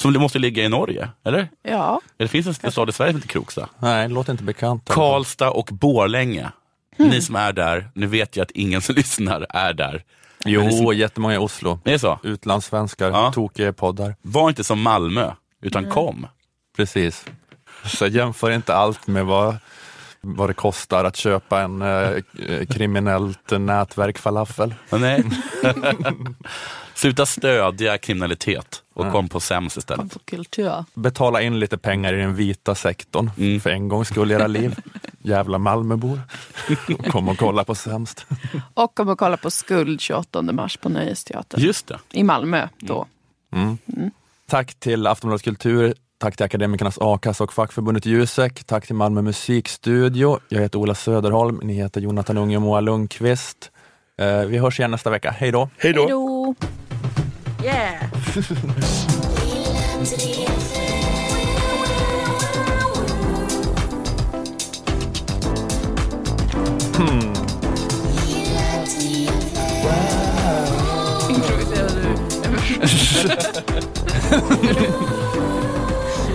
som 0.00 0.12
måste 0.12 0.38
ligga 0.38 0.64
i 0.64 0.68
Norge, 0.68 1.08
eller? 1.24 1.48
Ja. 1.62 2.00
Det 2.16 2.28
finns 2.28 2.46
en 2.46 2.72
stad 2.72 2.88
i 2.88 2.92
Sverige 2.92 3.12
som 3.12 3.20
heter 3.20 3.28
Krokstad. 3.28 3.68
Nej, 3.78 4.08
det 4.08 4.14
låter 4.14 4.32
inte 4.32 4.44
bekant. 4.44 4.88
Karlstad 4.88 5.50
och 5.50 5.68
Borlänge. 5.72 6.50
Ni 6.96 7.22
som 7.22 7.36
är 7.36 7.52
där, 7.52 7.88
nu 7.94 8.06
vet 8.06 8.36
jag 8.36 8.44
att 8.44 8.50
ingen 8.50 8.80
som 8.82 8.94
lyssnar 8.94 9.46
är 9.48 9.72
där. 9.72 10.04
Men 10.44 10.52
Jo, 10.52 10.70
som, 10.70 10.96
jättemånga 10.96 11.34
i 11.34 11.38
Oslo. 11.38 11.80
det 11.84 11.92
är 11.94 11.98
så? 11.98 12.18
Utlandssvenskar, 12.22 13.10
Ja. 13.10 13.32
tokiga 13.34 13.72
poddar. 13.72 14.14
Var 14.22 14.48
inte 14.48 14.64
som 14.64 14.80
Malmö, 14.82 15.32
utan 15.62 15.82
Mm. 15.84 15.94
kom. 15.94 16.26
Precis. 16.76 17.24
Så 17.84 18.06
jämför 18.06 18.50
inte 18.50 18.74
allt 18.74 19.06
med 19.06 19.26
vad, 19.26 19.56
vad 20.20 20.50
det 20.50 20.54
kostar 20.54 21.04
att 21.04 21.16
köpa 21.16 21.60
en 21.60 21.82
eh, 21.82 22.10
kriminellt 22.70 23.50
nätverk 23.50 24.18
falafel. 24.18 24.74
Nej. 24.90 25.24
Sluta 26.94 27.26
stödja 27.26 27.98
kriminalitet 27.98 28.82
och 28.94 29.06
Ja. 29.06 29.10
kom 29.12 29.28
på 29.28 29.40
SEMS 29.40 29.76
istället. 29.78 30.00
Kom 30.00 30.08
på 30.08 30.18
kultur. 30.18 30.84
Betala 30.94 31.42
in 31.42 31.58
lite 31.58 31.78
pengar 31.78 32.12
i 32.12 32.16
den 32.20 32.34
vita 32.34 32.74
sektorn 32.74 33.30
Mm. 33.38 33.60
för 33.60 33.70
en 33.70 33.88
gångs 33.88 34.08
skull 34.08 34.30
i 34.30 34.34
era 34.34 34.46
liv. 34.46 34.76
Jävla 35.22 35.58
Malmöbor. 35.58 36.20
Kom 37.10 37.28
och 37.28 37.38
kolla 37.38 37.64
på 37.64 37.74
sämst. 37.74 38.26
Och 38.74 38.94
kom 38.94 39.08
och 39.08 39.18
kolla 39.18 39.36
på 39.36 39.50
Skuld 39.50 40.00
28 40.00 40.42
mars 40.42 40.76
på 40.76 40.88
Nöjesteatern. 40.88 41.60
Just 41.60 41.86
det. 41.86 41.98
I 42.12 42.22
Malmö 42.22 42.68
då. 42.78 43.06
Mm. 43.52 43.78
Tack 44.48 44.74
till 44.74 45.06
Aftonbladet 45.06 45.42
Kultur, 45.44 45.94
tack 46.18 46.36
till 46.36 46.44
Akademikernas 46.44 46.98
A-kassa 47.00 47.44
och 47.44 47.52
fackförbundet 47.52 48.06
Jusek, 48.06 48.64
tack 48.64 48.86
till 48.86 48.94
Malmö 48.94 49.22
musikstudio. 49.22 50.38
Jag 50.48 50.60
heter 50.60 50.78
Ola 50.78 50.94
Söderholm, 50.94 51.60
ni 51.62 51.74
heter 51.74 52.00
Jonathan 52.00 52.38
Unge 52.38 52.56
och 52.56 52.62
Moa 52.62 52.80
Lundqvist. 52.80 53.70
Eh, 54.18 54.38
vi 54.38 54.58
hörs 54.58 54.78
igen 54.78 54.90
nästa 54.90 55.10
vecka. 55.10 55.30
Hej 55.30 55.52
då! 55.52 55.68
Hej 55.78 55.92
då! 55.92 56.54
Yeah. 57.64 58.02
Mm. 67.02 67.32
Improviserar 71.30 71.90
du? 71.96 72.16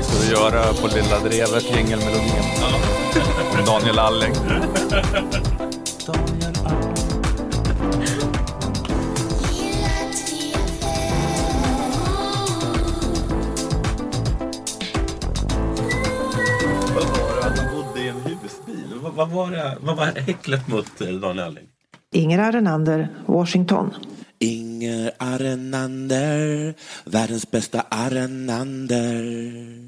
Ska 0.04 0.20
vi 0.22 0.32
göra 0.32 0.74
på 0.74 0.88
Lilla 0.88 1.20
Drevet 1.20 1.64
jingelmelodin? 1.76 2.44
Daniel 3.66 4.00
Alling. 4.00 4.34
Vad, 19.18 19.30
var, 19.30 19.52
det, 19.52 19.78
vad 19.82 19.98
var 19.98 20.06
häcklet 20.06 20.68
mot 20.68 21.02
eh, 21.02 21.08
Daniel 21.08 21.46
Alling? 21.46 21.68
Inger 22.14 22.40
Arenander, 22.40 23.08
Washington. 23.26 23.94
Inger 24.40 25.12
Arenander, 25.18 26.74
världens 27.06 27.52
bästa 27.52 27.82
Arenander. 27.90 29.87